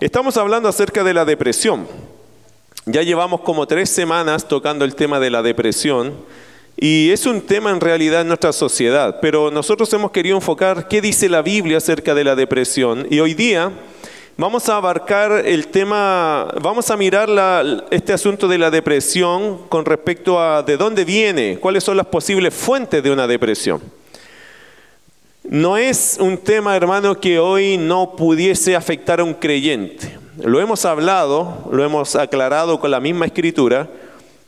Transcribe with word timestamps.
Estamos 0.00 0.38
hablando 0.38 0.66
acerca 0.66 1.04
de 1.04 1.12
la 1.12 1.26
depresión. 1.26 1.86
Ya 2.86 3.02
llevamos 3.02 3.42
como 3.42 3.66
tres 3.66 3.90
semanas 3.90 4.48
tocando 4.48 4.86
el 4.86 4.94
tema 4.94 5.20
de 5.20 5.28
la 5.28 5.42
depresión 5.42 6.14
y 6.74 7.10
es 7.10 7.26
un 7.26 7.42
tema 7.42 7.68
en 7.68 7.82
realidad 7.82 8.22
en 8.22 8.28
nuestra 8.28 8.54
sociedad, 8.54 9.18
pero 9.20 9.50
nosotros 9.50 9.92
hemos 9.92 10.10
querido 10.10 10.36
enfocar 10.36 10.88
qué 10.88 11.02
dice 11.02 11.28
la 11.28 11.42
Biblia 11.42 11.76
acerca 11.76 12.14
de 12.14 12.24
la 12.24 12.34
depresión 12.34 13.06
y 13.10 13.20
hoy 13.20 13.34
día 13.34 13.72
vamos 14.38 14.70
a 14.70 14.76
abarcar 14.76 15.46
el 15.46 15.66
tema, 15.66 16.48
vamos 16.62 16.90
a 16.90 16.96
mirar 16.96 17.28
este 17.90 18.14
asunto 18.14 18.48
de 18.48 18.56
la 18.56 18.70
depresión 18.70 19.68
con 19.68 19.84
respecto 19.84 20.40
a 20.40 20.62
de 20.62 20.78
dónde 20.78 21.04
viene, 21.04 21.58
cuáles 21.60 21.84
son 21.84 21.98
las 21.98 22.06
posibles 22.06 22.54
fuentes 22.54 23.02
de 23.02 23.10
una 23.10 23.26
depresión. 23.26 23.99
No 25.50 25.76
es 25.76 26.16
un 26.20 26.38
tema, 26.38 26.76
hermano, 26.76 27.18
que 27.18 27.40
hoy 27.40 27.76
no 27.76 28.14
pudiese 28.14 28.76
afectar 28.76 29.18
a 29.18 29.24
un 29.24 29.34
creyente. 29.34 30.16
Lo 30.44 30.60
hemos 30.60 30.84
hablado, 30.84 31.68
lo 31.72 31.84
hemos 31.84 32.14
aclarado 32.14 32.78
con 32.78 32.92
la 32.92 33.00
misma 33.00 33.26
escritura, 33.26 33.88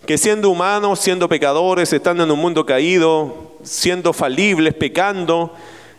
que 0.07 0.17
siendo 0.17 0.49
humanos, 0.49 1.01
siendo 1.01 1.29
pecadores, 1.29 1.93
estando 1.93 2.23
en 2.23 2.31
un 2.31 2.39
mundo 2.39 2.65
caído, 2.65 3.57
siendo 3.65 4.13
falibles, 4.13 4.75
pecando, 4.75 5.53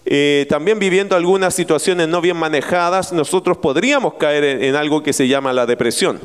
eh, 0.05 0.45
también 0.47 0.79
viviendo 0.79 1.17
algunas 1.17 1.53
situaciones 1.53 2.07
no 2.07 2.21
bien 2.21 2.37
manejadas, 2.37 3.11
nosotros 3.11 3.57
podríamos 3.57 4.13
caer 4.13 4.63
en 4.63 4.73
algo 4.77 5.03
que 5.03 5.11
se 5.11 5.27
llama 5.27 5.51
la 5.51 5.65
depresión. 5.65 6.21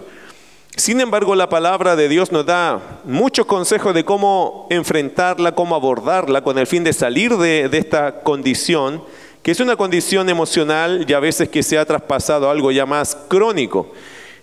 Sin 0.79 1.01
embargo, 1.01 1.35
la 1.35 1.49
palabra 1.49 1.97
de 1.97 2.09
Dios 2.09 2.31
nos 2.31 2.47
da 2.47 3.01
muchos 3.05 3.47
consejos 3.47 3.93
de 3.95 4.05
cómo 4.05 4.69
enfrentarla, 4.71 5.53
cómo 5.53 5.75
abordarla 5.75 6.43
con 6.43 6.57
el 6.57 6.69
fin 6.69 6.85
de 6.85 6.93
salir 6.93 7.37
de, 7.37 7.69
esta 7.73 8.21
condición, 8.21 9.03
que 9.43 9.51
es 9.51 9.59
una 9.59 9.75
condición 9.75 10.29
emocional 10.29 11.05
y 11.09 11.13
a 11.15 11.19
veces 11.19 11.49
que 11.49 11.65
se 11.65 11.79
ha 11.79 11.85
traspasado 11.85 12.49
algo 12.49 12.71
ya 12.71 12.87
más 12.87 13.17
crónico. 13.27 13.91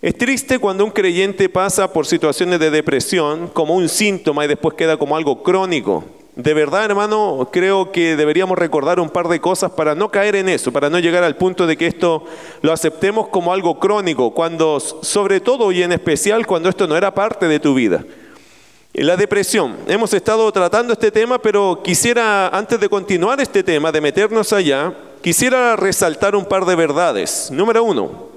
Es 0.01 0.17
triste 0.17 0.59
cuando 0.59 0.83
un 0.83 0.91
creyente 0.91 1.47
pasa 1.47 1.93
por 1.93 2.05
situaciones 2.05 2.59
de 2.59 2.69
depresión 2.69 3.47
como 3.47 3.73
un 3.73 3.87
síntoma 3.87 4.43
y 4.43 4.49
después 4.49 4.75
queda 4.75 4.97
como 4.97 5.15
algo 5.15 5.41
crónico. 5.41 6.03
De 6.35 6.53
verdad, 6.53 6.83
hermano, 6.83 7.47
creo 7.49 7.93
que 7.93 8.17
deberíamos 8.17 8.57
recordar 8.57 8.99
un 8.99 9.09
par 9.09 9.29
de 9.29 9.39
cosas 9.39 9.71
para 9.71 9.95
no 9.95 10.09
caer 10.09 10.35
en 10.35 10.49
eso, 10.49 10.73
para 10.73 10.89
no 10.89 10.99
llegar 10.99 11.23
al 11.23 11.37
punto 11.37 11.65
de 11.65 11.77
que 11.77 11.87
esto 11.87 12.25
lo 12.61 12.73
aceptemos 12.73 13.29
como 13.29 13.53
algo 13.53 13.79
crónico, 13.79 14.33
cuando, 14.33 14.81
sobre 14.81 15.39
todo 15.39 15.71
y 15.71 15.81
en 15.81 15.93
especial, 15.93 16.45
cuando 16.45 16.67
esto 16.67 16.87
no 16.87 16.97
era 16.97 17.13
parte 17.13 17.47
de 17.47 17.61
tu 17.61 17.73
vida. 17.73 18.03
La 18.93 19.15
depresión. 19.15 19.77
Hemos 19.87 20.13
estado 20.13 20.51
tratando 20.51 20.91
este 20.91 21.09
tema, 21.09 21.37
pero 21.37 21.81
quisiera, 21.81 22.49
antes 22.49 22.81
de 22.81 22.89
continuar 22.89 23.39
este 23.39 23.63
tema, 23.63 23.93
de 23.93 24.01
meternos 24.01 24.51
allá, 24.51 24.93
quisiera 25.21 25.77
resaltar 25.77 26.35
un 26.35 26.45
par 26.45 26.65
de 26.65 26.75
verdades. 26.75 27.49
Número 27.49 27.81
uno, 27.81 28.34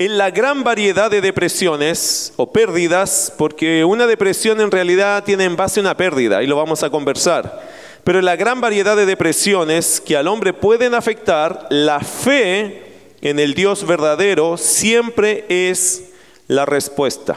en 0.00 0.16
la 0.16 0.30
gran 0.30 0.64
variedad 0.64 1.10
de 1.10 1.20
depresiones 1.20 2.32
o 2.36 2.50
pérdidas, 2.50 3.34
porque 3.36 3.84
una 3.84 4.06
depresión 4.06 4.58
en 4.62 4.70
realidad 4.70 5.24
tiene 5.24 5.44
en 5.44 5.56
base 5.56 5.78
una 5.78 5.94
pérdida 5.94 6.42
y 6.42 6.46
lo 6.46 6.56
vamos 6.56 6.82
a 6.82 6.88
conversar, 6.88 7.68
pero 8.02 8.18
en 8.18 8.24
la 8.24 8.36
gran 8.36 8.62
variedad 8.62 8.96
de 8.96 9.04
depresiones 9.04 10.00
que 10.00 10.16
al 10.16 10.26
hombre 10.26 10.54
pueden 10.54 10.94
afectar, 10.94 11.66
la 11.68 12.00
fe 12.00 12.82
en 13.20 13.38
el 13.38 13.52
Dios 13.52 13.86
verdadero 13.86 14.56
siempre 14.56 15.44
es 15.50 16.04
la 16.48 16.64
respuesta. 16.64 17.36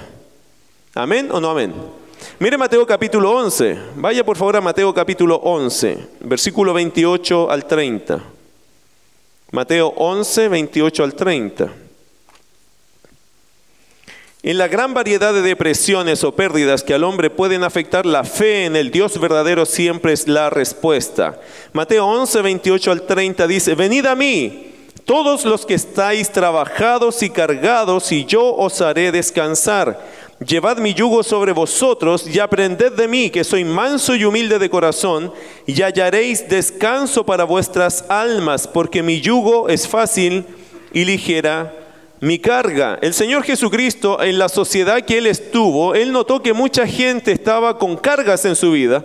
¿Amén 0.95 1.27
o 1.33 1.41
no 1.41 1.51
amén? 1.51 1.73
Mire 2.39 2.57
Mateo 2.57 2.87
capítulo 2.87 3.31
11. 3.31 3.77
Vaya 3.97 4.23
por 4.23 4.37
favor 4.37 4.55
a 4.55 4.61
Mateo 4.61 4.93
capítulo 4.93 5.35
11, 5.35 5.97
versículo 6.21 6.73
28 6.73 7.51
al 7.51 7.65
30. 7.65 8.23
Mateo 9.51 9.93
11, 9.97 10.47
28 10.47 11.03
al 11.03 11.13
30. 11.13 11.82
En 14.45 14.57
la 14.57 14.67
gran 14.67 14.93
variedad 14.93 15.33
de 15.33 15.41
depresiones 15.41 16.21
o 16.25 16.35
pérdidas 16.35 16.83
que 16.83 16.93
al 16.93 17.05
hombre 17.05 17.29
pueden 17.29 17.63
afectar, 17.63 18.05
la 18.05 18.25
fe 18.25 18.65
en 18.65 18.75
el 18.75 18.91
Dios 18.91 19.17
verdadero 19.17 19.65
siempre 19.65 20.11
es 20.11 20.27
la 20.27 20.49
respuesta. 20.49 21.39
Mateo 21.71 22.05
11, 22.05 22.41
28 22.41 22.91
al 22.91 23.03
30 23.03 23.47
dice, 23.47 23.73
venid 23.73 24.05
a 24.05 24.15
mí, 24.15 24.73
todos 25.05 25.45
los 25.45 25.65
que 25.65 25.75
estáis 25.75 26.29
trabajados 26.29 27.23
y 27.23 27.29
cargados, 27.29 28.11
y 28.11 28.25
yo 28.25 28.53
os 28.53 28.81
haré 28.81 29.13
descansar. 29.13 30.05
Llevad 30.45 30.77
mi 30.77 30.93
yugo 30.93 31.23
sobre 31.23 31.53
vosotros 31.53 32.27
y 32.27 32.39
aprended 32.39 32.91
de 32.91 33.07
mí, 33.07 33.29
que 33.29 33.45
soy 33.45 33.63
manso 33.63 34.13
y 34.13 34.25
humilde 34.25 34.59
de 34.59 34.69
corazón, 34.69 35.31
y 35.65 35.81
hallaréis 35.81 36.49
descanso 36.49 37.25
para 37.25 37.45
vuestras 37.45 38.03
almas, 38.09 38.67
porque 38.67 39.03
mi 39.03 39.21
yugo 39.21 39.69
es 39.69 39.87
fácil 39.87 40.43
y 40.91 41.05
ligera 41.05 41.82
mi 42.23 42.39
carga. 42.39 42.97
El 43.01 43.13
Señor 43.13 43.43
Jesucristo, 43.43 44.23
en 44.23 44.39
la 44.39 44.47
sociedad 44.47 45.01
que 45.01 45.17
Él 45.17 45.27
estuvo, 45.27 45.93
Él 45.93 46.13
notó 46.13 46.41
que 46.41 46.53
mucha 46.53 46.87
gente 46.87 47.33
estaba 47.33 47.77
con 47.77 47.97
cargas 47.97 48.45
en 48.45 48.55
su 48.55 48.71
vida 48.71 49.03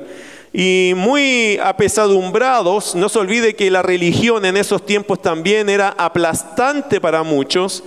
y 0.52 0.92
muy 0.94 1.58
apesadumbrados. 1.60 2.94
No 2.94 3.08
se 3.08 3.18
olvide 3.18 3.56
que 3.56 3.72
la 3.72 3.82
religión 3.82 4.44
en 4.44 4.56
esos 4.56 4.86
tiempos 4.86 5.20
también 5.20 5.68
era 5.68 5.96
aplastante 5.98 7.00
para 7.00 7.24
muchos 7.24 7.82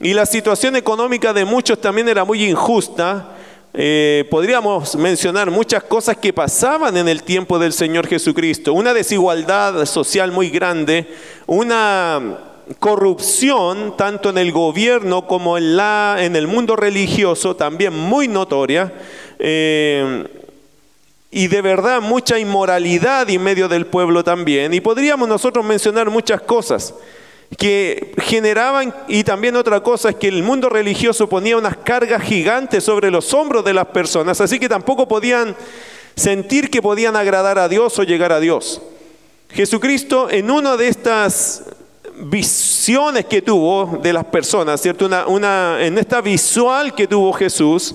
y 0.00 0.14
la 0.14 0.24
situación 0.24 0.76
económica 0.76 1.32
de 1.32 1.44
muchos 1.44 1.80
también 1.80 2.08
era 2.08 2.24
muy 2.24 2.44
injusta. 2.44 3.34
Eh, 3.74 4.24
podríamos 4.30 4.94
mencionar 4.94 5.50
muchas 5.50 5.82
cosas 5.82 6.16
que 6.16 6.32
pasaban 6.32 6.96
en 6.96 7.08
el 7.08 7.24
tiempo 7.24 7.58
del 7.58 7.72
Señor 7.72 8.06
Jesucristo. 8.06 8.72
Una 8.72 8.94
desigualdad 8.94 9.84
social 9.84 10.30
muy 10.30 10.48
grande, 10.48 11.08
una 11.48 12.54
corrupción, 12.78 13.96
tanto 13.96 14.30
en 14.30 14.38
el 14.38 14.52
gobierno 14.52 15.26
como 15.26 15.56
en, 15.56 15.76
la, 15.76 16.16
en 16.18 16.36
el 16.36 16.46
mundo 16.46 16.76
religioso, 16.76 17.56
también 17.56 17.94
muy 17.94 18.28
notoria, 18.28 18.92
eh, 19.38 20.26
y 21.30 21.48
de 21.48 21.62
verdad 21.62 22.00
mucha 22.00 22.38
inmoralidad 22.38 23.28
en 23.28 23.42
medio 23.42 23.68
del 23.68 23.86
pueblo 23.86 24.24
también. 24.24 24.72
Y 24.74 24.80
podríamos 24.80 25.28
nosotros 25.28 25.64
mencionar 25.64 26.10
muchas 26.10 26.40
cosas 26.40 26.94
que 27.58 28.14
generaban, 28.18 28.92
y 29.06 29.22
también 29.22 29.54
otra 29.54 29.80
cosa 29.80 30.10
es 30.10 30.16
que 30.16 30.28
el 30.28 30.42
mundo 30.42 30.68
religioso 30.68 31.28
ponía 31.28 31.56
unas 31.56 31.76
cargas 31.76 32.22
gigantes 32.22 32.82
sobre 32.82 33.10
los 33.10 33.32
hombros 33.32 33.64
de 33.64 33.74
las 33.74 33.86
personas, 33.86 34.40
así 34.40 34.58
que 34.58 34.68
tampoco 34.68 35.06
podían 35.06 35.54
sentir 36.16 36.70
que 36.70 36.82
podían 36.82 37.14
agradar 37.14 37.58
a 37.58 37.68
Dios 37.68 37.96
o 37.98 38.02
llegar 38.02 38.32
a 38.32 38.40
Dios. 38.40 38.82
Jesucristo 39.50 40.28
en 40.30 40.50
una 40.50 40.76
de 40.76 40.88
estas 40.88 41.62
visiones 42.18 43.26
que 43.26 43.42
tuvo 43.42 43.98
de 44.02 44.12
las 44.12 44.24
personas, 44.24 44.80
¿cierto? 44.80 45.08
Una, 45.28 45.84
en 45.84 45.98
esta 45.98 46.20
visual 46.20 46.94
que 46.94 47.06
tuvo 47.06 47.32
Jesús, 47.32 47.94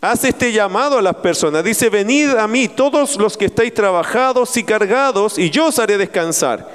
hace 0.00 0.28
este 0.28 0.52
llamado 0.52 0.98
a 0.98 1.02
las 1.02 1.16
personas. 1.16 1.64
Dice, 1.64 1.88
venid 1.90 2.30
a 2.30 2.46
mí 2.46 2.68
todos 2.68 3.16
los 3.16 3.36
que 3.36 3.46
estáis 3.46 3.74
trabajados 3.74 4.56
y 4.56 4.64
cargados, 4.64 5.38
y 5.38 5.50
yo 5.50 5.66
os 5.66 5.78
haré 5.78 5.98
descansar. 5.98 6.68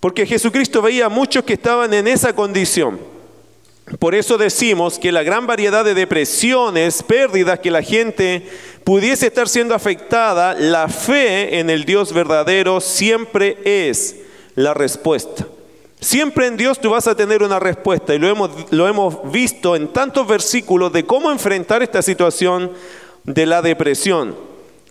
Porque 0.00 0.26
Jesucristo 0.26 0.82
veía 0.82 1.06
a 1.06 1.10
muchos 1.10 1.44
que 1.44 1.54
estaban 1.54 1.92
en 1.94 2.06
esa 2.06 2.32
condición. 2.34 2.98
Por 4.00 4.16
eso 4.16 4.36
decimos 4.36 4.98
que 4.98 5.12
la 5.12 5.22
gran 5.22 5.46
variedad 5.46 5.84
de 5.84 5.94
depresiones, 5.94 7.04
pérdidas 7.04 7.60
que 7.60 7.70
la 7.70 7.82
gente 7.82 8.44
pudiese 8.82 9.28
estar 9.28 9.48
siendo 9.48 9.74
afectada, 9.74 10.54
la 10.54 10.88
fe 10.88 11.60
en 11.60 11.70
el 11.70 11.84
Dios 11.84 12.12
verdadero 12.12 12.80
siempre 12.80 13.58
es 13.64 14.16
la 14.56 14.74
respuesta. 14.74 15.46
Siempre 16.06 16.46
en 16.46 16.56
Dios 16.56 16.78
tú 16.80 16.90
vas 16.90 17.08
a 17.08 17.16
tener 17.16 17.42
una 17.42 17.58
respuesta 17.58 18.14
y 18.14 18.20
lo 18.20 18.28
hemos, 18.28 18.50
lo 18.70 18.86
hemos 18.86 19.28
visto 19.32 19.74
en 19.74 19.88
tantos 19.88 20.24
versículos 20.24 20.92
de 20.92 21.04
cómo 21.04 21.32
enfrentar 21.32 21.82
esta 21.82 22.00
situación 22.00 22.70
de 23.24 23.44
la 23.44 23.60
depresión. 23.60 24.36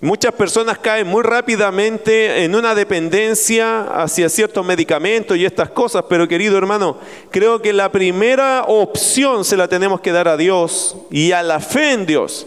Muchas 0.02 0.34
personas 0.34 0.78
caen 0.78 1.08
muy 1.08 1.24
rápidamente 1.24 2.44
en 2.44 2.54
una 2.54 2.76
dependencia 2.76 3.84
hacia 3.84 4.28
ciertos 4.28 4.66
medicamentos 4.66 5.38
y 5.38 5.46
estas 5.46 5.70
cosas, 5.70 6.04
pero 6.10 6.28
querido 6.28 6.58
hermano, 6.58 6.98
creo 7.32 7.62
que 7.62 7.72
la 7.72 7.94
primera 7.94 8.66
opción 8.68 9.46
se 9.46 9.56
la 9.56 9.70
tenemos 9.70 10.02
que 10.02 10.12
dar 10.12 10.28
a 10.28 10.36
Dios 10.36 10.98
y 11.12 11.32
a 11.32 11.44
la 11.44 11.62
fe 11.62 11.94
en 11.94 12.06
Dios. 12.06 12.46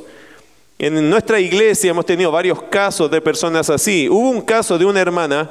En 0.78 1.08
nuestra 1.08 1.40
iglesia 1.40 1.92
hemos 1.92 2.04
tenido 2.04 2.30
varios 2.30 2.60
casos 2.64 3.10
de 3.10 3.22
personas 3.22 3.70
así. 3.70 4.10
Hubo 4.10 4.28
un 4.28 4.42
caso 4.42 4.76
de 4.76 4.84
una 4.84 5.00
hermana 5.00 5.50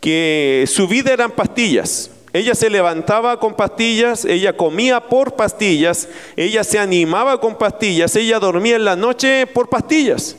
que 0.00 0.64
su 0.66 0.88
vida 0.88 1.12
eran 1.12 1.30
pastillas. 1.30 2.10
Ella 2.34 2.56
se 2.56 2.68
levantaba 2.68 3.38
con 3.38 3.54
pastillas, 3.54 4.24
ella 4.24 4.56
comía 4.56 4.98
por 5.00 5.36
pastillas, 5.36 6.08
ella 6.34 6.64
se 6.64 6.80
animaba 6.80 7.40
con 7.40 7.56
pastillas, 7.56 8.16
ella 8.16 8.40
dormía 8.40 8.74
en 8.74 8.84
la 8.84 8.96
noche 8.96 9.46
por 9.46 9.68
pastillas. 9.68 10.34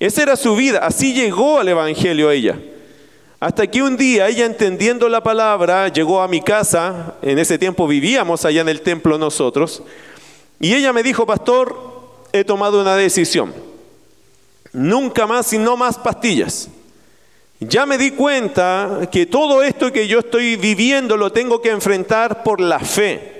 Esa 0.00 0.22
era 0.22 0.36
su 0.36 0.56
vida, 0.56 0.78
así 0.78 1.12
llegó 1.12 1.58
al 1.58 1.68
Evangelio 1.68 2.30
ella. 2.30 2.58
Hasta 3.38 3.66
que 3.66 3.82
un 3.82 3.98
día 3.98 4.26
ella 4.28 4.46
entendiendo 4.46 5.06
la 5.10 5.22
palabra 5.22 5.88
llegó 5.88 6.22
a 6.22 6.28
mi 6.28 6.40
casa, 6.40 7.16
en 7.20 7.38
ese 7.38 7.58
tiempo 7.58 7.86
vivíamos 7.86 8.46
allá 8.46 8.62
en 8.62 8.70
el 8.70 8.80
templo 8.80 9.18
nosotros, 9.18 9.82
y 10.60 10.72
ella 10.72 10.94
me 10.94 11.02
dijo, 11.02 11.26
pastor, 11.26 11.78
he 12.32 12.42
tomado 12.42 12.80
una 12.80 12.96
decisión, 12.96 13.52
nunca 14.72 15.26
más 15.26 15.52
y 15.52 15.58
no 15.58 15.76
más 15.76 15.98
pastillas. 15.98 16.70
Ya 17.60 17.86
me 17.86 17.96
di 17.96 18.10
cuenta 18.10 19.08
que 19.10 19.24
todo 19.24 19.62
esto 19.62 19.90
que 19.90 20.06
yo 20.06 20.18
estoy 20.18 20.56
viviendo 20.56 21.16
lo 21.16 21.32
tengo 21.32 21.62
que 21.62 21.70
enfrentar 21.70 22.42
por 22.42 22.60
la 22.60 22.78
fe. 22.78 23.36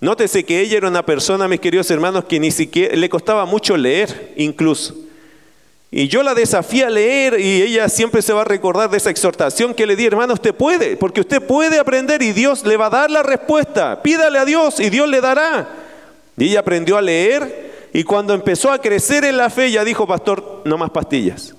Nótese 0.00 0.44
que 0.44 0.60
ella 0.60 0.78
era 0.78 0.88
una 0.88 1.04
persona, 1.04 1.48
mis 1.48 1.60
queridos 1.60 1.90
hermanos, 1.90 2.24
que 2.24 2.40
ni 2.40 2.50
siquiera 2.50 2.96
le 2.96 3.08
costaba 3.08 3.44
mucho 3.44 3.76
leer, 3.76 4.32
incluso. 4.36 4.94
Y 5.90 6.08
yo 6.08 6.22
la 6.22 6.34
desafía 6.34 6.88
a 6.88 6.90
leer 6.90 7.38
y 7.38 7.62
ella 7.62 7.88
siempre 7.88 8.20
se 8.20 8.32
va 8.32 8.40
a 8.40 8.44
recordar 8.44 8.90
de 8.90 8.96
esa 8.96 9.10
exhortación 9.10 9.74
que 9.74 9.86
le 9.86 9.96
di, 9.96 10.06
hermano, 10.06 10.34
usted 10.34 10.54
puede, 10.54 10.96
porque 10.96 11.20
usted 11.20 11.40
puede 11.40 11.78
aprender 11.78 12.20
y 12.22 12.32
Dios 12.32 12.64
le 12.66 12.76
va 12.76 12.86
a 12.86 12.90
dar 12.90 13.10
la 13.10 13.22
respuesta. 13.22 14.02
Pídale 14.02 14.38
a 14.38 14.44
Dios 14.44 14.80
y 14.80 14.90
Dios 14.90 15.08
le 15.08 15.20
dará. 15.20 15.68
Y 16.36 16.46
ella 16.46 16.60
aprendió 16.60 16.96
a 16.96 17.02
leer 17.02 17.90
y 17.92 18.02
cuando 18.02 18.34
empezó 18.34 18.72
a 18.72 18.80
crecer 18.80 19.24
en 19.24 19.36
la 19.36 19.50
fe, 19.50 19.66
ella 19.66 19.84
dijo, 19.84 20.06
pastor, 20.06 20.62
no 20.64 20.76
más 20.76 20.90
pastillas. 20.90 21.54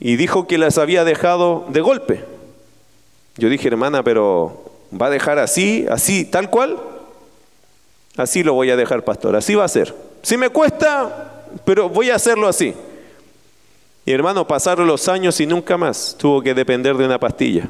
Y 0.00 0.16
dijo 0.16 0.46
que 0.46 0.58
las 0.58 0.78
había 0.78 1.04
dejado 1.04 1.66
de 1.68 1.80
golpe. 1.80 2.24
Yo 3.36 3.48
dije, 3.48 3.68
hermana, 3.68 4.02
pero 4.02 4.64
¿va 4.90 5.06
a 5.06 5.10
dejar 5.10 5.38
así, 5.38 5.86
así, 5.90 6.24
tal 6.24 6.50
cual? 6.50 6.78
Así 8.16 8.42
lo 8.42 8.54
voy 8.54 8.70
a 8.70 8.76
dejar, 8.76 9.04
pastor, 9.04 9.34
así 9.34 9.54
va 9.54 9.64
a 9.64 9.68
ser. 9.68 9.94
Si 10.22 10.36
me 10.36 10.50
cuesta, 10.50 11.44
pero 11.64 11.88
voy 11.88 12.10
a 12.10 12.14
hacerlo 12.14 12.46
así. 12.46 12.74
Y 14.06 14.12
hermano, 14.12 14.46
pasaron 14.46 14.86
los 14.86 15.08
años 15.08 15.40
y 15.40 15.46
nunca 15.46 15.76
más 15.76 16.16
tuvo 16.18 16.42
que 16.42 16.54
depender 16.54 16.96
de 16.96 17.06
una 17.06 17.18
pastilla. 17.18 17.68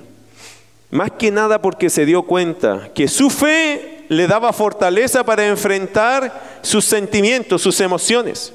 Más 0.91 1.13
que 1.13 1.31
nada 1.31 1.61
porque 1.61 1.89
se 1.91 2.05
dio 2.05 2.23
cuenta 2.23 2.91
que 2.95 3.09
su 3.09 3.31
fe 3.31 4.05
le 4.09 4.27
daba 4.27 4.53
fortaleza 4.53 5.25
para 5.25 5.47
enfrentar 5.47 6.59
sus 6.63 6.85
sentimientos, 6.85 7.63
sus 7.63 7.81
emociones. 7.81 8.53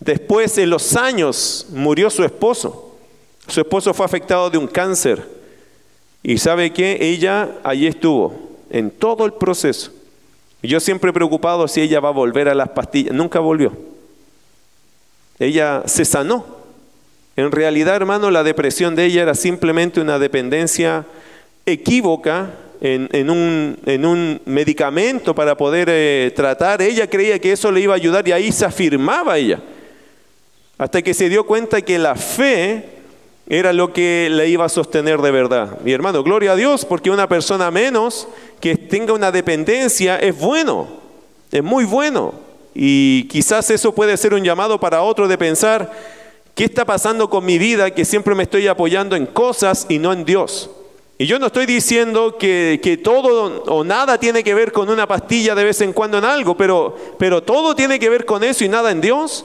Después, 0.00 0.56
en 0.58 0.70
los 0.70 0.96
años, 0.96 1.66
murió 1.70 2.10
su 2.10 2.24
esposo. 2.24 2.96
Su 3.46 3.60
esposo 3.60 3.92
fue 3.94 4.06
afectado 4.06 4.50
de 4.50 4.58
un 4.58 4.66
cáncer. 4.66 5.22
Y 6.22 6.38
sabe 6.38 6.72
que 6.72 6.98
ella 7.00 7.50
allí 7.62 7.86
estuvo, 7.86 8.34
en 8.70 8.90
todo 8.90 9.24
el 9.24 9.32
proceso. 9.32 9.92
Yo 10.62 10.80
siempre 10.80 11.12
preocupado 11.12 11.68
si 11.68 11.80
ella 11.80 12.00
va 12.00 12.08
a 12.08 12.12
volver 12.12 12.48
a 12.48 12.54
las 12.54 12.70
pastillas. 12.70 13.14
Nunca 13.14 13.40
volvió 13.40 13.72
ella 15.38 15.82
se 15.86 16.04
sanó. 16.04 16.44
En 17.36 17.52
realidad, 17.52 17.96
hermano, 17.96 18.30
la 18.30 18.42
depresión 18.42 18.96
de 18.96 19.04
ella 19.04 19.22
era 19.22 19.34
simplemente 19.34 20.00
una 20.00 20.18
dependencia 20.18 21.06
equívoca 21.64 22.50
en, 22.80 23.30
un, 23.30 24.40
medicamento 24.44 25.34
para 25.34 25.56
poder 25.56 25.88
eh, 25.90 26.32
tratar. 26.34 26.82
Ella 26.82 27.08
creía 27.08 27.38
que 27.38 27.52
eso 27.52 27.70
le 27.70 27.80
iba 27.80 27.92
a 27.92 27.96
ayudar 27.96 28.26
y 28.26 28.32
ahí 28.32 28.50
se 28.50 28.64
afirmaba 28.64 29.38
ella. 29.38 29.60
Hasta 30.78 31.02
que 31.02 31.12
se 31.12 31.28
dio 31.28 31.44
cuenta 31.44 31.82
que 31.82 31.98
la 31.98 32.14
fe 32.14 32.84
era 33.48 33.72
lo 33.72 33.92
que 33.92 34.28
le 34.30 34.48
iba 34.48 34.64
a 34.64 34.68
sostener 34.68 35.20
de 35.20 35.32
verdad. 35.32 35.78
Mi 35.82 35.92
hermano, 35.92 36.22
gloria 36.22 36.52
a 36.52 36.56
Dios, 36.56 36.84
porque 36.84 37.10
una 37.10 37.28
persona 37.28 37.70
menos 37.72 38.28
que 38.60 38.76
tenga 38.76 39.12
una 39.12 39.32
dependencia 39.32 40.18
es 40.18 40.38
bueno, 40.38 40.86
es 41.50 41.64
muy 41.64 41.84
bueno. 41.84 42.34
Y 42.74 43.24
quizás 43.24 43.70
eso 43.70 43.92
puede 43.92 44.16
ser 44.16 44.34
un 44.34 44.44
llamado 44.44 44.78
para 44.78 45.02
otro 45.02 45.26
de 45.26 45.36
pensar, 45.36 45.90
¿qué 46.54 46.64
está 46.64 46.84
pasando 46.84 47.28
con 47.28 47.44
mi 47.44 47.58
vida 47.58 47.90
que 47.90 48.04
siempre 48.04 48.36
me 48.36 48.44
estoy 48.44 48.68
apoyando 48.68 49.16
en 49.16 49.26
cosas 49.26 49.86
y 49.88 49.98
no 49.98 50.12
en 50.12 50.24
Dios? 50.24 50.70
Y 51.16 51.26
yo 51.26 51.40
no 51.40 51.46
estoy 51.46 51.66
diciendo 51.66 52.36
que, 52.38 52.78
que, 52.80 52.96
todo 52.98 53.64
o 53.64 53.82
nada 53.82 54.18
tiene 54.18 54.44
que 54.44 54.54
ver 54.54 54.70
con 54.70 54.88
una 54.88 55.08
pastilla 55.08 55.56
de 55.56 55.64
vez 55.64 55.80
en 55.80 55.92
cuando 55.92 56.18
en 56.18 56.24
algo, 56.24 56.56
pero, 56.56 56.94
pero 57.18 57.42
todo 57.42 57.74
tiene 57.74 57.98
que 57.98 58.08
ver 58.08 58.24
con 58.24 58.44
eso 58.44 58.64
y 58.64 58.68
nada 58.68 58.92
en 58.92 59.00
Dios. 59.00 59.44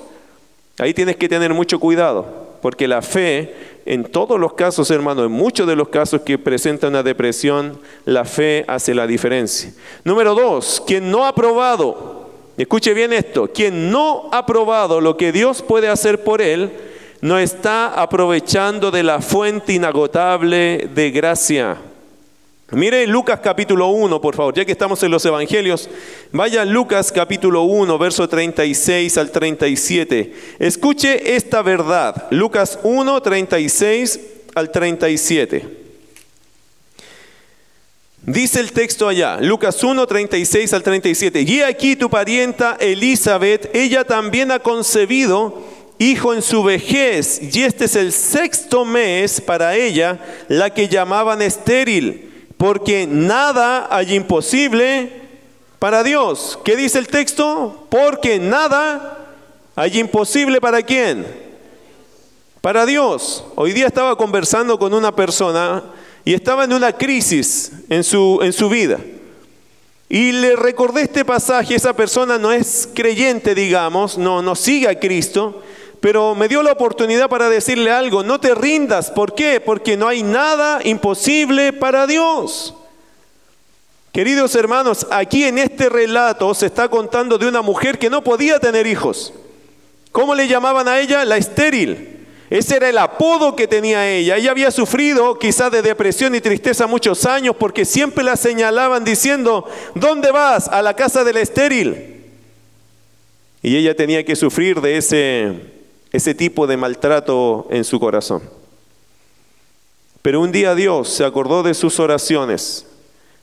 Ahí 0.79 0.93
tienes 0.93 1.15
que 1.15 1.29
tener 1.29 1.53
mucho 1.53 1.79
cuidado, 1.79 2.25
porque 2.61 2.87
la 2.87 3.01
fe, 3.01 3.53
en 3.85 4.03
todos 4.03 4.39
los 4.39 4.53
casos, 4.53 4.89
hermano, 4.91 5.23
en 5.23 5.31
muchos 5.31 5.67
de 5.67 5.75
los 5.75 5.89
casos 5.89 6.21
que 6.21 6.37
presenta 6.37 6.87
una 6.87 7.03
depresión, 7.03 7.79
la 8.05 8.25
fe 8.25 8.65
hace 8.67 8.95
la 8.95 9.05
diferencia. 9.05 9.71
Número 10.03 10.33
dos, 10.33 10.81
quien 10.85 11.11
no 11.11 11.25
ha 11.25 11.35
probado 11.35 12.23
Escuche 12.55 12.93
bien 12.93 13.13
esto, 13.13 13.49
quien 13.51 13.89
no 13.89 14.29
ha 14.31 14.45
probado 14.45 15.01
lo 15.01 15.17
que 15.17 15.31
Dios 15.31 15.63
puede 15.63 15.87
hacer 15.87 16.23
por 16.23 16.39
él, 16.39 16.71
no 17.21 17.39
está 17.39 17.99
aprovechando 17.99 18.91
de 18.91 19.01
la 19.01 19.21
fuente 19.21 19.73
inagotable 19.73 20.89
de 20.93 21.09
gracia. 21.09 21.77
Mire 22.73 23.05
Lucas 23.05 23.39
capítulo 23.43 23.89
1, 23.89 24.19
por 24.19 24.35
favor, 24.35 24.53
ya 24.55 24.65
que 24.65 24.71
estamos 24.71 25.01
en 25.03 25.11
los 25.11 25.23
evangelios, 25.25 25.89
vaya 26.31 26.65
Lucas 26.65 27.11
capítulo 27.11 27.63
1, 27.63 27.97
verso 27.99 28.27
36 28.27 29.17
al 29.17 29.31
37. 29.31 30.33
Escuche 30.57 31.35
esta 31.35 31.61
verdad, 31.61 32.27
Lucas 32.31 32.79
1, 32.81 33.21
36 33.21 34.19
al 34.55 34.71
37. 34.71 35.83
Dice 38.23 38.59
el 38.59 38.71
texto 38.71 39.07
allá, 39.07 39.37
Lucas 39.39 39.83
1, 39.83 40.07
36 40.07 40.73
al 40.73 40.81
37. 40.81 41.41
Y 41.41 41.61
aquí 41.61 41.95
tu 41.95 42.09
parienta 42.09 42.77
Elizabeth, 42.79 43.69
ella 43.75 44.03
también 44.03 44.49
ha 44.49 44.59
concebido 44.59 45.61
hijo 45.99 46.33
en 46.33 46.41
su 46.41 46.63
vejez, 46.63 47.39
y 47.53 47.63
este 47.63 47.85
es 47.85 47.95
el 47.95 48.11
sexto 48.11 48.83
mes 48.83 49.39
para 49.39 49.75
ella, 49.75 50.19
la 50.47 50.71
que 50.71 50.87
llamaban 50.87 51.41
estéril, 51.41 52.32
porque 52.63 53.05
nada 53.05 53.89
hay 53.91 54.15
imposible 54.15 55.11
para 55.79 56.01
Dios. 56.01 56.57
¿Qué 56.63 56.77
dice 56.77 56.97
el 56.97 57.09
texto? 57.09 57.87
Porque 57.89 58.39
nada 58.39 59.17
hay 59.75 59.99
imposible 59.99 60.61
para 60.61 60.81
quién? 60.81 61.27
Para 62.61 62.85
Dios. 62.85 63.43
Hoy 63.55 63.73
día 63.73 63.87
estaba 63.87 64.15
conversando 64.15 64.79
con 64.79 64.93
una 64.93 65.13
persona 65.13 65.83
y 66.23 66.33
estaba 66.33 66.63
en 66.63 66.71
una 66.71 66.93
crisis 66.93 67.69
en 67.89 68.01
su, 68.01 68.39
en 68.41 68.53
su 68.53 68.69
vida. 68.69 68.97
Y 70.07 70.31
le 70.31 70.55
recordé 70.55 71.01
este 71.01 71.25
pasaje, 71.25 71.75
esa 71.75 71.91
persona 71.91 72.37
no 72.37 72.49
es 72.49 72.87
creyente, 72.93 73.53
digamos, 73.53 74.17
no, 74.17 74.41
no 74.41 74.55
sigue 74.55 74.87
a 74.87 74.97
Cristo, 74.97 75.61
pero 76.03 76.35
me 76.35 76.49
dio 76.49 76.61
la 76.63 76.73
oportunidad 76.73 77.29
para 77.29 77.47
decirle 77.47 77.89
algo, 77.89 78.23
no 78.23 78.37
te 78.37 78.53
rindas, 78.53 79.09
¿por 79.09 79.33
qué? 79.33 79.61
Porque 79.61 79.95
no 79.95 80.09
hay 80.09 80.21
nada 80.21 80.81
imposible 80.83 81.71
para 81.71 82.05
Dios. 82.07 82.73
Queridos 84.11 84.53
hermanos, 84.55 85.07
aquí 85.11 85.45
en 85.45 85.57
este 85.57 85.87
relato 85.87 86.53
se 86.55 86.65
está 86.65 86.89
contando 86.89 87.37
de 87.37 87.47
una 87.47 87.61
mujer 87.61 87.97
que 87.99 88.09
no 88.09 88.21
podía 88.21 88.59
tener 88.59 88.85
hijos. 88.85 89.33
¿Cómo 90.11 90.35
le 90.35 90.49
llamaban 90.49 90.89
a 90.89 90.99
ella? 90.99 91.23
La 91.23 91.37
estéril. 91.37 92.27
Ese 92.49 92.75
era 92.75 92.89
el 92.89 92.97
apodo 92.97 93.55
que 93.55 93.69
tenía 93.69 94.11
ella. 94.11 94.35
Ella 94.35 94.51
había 94.51 94.71
sufrido 94.71 95.39
quizás 95.39 95.71
de 95.71 95.81
depresión 95.81 96.35
y 96.35 96.41
tristeza 96.41 96.85
muchos 96.85 97.25
años 97.25 97.55
porque 97.57 97.85
siempre 97.85 98.25
la 98.25 98.35
señalaban 98.35 99.05
diciendo, 99.05 99.69
¿dónde 99.95 100.31
vas? 100.31 100.67
A 100.67 100.81
la 100.81 100.97
casa 100.97 101.23
del 101.23 101.37
estéril. 101.37 102.25
Y 103.61 103.77
ella 103.77 103.95
tenía 103.95 104.25
que 104.25 104.35
sufrir 104.35 104.81
de 104.81 104.97
ese, 104.97 105.73
ese 106.13 106.33
tipo 106.33 106.65
de 106.67 106.77
maltrato 106.77 107.67
en 107.69 107.83
su 107.83 107.99
corazón. 107.99 108.41
Pero 110.21 110.39
un 110.39 110.53
día 110.53 110.73
Dios 110.73 111.09
se 111.09 111.25
acordó 111.25 111.63
de 111.63 111.73
sus 111.73 111.99
oraciones, 111.99 112.85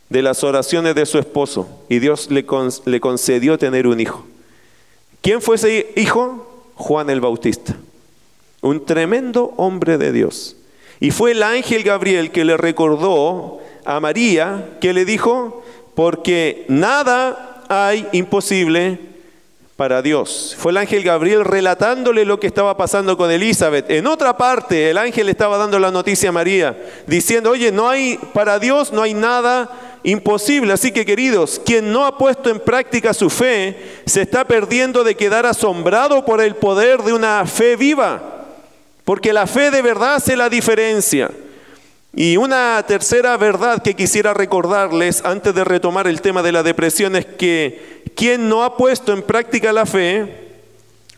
de 0.09 0.23
las 0.23 0.43
oraciones 0.43 0.95
de 0.95 1.05
su 1.05 1.19
esposo, 1.19 1.69
y 1.91 1.99
Dios 1.99 2.31
le, 2.31 2.47
concedió 2.47 3.59
tener 3.59 3.87
un 3.87 4.01
hijo. 4.01 4.25
¿Quién 5.21 5.43
fue 5.43 5.57
ese 5.57 5.93
hijo? 5.97 6.47
Juan 6.77 7.11
el 7.11 7.21
Bautista 7.21 7.77
un 8.61 8.85
tremendo 8.85 9.55
hombre 9.57 9.99
de 9.99 10.13
Dios. 10.13 10.57
Y 11.01 11.11
fue 11.11 11.33
el 11.33 11.43
ángel 11.43 11.83
Gabriel 11.83 12.31
que 12.31 12.45
le 12.45 12.57
recordó 12.57 13.61
a 13.85 14.01
María, 14.01 14.77
que 14.81 14.93
le 14.93 15.05
dijo, 15.05 15.63
porque 15.95 16.67
nada 16.69 17.65
hay 17.69 18.07
imposible 18.13 18.99
para 19.81 20.03
Dios. 20.03 20.55
Fue 20.59 20.73
el 20.73 20.77
ángel 20.77 21.03
Gabriel 21.03 21.43
relatándole 21.43 22.27
lo 22.27 22.39
que 22.39 22.47
estaba 22.47 22.77
pasando 22.77 23.17
con 23.17 23.31
Elizabeth. 23.31 23.91
En 23.91 24.07
otra 24.07 24.37
parte, 24.37 24.91
el 24.91 24.99
ángel 24.99 25.31
estaba 25.31 25.57
dando 25.57 25.79
la 25.79 25.91
noticia 25.91 26.29
a 26.29 26.33
María, 26.33 26.77
diciendo, 27.07 27.53
oye, 27.53 27.73
no 27.73 27.89
hay, 27.89 28.19
para 28.35 28.59
Dios 28.59 28.93
no 28.93 29.01
hay 29.01 29.15
nada 29.15 29.71
imposible. 30.03 30.75
Así 30.75 30.93
que 30.93 31.07
queridos, 31.07 31.63
quien 31.65 31.91
no 31.95 32.05
ha 32.05 32.19
puesto 32.19 32.51
en 32.51 32.61
práctica 32.61 33.15
su 33.15 33.31
fe, 33.31 34.03
se 34.05 34.21
está 34.21 34.45
perdiendo 34.45 35.03
de 35.03 35.15
quedar 35.15 35.47
asombrado 35.47 36.27
por 36.27 36.43
el 36.43 36.57
poder 36.57 37.03
de 37.03 37.15
una 37.15 37.47
fe 37.47 37.75
viva. 37.77 38.21
Porque 39.07 39.33
la 39.33 39.47
fe 39.47 39.71
de 39.71 39.81
verdad 39.81 40.17
hace 40.17 40.37
la 40.37 40.51
diferencia. 40.51 41.31
Y 42.15 42.37
una 42.37 42.85
tercera 42.89 43.37
verdad 43.37 43.83
que 43.83 43.95
quisiera 43.95 44.35
recordarles 44.35 45.25
antes 45.25 45.55
de 45.55 45.63
retomar 45.63 46.09
el 46.09 46.21
tema 46.21 46.43
de 46.43 46.51
la 46.51 46.65
depresión 46.65 47.15
es 47.15 47.25
que 47.25 48.00
quien 48.15 48.49
no 48.49 48.65
ha 48.65 48.77
puesto 48.77 49.13
en 49.13 49.23
práctica 49.23 49.73
la 49.73 49.87
fe, 49.87 50.49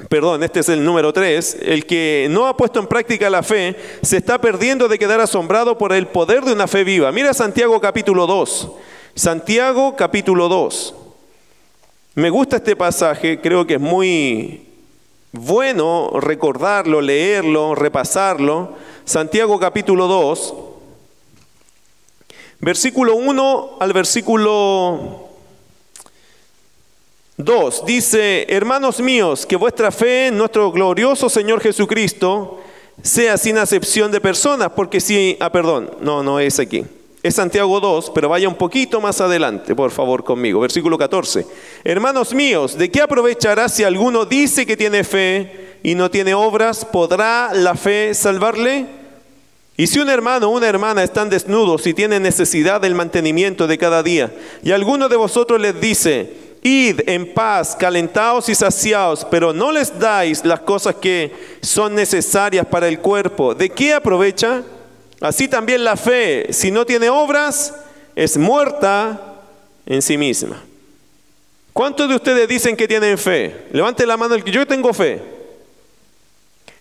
perdón, 0.08 0.42
este 0.42 0.61
es 0.61 0.68
el 0.68 0.84
número 0.84 1.12
tres, 1.12 1.56
el 1.61 1.87
que 1.87 2.26
no 2.30 2.46
ha 2.46 2.56
puesto 2.56 2.80
en 2.80 2.87
práctica 2.87 3.30
la 3.30 3.42
fe 3.42 3.76
se 4.02 4.16
está 4.16 4.40
perdiendo 4.40 4.88
de 4.88 4.99
quedar 4.99 5.20
asombrado 5.20 5.78
por 5.78 5.92
el 5.92 6.06
poder 6.06 6.44
de 6.44 6.52
una 6.52 6.66
fe 6.66 6.84
viva. 6.84 7.12
Mira 7.12 7.34
Santiago 7.34 7.80
capítulo 7.80 8.26
2. 8.26 8.70
Santiago 9.14 9.94
capítulo 9.96 10.49
2. 10.49 10.94
Me 12.14 12.30
gusta 12.30 12.56
este 12.56 12.76
pasaje, 12.76 13.40
creo 13.40 13.66
que 13.66 13.75
es 13.75 13.80
muy 13.80 14.68
bueno 15.32 16.11
recordarlo, 16.20 17.00
leerlo, 17.00 17.75
repasarlo. 17.75 18.75
Santiago 19.04 19.58
capítulo 19.58 20.06
2, 20.06 20.54
versículo 22.61 23.16
1 23.16 23.78
al 23.80 23.92
versículo 23.92 25.22
Dos, 27.39 27.85
dice, 27.87 28.47
hermanos 28.49 29.01
míos, 29.01 29.47
que 29.47 29.57
vuestra 29.57 29.91
fe 29.91 30.27
en 30.27 30.37
nuestro 30.37 30.71
glorioso 30.71 31.31
Señor 31.31 31.62
Jesucristo 31.62 32.61
sea 33.03 33.39
sin 33.39 33.57
acepción 33.57 34.12
de 34.12 34.21
personas, 34.21 34.71
porque 34.77 35.01
si, 35.01 35.39
ah, 35.41 35.51
perdón, 35.51 35.91
no, 36.03 36.23
no 36.23 36.39
es 36.39 36.59
aquí. 36.59 36.85
Es 37.23 37.37
Santiago 37.37 37.81
2, 37.81 38.12
pero 38.15 38.29
vaya 38.29 38.49
un 38.49 38.57
poquito 38.57 39.01
más 39.01 39.21
adelante, 39.23 39.75
por 39.75 39.93
favor, 39.93 40.25
conmigo. 40.25 40.61
Versículo 40.61 40.99
14. 40.99 41.47
Hermanos 41.85 42.35
míos, 42.35 42.77
¿de 42.77 42.91
qué 42.91 43.01
aprovechará 43.01 43.71
si 43.71 43.83
alguno 43.83 44.27
dice 44.27 44.67
que 44.67 44.77
tiene 44.77 45.03
fe 45.03 45.79
y 45.83 45.95
no 45.95 46.11
tiene 46.11 46.35
obras? 46.35 46.85
¿Podrá 46.85 47.55
la 47.55 47.77
fe 47.77 48.12
salvarle? 48.12 48.87
Y 49.79 49.87
si 49.87 50.01
un 50.01 50.11
hermano 50.11 50.49
o 50.49 50.51
una 50.51 50.69
hermana 50.69 51.03
están 51.03 51.31
desnudos 51.31 51.87
y 51.87 51.95
tienen 51.95 52.25
necesidad 52.25 52.81
del 52.81 52.95
mantenimiento 52.95 53.67
de 53.67 53.79
cada 53.79 54.03
día, 54.03 54.31
y 54.62 54.73
alguno 54.73 55.09
de 55.09 55.17
vosotros 55.17 55.61
les 55.61 55.81
dice, 55.81 56.51
id 56.62 57.00
en 57.07 57.35
paz, 57.35 57.76
calentaos 57.76 58.49
y 58.49 58.54
saciaos, 58.54 59.26
pero 59.31 59.52
no 59.52 59.73
les 59.73 59.99
dais 59.99 60.45
las 60.45 60.61
cosas 60.61 60.95
que 60.95 61.33
son 61.61 61.95
necesarias 61.95 62.64
para 62.66 62.88
el 62.88 63.00
cuerpo, 63.00 63.54
¿de 63.54 63.69
qué 63.69 63.92
aprovecha? 63.92 64.62
Así 65.21 65.49
también 65.49 65.85
la 65.85 65.97
fe, 65.97 66.52
si 66.52 66.71
no 66.71 66.87
tiene 66.87 67.11
obras, 67.11 67.75
es 68.14 68.37
muerta 68.37 69.40
en 69.87 70.02
sí 70.02 70.16
misma. 70.16 70.62
¿Cuántos 71.73 72.09
de 72.09 72.16
ustedes 72.16 72.49
dicen 72.49 72.76
que 72.76 72.87
tienen 72.87 73.19
fe? 73.19 73.66
Levante 73.73 74.07
la 74.07 74.16
mano 74.16 74.35
el 74.35 74.45
que 74.45 74.50
yo 74.50 74.66
tengo 74.66 74.92
fe. 74.92 75.23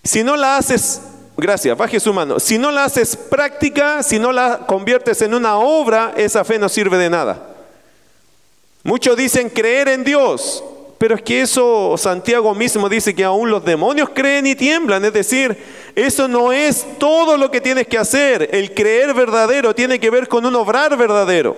Si 0.03 0.23
no 0.23 0.35
la 0.35 0.57
haces, 0.57 1.01
gracias, 1.37 1.77
baje 1.77 1.99
su 1.99 2.13
mano. 2.13 2.39
Si 2.39 2.57
no 2.57 2.71
la 2.71 2.85
haces 2.85 3.15
práctica, 3.15 4.03
si 4.03 4.19
no 4.19 4.31
la 4.31 4.65
conviertes 4.67 5.21
en 5.21 5.33
una 5.33 5.57
obra, 5.57 6.13
esa 6.17 6.43
fe 6.43 6.59
no 6.59 6.67
sirve 6.67 6.97
de 6.97 7.09
nada. 7.09 7.50
Muchos 8.83 9.15
dicen 9.15 9.49
creer 9.49 9.89
en 9.89 10.03
Dios, 10.03 10.63
pero 10.97 11.15
es 11.15 11.21
que 11.21 11.41
eso 11.41 11.95
Santiago 11.97 12.53
mismo 12.55 12.89
dice 12.89 13.13
que 13.13 13.23
aún 13.23 13.49
los 13.49 13.63
demonios 13.63 14.09
creen 14.09 14.47
y 14.47 14.55
tiemblan. 14.55 15.03
Es 15.05 15.13
decir, 15.13 15.57
eso 15.95 16.27
no 16.27 16.51
es 16.51 16.85
todo 16.97 17.37
lo 17.37 17.51
que 17.51 17.61
tienes 17.61 17.87
que 17.87 17.97
hacer. 17.97 18.49
El 18.51 18.73
creer 18.73 19.13
verdadero 19.13 19.75
tiene 19.75 19.99
que 19.99 20.09
ver 20.09 20.27
con 20.27 20.45
un 20.45 20.55
obrar 20.55 20.97
verdadero. 20.97 21.55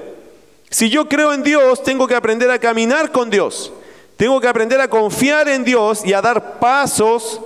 Si 0.69 0.89
yo 0.89 1.07
creo 1.07 1.33
en 1.33 1.43
Dios, 1.43 1.83
tengo 1.83 2.07
que 2.07 2.15
aprender 2.15 2.49
a 2.51 2.59
caminar 2.59 3.11
con 3.11 3.29
Dios. 3.29 3.71
Tengo 4.17 4.39
que 4.39 4.47
aprender 4.47 4.79
a 4.81 4.87
confiar 4.87 5.47
en 5.47 5.63
Dios 5.63 6.05
y 6.05 6.13
a 6.13 6.21
dar 6.21 6.59
pasos 6.59 7.41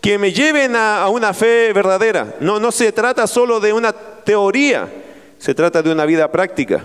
que 0.00 0.18
me 0.18 0.32
lleven 0.32 0.74
a, 0.74 1.08
una 1.08 1.32
fe 1.32 1.72
verdadera. 1.72 2.34
No, 2.40 2.58
no 2.58 2.72
se 2.72 2.92
trata 2.92 3.26
solo 3.26 3.60
de 3.60 3.72
una 3.72 3.92
teoría, 3.92 4.88
se 5.38 5.54
trata 5.54 5.80
de 5.80 5.92
una 5.92 6.04
vida 6.04 6.30
práctica. 6.30 6.84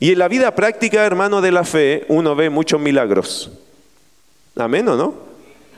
Y 0.00 0.12
en 0.12 0.18
la 0.18 0.28
vida 0.28 0.54
práctica, 0.54 1.04
hermano 1.04 1.42
de 1.42 1.52
la 1.52 1.62
fe, 1.62 2.06
uno 2.08 2.34
ve 2.34 2.48
muchos 2.48 2.80
milagros. 2.80 3.50
Amén 4.56 4.86
no? 4.86 5.14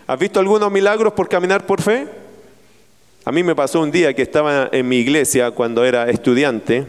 ¿Has 0.06 0.18
visto 0.18 0.38
algunos 0.38 0.70
milagros 0.70 1.12
por 1.12 1.28
caminar 1.28 1.66
por 1.66 1.82
fe? 1.82 2.06
A 3.24 3.32
mí 3.32 3.42
me 3.42 3.56
pasó 3.56 3.80
un 3.80 3.90
día 3.90 4.14
que 4.14 4.22
estaba 4.22 4.68
en 4.70 4.88
mi 4.88 4.98
iglesia 4.98 5.50
cuando 5.50 5.84
era 5.84 6.08
estudiante 6.08 6.86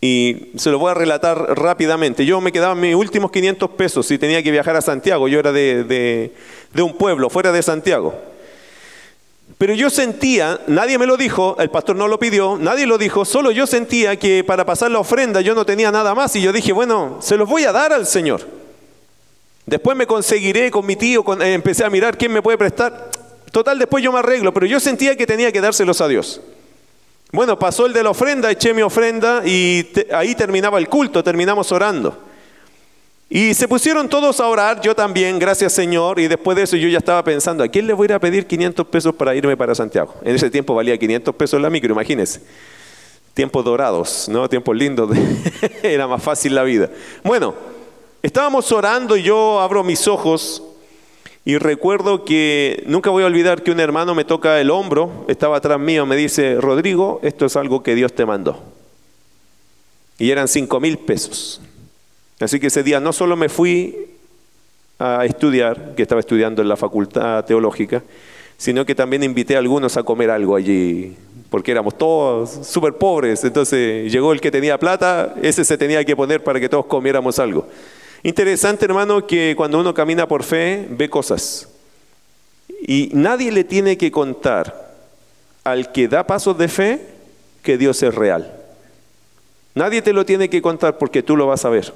y 0.00 0.52
se 0.56 0.70
lo 0.70 0.78
voy 0.78 0.92
a 0.92 0.94
relatar 0.94 1.36
rápidamente. 1.58 2.24
Yo 2.24 2.40
me 2.40 2.52
quedaba 2.52 2.76
mis 2.76 2.94
últimos 2.94 3.32
500 3.32 3.70
pesos 3.70 4.08
y 4.12 4.18
tenía 4.18 4.40
que 4.42 4.52
viajar 4.52 4.76
a 4.76 4.80
Santiago. 4.80 5.26
Yo 5.26 5.40
era 5.40 5.50
de 5.50 6.30
un 6.78 6.96
pueblo 6.96 7.28
fuera 7.28 7.50
de 7.50 7.62
Santiago. 7.62 8.14
Pero 9.58 9.74
yo 9.74 9.88
sentía, 9.88 10.60
nadie 10.66 10.98
me 10.98 11.06
lo 11.06 11.16
dijo, 11.16 11.56
el 11.58 11.70
pastor 11.70 11.94
no 11.96 12.08
lo 12.08 12.18
pidió, 12.18 12.58
nadie 12.58 12.86
lo 12.86 12.98
dijo, 12.98 13.24
solo 13.24 13.52
yo 13.52 13.66
sentía 13.66 14.18
que 14.18 14.42
para 14.42 14.66
pasar 14.66 14.90
la 14.90 14.98
ofrenda 14.98 15.40
yo 15.40 15.54
no 15.54 15.64
tenía 15.64 15.92
nada 15.92 16.14
más 16.14 16.34
y 16.34 16.42
yo 16.42 16.52
dije, 16.52 16.72
bueno, 16.72 17.18
se 17.20 17.36
los 17.36 17.48
voy 17.48 17.64
a 17.64 17.72
dar 17.72 17.92
al 17.92 18.06
Señor. 18.06 18.42
Después 19.66 19.96
me 19.96 20.06
conseguiré 20.06 20.70
con 20.70 20.84
mi 20.84 20.96
tío, 20.96 21.24
eh, 21.40 21.54
empecé 21.54 21.84
a 21.84 21.90
mirar 21.90 22.18
quién 22.18 22.32
me 22.32 22.42
puede 22.42 22.58
prestar. 22.58 23.10
Total, 23.52 23.78
después 23.78 24.02
yo 24.02 24.12
me 24.12 24.18
arreglo, 24.18 24.52
pero 24.52 24.66
yo 24.66 24.80
sentía 24.80 25.16
que 25.16 25.26
tenía 25.26 25.52
que 25.52 25.60
dárselos 25.60 26.00
a 26.00 26.08
Dios. 26.08 26.40
Bueno, 27.30 27.58
pasó 27.58 27.86
el 27.86 27.92
de 27.92 28.02
la 28.02 28.10
ofrenda, 28.10 28.50
eché 28.50 28.74
mi 28.74 28.82
ofrenda 28.82 29.42
y 29.44 29.88
ahí 30.12 30.34
terminaba 30.34 30.78
el 30.78 30.88
culto, 30.88 31.22
terminamos 31.22 31.70
orando. 31.72 32.18
Y 33.30 33.54
se 33.54 33.66
pusieron 33.66 34.08
todos 34.08 34.38
a 34.38 34.46
orar, 34.46 34.80
yo 34.80 34.94
también, 34.94 35.38
gracias 35.38 35.72
Señor, 35.72 36.20
y 36.20 36.28
después 36.28 36.56
de 36.56 36.64
eso 36.64 36.76
yo 36.76 36.88
ya 36.88 36.98
estaba 36.98 37.24
pensando, 37.24 37.64
¿a 37.64 37.68
quién 37.68 37.86
le 37.86 37.92
voy 37.92 38.06
a 38.10 38.16
a 38.16 38.20
pedir 38.20 38.46
500 38.46 38.86
pesos 38.86 39.14
para 39.14 39.34
irme 39.34 39.56
para 39.56 39.74
Santiago? 39.74 40.14
En 40.22 40.34
ese 40.36 40.50
tiempo 40.50 40.74
valía 40.74 40.96
500 40.98 41.34
pesos 41.34 41.60
la 41.60 41.70
micro, 41.70 41.92
imagínense. 41.92 42.42
Tiempos 43.32 43.64
dorados, 43.64 44.28
¿no? 44.28 44.48
Tiempos 44.48 44.76
lindos, 44.76 45.10
era 45.82 46.06
más 46.06 46.22
fácil 46.22 46.54
la 46.54 46.62
vida. 46.62 46.90
Bueno, 47.24 47.54
estábamos 48.22 48.70
orando 48.70 49.16
y 49.16 49.22
yo 49.22 49.58
abro 49.58 49.82
mis 49.82 50.06
ojos 50.06 50.62
y 51.46 51.58
recuerdo 51.58 52.24
que 52.24 52.84
nunca 52.86 53.10
voy 53.10 53.24
a 53.24 53.26
olvidar 53.26 53.62
que 53.62 53.70
un 53.70 53.80
hermano 53.80 54.14
me 54.14 54.24
toca 54.24 54.60
el 54.60 54.70
hombro, 54.70 55.24
estaba 55.28 55.56
atrás 55.56 55.80
mío, 55.80 56.06
me 56.06 56.16
dice, 56.16 56.60
Rodrigo, 56.60 57.20
esto 57.22 57.46
es 57.46 57.56
algo 57.56 57.82
que 57.82 57.94
Dios 57.94 58.14
te 58.14 58.24
mandó. 58.24 58.62
Y 60.18 60.30
eran 60.30 60.46
5 60.46 60.78
mil 60.78 60.98
pesos. 60.98 61.60
Así 62.40 62.58
que 62.58 62.66
ese 62.66 62.82
día 62.82 63.00
no 63.00 63.12
solo 63.12 63.36
me 63.36 63.48
fui 63.48 63.96
a 64.98 65.24
estudiar, 65.24 65.94
que 65.94 66.02
estaba 66.02 66.20
estudiando 66.20 66.62
en 66.62 66.68
la 66.68 66.76
facultad 66.76 67.44
teológica, 67.44 68.02
sino 68.56 68.86
que 68.86 68.94
también 68.94 69.22
invité 69.22 69.56
a 69.56 69.58
algunos 69.58 69.96
a 69.96 70.02
comer 70.02 70.30
algo 70.30 70.56
allí, 70.56 71.16
porque 71.50 71.72
éramos 71.72 71.98
todos 71.98 72.66
súper 72.66 72.94
pobres. 72.94 73.44
Entonces 73.44 74.10
llegó 74.10 74.32
el 74.32 74.40
que 74.40 74.50
tenía 74.50 74.78
plata, 74.78 75.34
ese 75.42 75.64
se 75.64 75.78
tenía 75.78 76.04
que 76.04 76.16
poner 76.16 76.42
para 76.42 76.60
que 76.60 76.68
todos 76.68 76.86
comiéramos 76.86 77.38
algo. 77.38 77.66
Interesante, 78.22 78.86
hermano, 78.86 79.26
que 79.26 79.54
cuando 79.56 79.78
uno 79.78 79.92
camina 79.92 80.26
por 80.26 80.42
fe, 80.44 80.86
ve 80.90 81.10
cosas. 81.10 81.68
Y 82.86 83.10
nadie 83.12 83.52
le 83.52 83.64
tiene 83.64 83.98
que 83.98 84.10
contar 84.10 84.94
al 85.62 85.92
que 85.92 86.08
da 86.08 86.26
pasos 86.26 86.56
de 86.56 86.68
fe 86.68 87.00
que 87.62 87.76
Dios 87.78 88.02
es 88.02 88.14
real. 88.14 88.52
Nadie 89.74 90.02
te 90.02 90.12
lo 90.12 90.24
tiene 90.24 90.48
que 90.48 90.62
contar 90.62 90.98
porque 90.98 91.22
tú 91.22 91.36
lo 91.36 91.46
vas 91.46 91.64
a 91.64 91.70
ver. 91.70 91.92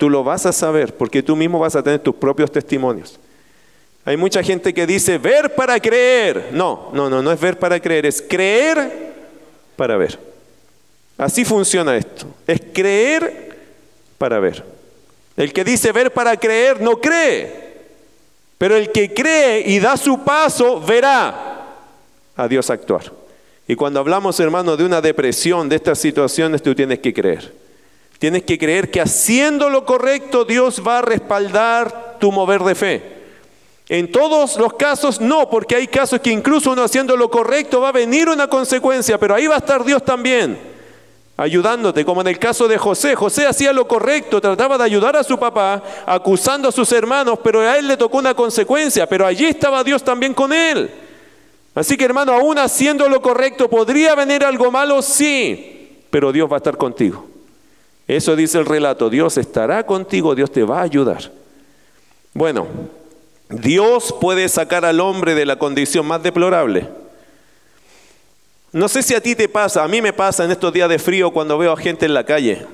Tú 0.00 0.08
lo 0.08 0.24
vas 0.24 0.46
a 0.46 0.52
saber 0.54 0.96
porque 0.96 1.22
tú 1.22 1.36
mismo 1.36 1.58
vas 1.58 1.76
a 1.76 1.82
tener 1.82 1.98
tus 1.98 2.14
propios 2.14 2.50
testimonios. 2.50 3.20
Hay 4.06 4.16
mucha 4.16 4.42
gente 4.42 4.72
que 4.72 4.86
dice 4.86 5.18
ver 5.18 5.54
para 5.54 5.78
creer. 5.78 6.48
No, 6.52 6.88
no, 6.94 7.10
no, 7.10 7.20
no 7.20 7.30
es 7.30 7.38
ver 7.38 7.58
para 7.58 7.78
creer, 7.78 8.06
es 8.06 8.22
creer 8.22 9.12
para 9.76 9.98
ver. 9.98 10.18
Así 11.18 11.44
funciona 11.44 11.98
esto. 11.98 12.24
Es 12.46 12.62
creer 12.72 13.58
para 14.16 14.40
ver. 14.40 14.64
El 15.36 15.52
que 15.52 15.64
dice 15.64 15.92
ver 15.92 16.14
para 16.14 16.34
creer 16.38 16.80
no 16.80 16.98
cree. 16.98 17.52
Pero 18.56 18.76
el 18.76 18.92
que 18.92 19.12
cree 19.12 19.68
y 19.68 19.80
da 19.80 19.98
su 19.98 20.24
paso 20.24 20.80
verá 20.80 21.66
a 22.36 22.48
Dios 22.48 22.70
actuar. 22.70 23.12
Y 23.68 23.74
cuando 23.74 24.00
hablamos, 24.00 24.40
hermano, 24.40 24.78
de 24.78 24.84
una 24.86 25.02
depresión, 25.02 25.68
de 25.68 25.76
estas 25.76 25.98
situaciones, 25.98 26.62
tú 26.62 26.74
tienes 26.74 27.00
que 27.00 27.12
creer. 27.12 27.52
Tienes 28.20 28.42
que 28.42 28.58
creer 28.58 28.90
que 28.90 29.00
haciendo 29.00 29.70
lo 29.70 29.86
correcto 29.86 30.44
Dios 30.44 30.82
va 30.86 30.98
a 30.98 31.02
respaldar 31.02 32.18
tu 32.20 32.30
mover 32.30 32.62
de 32.62 32.74
fe. 32.74 33.02
En 33.88 34.12
todos 34.12 34.58
los 34.58 34.74
casos 34.74 35.22
no, 35.22 35.48
porque 35.48 35.74
hay 35.74 35.86
casos 35.86 36.20
que 36.20 36.30
incluso 36.30 36.70
uno 36.70 36.84
haciendo 36.84 37.16
lo 37.16 37.30
correcto 37.30 37.80
va 37.80 37.88
a 37.88 37.92
venir 37.92 38.28
una 38.28 38.46
consecuencia, 38.46 39.18
pero 39.18 39.34
ahí 39.34 39.46
va 39.46 39.54
a 39.54 39.58
estar 39.58 39.82
Dios 39.84 40.04
también, 40.04 40.58
ayudándote, 41.38 42.04
como 42.04 42.20
en 42.20 42.26
el 42.26 42.38
caso 42.38 42.68
de 42.68 42.76
José. 42.76 43.16
José 43.16 43.46
hacía 43.46 43.72
lo 43.72 43.88
correcto, 43.88 44.38
trataba 44.38 44.76
de 44.76 44.84
ayudar 44.84 45.16
a 45.16 45.24
su 45.24 45.38
papá, 45.38 45.82
acusando 46.04 46.68
a 46.68 46.72
sus 46.72 46.92
hermanos, 46.92 47.38
pero 47.42 47.60
a 47.60 47.78
él 47.78 47.88
le 47.88 47.96
tocó 47.96 48.18
una 48.18 48.34
consecuencia, 48.34 49.06
pero 49.08 49.24
allí 49.24 49.46
estaba 49.46 49.82
Dios 49.82 50.04
también 50.04 50.34
con 50.34 50.52
él. 50.52 50.90
Así 51.74 51.96
que 51.96 52.04
hermano, 52.04 52.34
aún 52.34 52.58
haciendo 52.58 53.08
lo 53.08 53.22
correcto, 53.22 53.70
¿podría 53.70 54.14
venir 54.14 54.44
algo 54.44 54.70
malo? 54.70 55.00
Sí, 55.00 56.04
pero 56.10 56.32
Dios 56.32 56.50
va 56.52 56.56
a 56.56 56.58
estar 56.58 56.76
contigo. 56.76 57.29
Eso 58.16 58.34
dice 58.34 58.58
el 58.58 58.66
relato, 58.66 59.08
Dios 59.08 59.38
estará 59.38 59.86
contigo, 59.86 60.34
Dios 60.34 60.50
te 60.50 60.64
va 60.64 60.80
a 60.80 60.82
ayudar. 60.82 61.30
Bueno, 62.34 62.66
Dios 63.48 64.12
puede 64.20 64.48
sacar 64.48 64.84
al 64.84 64.98
hombre 64.98 65.36
de 65.36 65.46
la 65.46 65.60
condición 65.60 66.04
más 66.06 66.20
deplorable. 66.20 66.88
No 68.72 68.88
sé 68.88 69.04
si 69.04 69.14
a 69.14 69.20
ti 69.20 69.36
te 69.36 69.48
pasa, 69.48 69.84
a 69.84 69.88
mí 69.88 70.02
me 70.02 70.12
pasa 70.12 70.44
en 70.44 70.50
estos 70.50 70.72
días 70.72 70.88
de 70.88 70.98
frío 70.98 71.30
cuando 71.30 71.56
veo 71.56 71.70
a 71.72 71.76
gente 71.76 72.04
en 72.04 72.14
la 72.14 72.24
calle. 72.24 72.66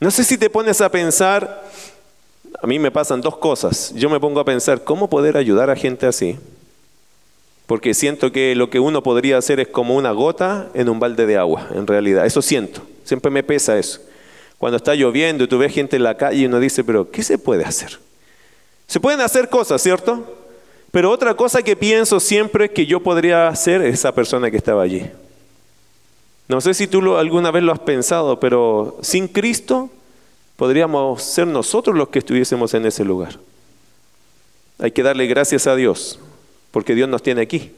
No 0.00 0.10
sé 0.10 0.22
si 0.22 0.36
te 0.36 0.50
pones 0.50 0.82
a 0.82 0.90
pensar, 0.90 1.64
a 2.60 2.66
mí 2.66 2.78
me 2.78 2.90
pasan 2.90 3.22
dos 3.22 3.38
cosas. 3.38 3.94
Yo 3.94 4.10
me 4.10 4.20
pongo 4.20 4.40
a 4.40 4.44
pensar, 4.44 4.84
¿cómo 4.84 5.08
poder 5.08 5.38
ayudar 5.38 5.70
a 5.70 5.76
gente 5.76 6.04
así? 6.04 6.38
Porque 7.66 7.94
siento 7.94 8.32
que 8.32 8.54
lo 8.54 8.68
que 8.68 8.80
uno 8.80 9.02
podría 9.02 9.38
hacer 9.38 9.60
es 9.60 9.68
como 9.68 9.96
una 9.96 10.10
gota 10.10 10.68
en 10.74 10.90
un 10.90 11.00
balde 11.00 11.24
de 11.24 11.38
agua, 11.38 11.70
en 11.74 11.86
realidad. 11.86 12.26
Eso 12.26 12.42
siento, 12.42 12.82
siempre 13.02 13.30
me 13.30 13.42
pesa 13.42 13.78
eso. 13.78 14.00
Cuando 14.58 14.76
está 14.76 14.94
lloviendo 14.94 15.44
y 15.44 15.48
tú 15.48 15.58
ves 15.58 15.72
gente 15.72 15.96
en 15.96 16.02
la 16.02 16.16
calle 16.16 16.38
y 16.38 16.46
uno 16.46 16.58
dice, 16.60 16.82
pero 16.84 17.10
¿qué 17.10 17.22
se 17.22 17.38
puede 17.38 17.64
hacer? 17.64 17.98
Se 18.86 19.00
pueden 19.00 19.20
hacer 19.20 19.48
cosas, 19.48 19.82
¿cierto? 19.82 20.24
Pero 20.90 21.10
otra 21.10 21.34
cosa 21.34 21.62
que 21.62 21.76
pienso 21.76 22.20
siempre 22.20 22.66
es 22.66 22.70
que 22.70 22.86
yo 22.86 23.00
podría 23.00 23.54
ser 23.54 23.82
esa 23.82 24.14
persona 24.14 24.50
que 24.50 24.56
estaba 24.56 24.82
allí. 24.82 25.10
No 26.48 26.60
sé 26.60 26.74
si 26.74 26.86
tú 26.86 27.16
alguna 27.16 27.50
vez 27.50 27.62
lo 27.64 27.72
has 27.72 27.80
pensado, 27.80 28.38
pero 28.38 28.98
sin 29.02 29.28
Cristo 29.28 29.90
podríamos 30.56 31.22
ser 31.22 31.46
nosotros 31.46 31.96
los 31.96 32.08
que 32.08 32.20
estuviésemos 32.20 32.72
en 32.74 32.86
ese 32.86 33.04
lugar. 33.04 33.38
Hay 34.78 34.92
que 34.92 35.02
darle 35.02 35.26
gracias 35.26 35.66
a 35.66 35.74
Dios, 35.74 36.18
porque 36.70 36.94
Dios 36.94 37.08
nos 37.08 37.22
tiene 37.22 37.42
aquí. 37.42 37.72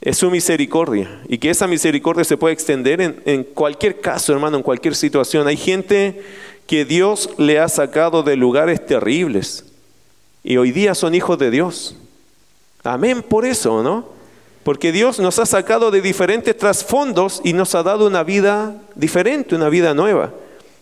Es 0.00 0.18
su 0.18 0.30
misericordia 0.30 1.20
y 1.28 1.38
que 1.38 1.50
esa 1.50 1.66
misericordia 1.66 2.24
se 2.24 2.36
puede 2.36 2.54
extender 2.54 3.00
en, 3.00 3.20
en, 3.24 3.44
cualquier 3.44 4.00
caso, 4.00 4.32
hermano, 4.32 4.56
en 4.56 4.62
cualquier 4.62 4.94
situación. 4.94 5.46
Hay 5.48 5.56
gente 5.56 6.22
que 6.66 6.84
Dios 6.84 7.30
le 7.38 7.58
ha 7.58 7.68
sacado 7.68 8.22
de 8.22 8.36
lugares 8.36 8.84
terribles 8.86 9.64
y 10.44 10.56
hoy 10.56 10.70
día 10.70 10.94
son 10.94 11.14
hijos 11.14 11.38
de 11.38 11.50
Dios. 11.50 11.96
Amén 12.84 13.22
por 13.22 13.44
eso, 13.44 13.82
¿no? 13.82 14.06
Porque 14.62 14.92
Dios 14.92 15.18
nos 15.18 15.38
ha 15.38 15.46
sacado 15.46 15.90
de 15.90 16.00
diferentes 16.00 16.56
trasfondos 16.56 17.40
y 17.44 17.52
nos 17.52 17.74
ha 17.74 17.82
dado 17.82 18.06
una 18.06 18.22
vida 18.22 18.74
diferente, 18.94 19.54
una 19.54 19.68
vida 19.68 19.94
nueva. 19.94 20.32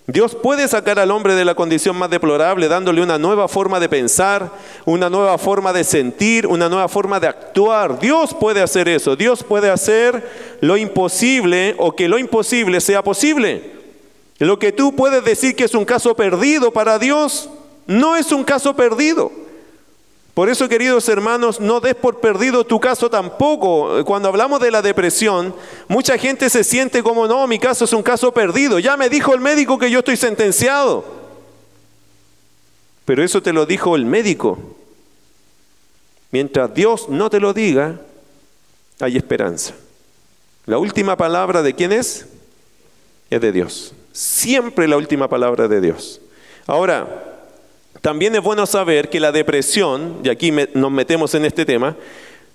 Dios 0.08 0.36
puede 0.36 0.68
sacar 0.68 1.00
al 1.00 1.10
hombre 1.10 1.34
de 1.34 1.44
la 1.44 1.56
condición 1.56 1.96
más 1.96 2.08
deplorable 2.10 2.68
dándole 2.68 3.02
una 3.02 3.18
nueva 3.18 3.48
forma 3.48 3.80
de 3.80 3.88
pensar, 3.88 4.52
una 4.84 5.10
nueva 5.10 5.36
forma 5.36 5.72
de 5.72 5.82
sentir, 5.82 6.46
una 6.46 6.68
nueva 6.68 6.88
forma 6.88 7.18
de 7.18 7.26
actuar. 7.26 7.98
Dios 7.98 8.32
puede 8.32 8.62
hacer 8.62 8.88
eso. 8.88 9.16
Dios 9.16 9.42
puede 9.42 9.68
hacer 9.68 10.56
lo 10.60 10.76
imposible 10.76 11.74
o 11.78 11.96
que 11.96 12.08
lo 12.08 12.18
imposible 12.18 12.80
sea 12.80 13.02
posible. 13.02 13.72
Lo 14.38 14.60
que 14.60 14.70
tú 14.70 14.94
puedes 14.94 15.24
decir 15.24 15.56
que 15.56 15.64
es 15.64 15.74
un 15.74 15.84
caso 15.84 16.14
perdido 16.14 16.70
para 16.70 17.00
Dios, 17.00 17.48
no 17.88 18.14
es 18.14 18.30
un 18.30 18.44
caso 18.44 18.76
perdido. 18.76 19.32
Por 20.36 20.50
eso, 20.50 20.68
queridos 20.68 21.08
hermanos, 21.08 21.60
no 21.60 21.80
des 21.80 21.94
por 21.94 22.20
perdido 22.20 22.62
tu 22.66 22.78
caso 22.78 23.08
tampoco. 23.08 24.04
Cuando 24.04 24.28
hablamos 24.28 24.60
de 24.60 24.70
la 24.70 24.82
depresión, 24.82 25.54
mucha 25.88 26.18
gente 26.18 26.50
se 26.50 26.62
siente 26.62 27.02
como, 27.02 27.26
no, 27.26 27.46
mi 27.46 27.58
caso 27.58 27.86
es 27.86 27.94
un 27.94 28.02
caso 28.02 28.34
perdido. 28.34 28.78
Ya 28.78 28.98
me 28.98 29.08
dijo 29.08 29.32
el 29.32 29.40
médico 29.40 29.78
que 29.78 29.90
yo 29.90 30.00
estoy 30.00 30.18
sentenciado. 30.18 31.06
Pero 33.06 33.24
eso 33.24 33.42
te 33.42 33.54
lo 33.54 33.64
dijo 33.64 33.96
el 33.96 34.04
médico. 34.04 34.58
Mientras 36.30 36.74
Dios 36.74 37.08
no 37.08 37.30
te 37.30 37.40
lo 37.40 37.54
diga, 37.54 37.98
hay 39.00 39.16
esperanza. 39.16 39.72
La 40.66 40.76
última 40.76 41.16
palabra 41.16 41.62
de 41.62 41.74
quién 41.74 41.92
es? 41.92 42.26
Es 43.30 43.40
de 43.40 43.52
Dios. 43.52 43.94
Siempre 44.12 44.86
la 44.86 44.98
última 44.98 45.30
palabra 45.30 45.66
de 45.66 45.80
Dios. 45.80 46.20
Ahora, 46.66 47.35
también 48.00 48.34
es 48.34 48.42
bueno 48.42 48.66
saber 48.66 49.08
que 49.08 49.20
la 49.20 49.32
depresión, 49.32 50.20
y 50.24 50.28
aquí 50.28 50.52
nos 50.74 50.90
metemos 50.90 51.34
en 51.34 51.44
este 51.44 51.64
tema, 51.64 51.96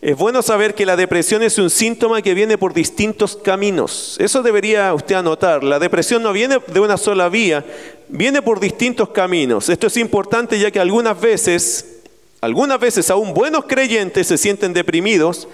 es 0.01 0.17
bueno 0.17 0.41
saber 0.41 0.73
que 0.73 0.85
la 0.85 0.95
depresión 0.95 1.43
es 1.43 1.59
un 1.59 1.69
síntoma 1.69 2.23
que 2.23 2.33
viene 2.33 2.57
por 2.57 2.73
distintos 2.73 3.35
caminos. 3.35 4.15
Eso 4.19 4.41
debería 4.41 4.91
usted 4.95 5.13
anotar. 5.13 5.63
La 5.63 5.77
depresión 5.77 6.23
no 6.23 6.33
viene 6.33 6.57
de 6.65 6.79
una 6.79 6.97
sola 6.97 7.29
vía, 7.29 7.63
viene 8.09 8.41
por 8.41 8.59
distintos 8.59 9.09
caminos. 9.09 9.69
Esto 9.69 9.85
es 9.85 9.97
importante 9.97 10.57
ya 10.57 10.71
que 10.71 10.79
algunas 10.79 11.21
veces, 11.21 11.99
algunas 12.41 12.79
veces 12.79 13.11
aún 13.11 13.35
buenos 13.35 13.65
creyentes 13.65 14.25
se 14.25 14.39
sienten 14.39 14.73
deprimidos 14.73 15.47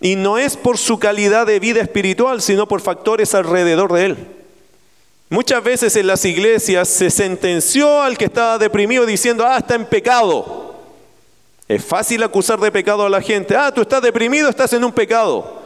y 0.00 0.16
no 0.16 0.36
es 0.36 0.56
por 0.56 0.78
su 0.78 0.98
calidad 0.98 1.46
de 1.46 1.60
vida 1.60 1.80
espiritual, 1.80 2.42
sino 2.42 2.66
por 2.66 2.80
factores 2.80 3.36
alrededor 3.36 3.92
de 3.92 4.04
él. 4.06 4.16
Muchas 5.32 5.64
veces 5.64 5.96
en 5.96 6.08
las 6.08 6.26
iglesias 6.26 6.86
se 6.88 7.08
sentenció 7.08 8.02
al 8.02 8.18
que 8.18 8.26
estaba 8.26 8.58
deprimido 8.58 9.06
diciendo, 9.06 9.46
ah, 9.46 9.56
está 9.56 9.76
en 9.76 9.86
pecado. 9.86 10.74
Es 11.66 11.82
fácil 11.82 12.22
acusar 12.22 12.60
de 12.60 12.70
pecado 12.70 13.06
a 13.06 13.08
la 13.08 13.22
gente, 13.22 13.56
ah, 13.56 13.72
tú 13.72 13.80
estás 13.80 14.02
deprimido, 14.02 14.50
estás 14.50 14.74
en 14.74 14.84
un 14.84 14.92
pecado. 14.92 15.62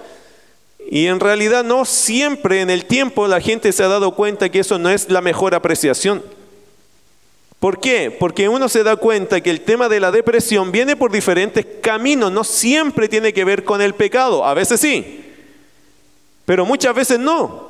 Y 0.89 1.09
en 1.09 1.19
realidad 1.19 1.65
no 1.65 1.85
siempre 1.85 2.61
en 2.61 2.71
el 2.71 2.85
tiempo 2.85 3.27
la 3.27 3.41
gente 3.41 3.73
se 3.73 3.83
ha 3.83 3.89
dado 3.89 4.15
cuenta 4.15 4.51
que 4.51 4.61
eso 4.61 4.79
no 4.79 4.89
es 4.89 5.11
la 5.11 5.21
mejor 5.21 5.53
apreciación. 5.53 6.23
¿Por 7.59 7.81
qué? 7.81 8.13
Porque 8.13 8.49
uno 8.49 8.69
se 8.69 8.85
da 8.85 8.95
cuenta 8.95 9.41
que 9.41 9.51
el 9.51 9.63
tema 9.63 9.89
de 9.89 9.99
la 9.99 10.13
depresión 10.13 10.71
viene 10.71 10.95
por 10.95 11.11
diferentes 11.11 11.67
caminos, 11.83 12.31
no 12.31 12.45
siempre 12.45 13.09
tiene 13.09 13.33
que 13.33 13.45
ver 13.45 13.65
con 13.65 13.83
el 13.83 13.97
pecado, 13.97 14.45
a 14.45 14.55
veces 14.55 14.79
sí, 14.79 15.25
pero 16.45 16.65
muchas 16.65 16.95
veces 16.95 17.19
no. 17.19 17.66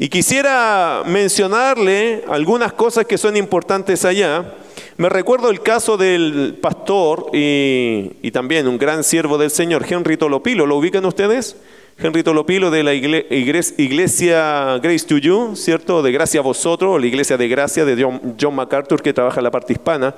Y 0.00 0.10
quisiera 0.10 1.02
mencionarle 1.04 2.22
algunas 2.28 2.72
cosas 2.72 3.04
que 3.04 3.18
son 3.18 3.36
importantes 3.36 4.04
allá. 4.04 4.54
Me 4.96 5.08
recuerdo 5.08 5.50
el 5.50 5.60
caso 5.60 5.96
del 5.96 6.56
pastor 6.62 7.30
y, 7.32 8.30
también 8.30 8.68
un 8.68 8.78
gran 8.78 9.02
siervo 9.02 9.38
del 9.38 9.50
Señor, 9.50 9.84
Henry 9.88 10.16
Tolopilo. 10.16 10.66
¿Lo 10.66 10.76
ubican 10.76 11.04
ustedes? 11.04 11.56
Henry 11.98 12.22
Tolopilo 12.22 12.70
de 12.70 12.84
la 12.84 12.94
iglesia 12.94 14.78
Grace 14.80 15.04
to 15.04 15.18
You, 15.18 15.56
¿cierto? 15.56 16.00
De 16.00 16.12
Gracia 16.12 16.38
a 16.38 16.44
Vosotros, 16.44 17.00
la 17.00 17.06
iglesia 17.08 17.36
de 17.36 17.48
Gracia 17.48 17.84
de 17.84 18.00
John 18.40 18.54
MacArthur 18.54 19.02
que 19.02 19.12
trabaja 19.12 19.40
en 19.40 19.44
la 19.44 19.50
parte 19.50 19.72
hispana. 19.72 20.14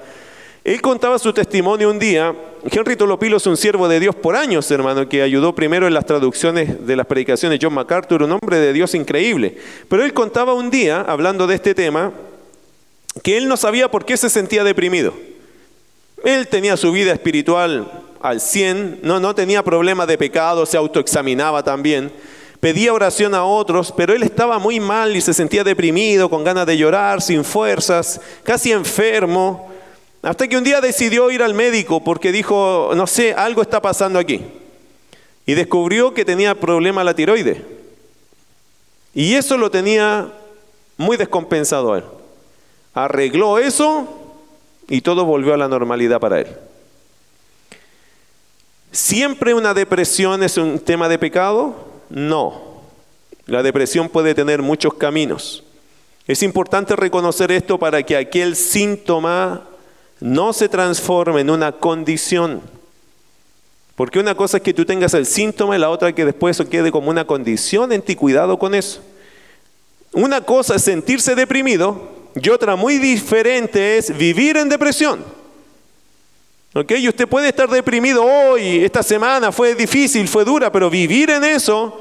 Él 0.62 0.80
contaba 0.82 1.18
su 1.18 1.32
testimonio 1.32 1.90
un 1.90 1.98
día. 1.98 2.34
Henry 2.70 2.94
Tolopilo 2.94 3.38
es 3.38 3.46
un 3.46 3.56
siervo 3.56 3.88
de 3.88 3.98
Dios 3.98 4.14
por 4.14 4.36
años, 4.36 4.70
hermano, 4.70 5.08
que 5.08 5.22
ayudó 5.22 5.54
primero 5.54 5.86
en 5.86 5.94
las 5.94 6.04
traducciones 6.04 6.86
de 6.86 6.96
las 6.96 7.06
predicaciones 7.06 7.58
de 7.58 7.66
John 7.66 7.74
MacArthur, 7.74 8.22
un 8.22 8.32
hombre 8.32 8.58
de 8.58 8.72
Dios 8.74 8.94
increíble. 8.94 9.56
Pero 9.88 10.04
él 10.04 10.12
contaba 10.12 10.52
un 10.52 10.70
día, 10.70 11.00
hablando 11.00 11.46
de 11.46 11.54
este 11.54 11.74
tema, 11.74 12.12
que 13.22 13.38
él 13.38 13.48
no 13.48 13.56
sabía 13.56 13.90
por 13.90 14.04
qué 14.04 14.18
se 14.18 14.28
sentía 14.28 14.62
deprimido. 14.62 15.14
Él 16.24 16.48
tenía 16.48 16.76
su 16.76 16.92
vida 16.92 17.12
espiritual 17.12 17.90
al 18.20 18.42
100, 18.42 19.00
no, 19.02 19.18
no 19.18 19.34
tenía 19.34 19.62
problemas 19.62 20.06
de 20.06 20.18
pecado, 20.18 20.66
se 20.66 20.76
autoexaminaba 20.76 21.62
también. 21.62 22.12
Pedía 22.60 22.92
oración 22.92 23.34
a 23.34 23.44
otros, 23.44 23.90
pero 23.96 24.12
él 24.12 24.22
estaba 24.22 24.58
muy 24.58 24.78
mal 24.80 25.16
y 25.16 25.22
se 25.22 25.32
sentía 25.32 25.64
deprimido, 25.64 26.28
con 26.28 26.44
ganas 26.44 26.66
de 26.66 26.76
llorar, 26.76 27.22
sin 27.22 27.42
fuerzas, 27.42 28.20
casi 28.42 28.72
enfermo. 28.72 29.70
Hasta 30.22 30.48
que 30.48 30.56
un 30.56 30.64
día 30.64 30.80
decidió 30.80 31.30
ir 31.30 31.42
al 31.42 31.54
médico 31.54 32.04
porque 32.04 32.32
dijo, 32.32 32.92
no 32.94 33.06
sé, 33.06 33.32
algo 33.32 33.62
está 33.62 33.80
pasando 33.80 34.18
aquí. 34.18 34.42
Y 35.46 35.54
descubrió 35.54 36.12
que 36.12 36.24
tenía 36.24 36.54
problema 36.54 37.02
la 37.02 37.14
tiroide. 37.14 37.64
Y 39.14 39.34
eso 39.34 39.56
lo 39.56 39.70
tenía 39.70 40.32
muy 40.96 41.16
descompensado 41.16 41.94
a 41.94 41.98
él. 41.98 42.04
Arregló 42.92 43.58
eso 43.58 44.06
y 44.88 45.00
todo 45.00 45.24
volvió 45.24 45.54
a 45.54 45.56
la 45.56 45.68
normalidad 45.68 46.20
para 46.20 46.40
él. 46.40 46.48
¿Siempre 48.92 49.54
una 49.54 49.72
depresión 49.72 50.42
es 50.42 50.58
un 50.58 50.78
tema 50.78 51.08
de 51.08 51.18
pecado? 51.18 51.74
No. 52.10 52.82
La 53.46 53.62
depresión 53.62 54.08
puede 54.08 54.34
tener 54.34 54.60
muchos 54.60 54.94
caminos. 54.94 55.64
Es 56.26 56.42
importante 56.42 56.94
reconocer 56.94 57.50
esto 57.50 57.78
para 57.78 58.02
que 58.02 58.16
aquel 58.16 58.54
síntoma 58.54 59.69
no 60.20 60.52
se 60.52 60.68
transforme 60.68 61.40
en 61.40 61.50
una 61.50 61.72
condición. 61.72 62.60
Porque 63.96 64.18
una 64.18 64.34
cosa 64.34 64.58
es 64.58 64.62
que 64.62 64.74
tú 64.74 64.84
tengas 64.84 65.12
el 65.14 65.26
síntoma 65.26 65.76
y 65.76 65.78
la 65.78 65.90
otra 65.90 66.14
que 66.14 66.24
después 66.24 66.56
eso 66.56 66.68
quede 66.68 66.90
como 66.90 67.10
una 67.10 67.26
condición 67.26 67.92
en 67.92 68.02
ti. 68.02 68.14
Cuidado 68.14 68.58
con 68.58 68.74
eso. 68.74 69.02
Una 70.12 70.40
cosa 70.40 70.76
es 70.76 70.82
sentirse 70.82 71.34
deprimido 71.34 72.10
y 72.34 72.48
otra 72.48 72.76
muy 72.76 72.98
diferente 72.98 73.98
es 73.98 74.16
vivir 74.16 74.56
en 74.56 74.68
depresión. 74.68 75.24
¿Ok? 76.74 76.92
Y 76.92 77.08
usted 77.08 77.28
puede 77.28 77.48
estar 77.48 77.68
deprimido 77.68 78.24
hoy, 78.24 78.84
esta 78.84 79.02
semana 79.02 79.50
fue 79.50 79.74
difícil, 79.74 80.28
fue 80.28 80.44
dura, 80.44 80.70
pero 80.70 80.88
vivir 80.88 81.28
en 81.30 81.42
eso, 81.42 82.00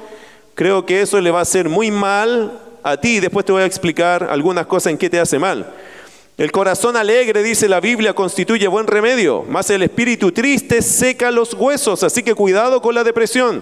creo 0.53 0.85
que 0.85 1.01
eso 1.01 1.19
le 1.19 1.31
va 1.31 1.39
a 1.39 1.43
hacer 1.43 1.67
muy 1.67 1.89
mal 1.89 2.59
a 2.83 2.97
ti. 2.97 3.19
Después 3.19 3.45
te 3.45 3.51
voy 3.51 3.63
a 3.63 3.65
explicar 3.65 4.27
algunas 4.29 4.67
cosas 4.67 4.91
en 4.91 4.97
qué 4.97 5.09
te 5.09 5.19
hace 5.19 5.39
mal. 5.39 5.73
El 6.39 6.53
corazón 6.53 6.95
alegre, 6.95 7.43
dice 7.43 7.67
la 7.67 7.81
Biblia, 7.81 8.13
constituye 8.13 8.65
buen 8.69 8.87
remedio, 8.87 9.43
más 9.49 9.69
el 9.71 9.83
espíritu 9.83 10.31
triste 10.31 10.81
seca 10.81 11.31
los 11.31 11.53
huesos, 11.53 12.01
así 12.01 12.23
que 12.23 12.33
cuidado 12.33 12.81
con 12.81 12.95
la 12.95 13.03
depresión. 13.03 13.61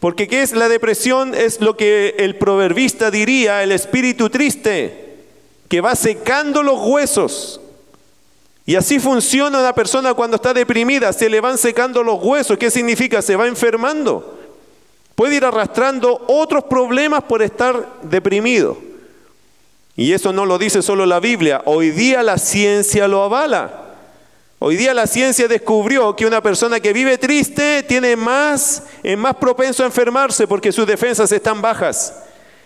Porque 0.00 0.28
¿qué 0.28 0.42
es 0.42 0.52
la 0.52 0.68
depresión? 0.68 1.34
Es 1.34 1.62
lo 1.62 1.78
que 1.78 2.16
el 2.18 2.36
proverbista 2.36 3.10
diría, 3.10 3.62
el 3.62 3.72
espíritu 3.72 4.28
triste, 4.28 5.16
que 5.66 5.80
va 5.80 5.96
secando 5.96 6.62
los 6.62 6.78
huesos. 6.82 7.58
Y 8.66 8.76
así 8.76 9.00
funciona 9.00 9.58
una 9.58 9.74
persona 9.74 10.12
cuando 10.12 10.36
está 10.36 10.52
deprimida, 10.52 11.14
se 11.14 11.30
le 11.30 11.40
van 11.40 11.56
secando 11.56 12.02
los 12.02 12.22
huesos. 12.22 12.58
¿Qué 12.58 12.70
significa? 12.70 13.22
Se 13.22 13.34
va 13.34 13.46
enfermando. 13.46 14.38
Puede 15.14 15.36
ir 15.36 15.44
arrastrando 15.46 16.22
otros 16.28 16.64
problemas 16.64 17.22
por 17.22 17.40
estar 17.40 17.94
deprimido. 18.02 18.89
Y 20.00 20.14
eso 20.14 20.32
no 20.32 20.46
lo 20.46 20.56
dice 20.56 20.80
solo 20.80 21.04
la 21.04 21.20
Biblia, 21.20 21.60
hoy 21.66 21.90
día 21.90 22.22
la 22.22 22.38
ciencia 22.38 23.06
lo 23.06 23.22
avala. 23.22 23.96
Hoy 24.58 24.76
día 24.76 24.94
la 24.94 25.06
ciencia 25.06 25.46
descubrió 25.46 26.16
que 26.16 26.24
una 26.24 26.42
persona 26.42 26.80
que 26.80 26.94
vive 26.94 27.18
triste 27.18 27.82
tiene 27.82 28.16
más, 28.16 28.84
es 29.02 29.18
más 29.18 29.36
propenso 29.36 29.82
a 29.82 29.86
enfermarse 29.86 30.46
porque 30.46 30.72
sus 30.72 30.86
defensas 30.86 31.30
están 31.32 31.60
bajas. 31.60 32.14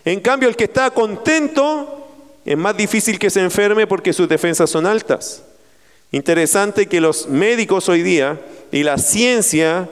En 0.05 0.21
cambio, 0.21 0.49
el 0.49 0.55
que 0.55 0.63
está 0.63 0.93
contento 0.93 2.07
es 2.45 2.57
más 2.57 2.77
difícil 2.77 3.19
que 3.19 3.31
se 3.31 3.41
enferme 3.41 3.89
porque 3.89 4.13
sus 4.13 4.29
defensas 4.29 4.71
son 4.71 4.87
altas. 4.87 5.43
Interesante 6.13 6.87
que 6.87 7.01
los 7.01 7.27
médicos 7.27 7.89
hoy 7.89 8.05
día 8.05 8.41
y 8.71 8.85
la 8.85 8.97
ciencia 8.97 9.89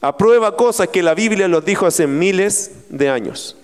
aprueba 0.00 0.56
cosas 0.56 0.88
que 0.88 1.02
la 1.02 1.12
Biblia 1.12 1.48
los 1.48 1.66
dijo 1.66 1.84
hace 1.84 2.06
miles 2.06 2.70
de 2.88 3.10
años. 3.10 3.58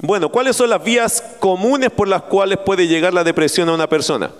Bueno, 0.00 0.30
¿cuáles 0.30 0.56
son 0.56 0.70
las 0.70 0.82
vías 0.84 1.22
comunes 1.40 1.90
por 1.90 2.06
las 2.06 2.22
cuales 2.22 2.58
puede 2.58 2.86
llegar 2.86 3.14
la 3.14 3.24
depresión 3.24 3.68
a 3.68 3.74
una 3.74 3.88
persona? 3.88 4.30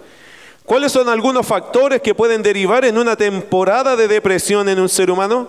¿Cuáles 0.64 0.92
son 0.92 1.08
algunos 1.08 1.46
factores 1.46 2.02
que 2.02 2.14
pueden 2.14 2.42
derivar 2.42 2.84
en 2.84 2.98
una 2.98 3.16
temporada 3.16 3.96
de 3.96 4.08
depresión 4.08 4.68
en 4.68 4.80
un 4.80 4.88
ser 4.88 5.10
humano? 5.10 5.48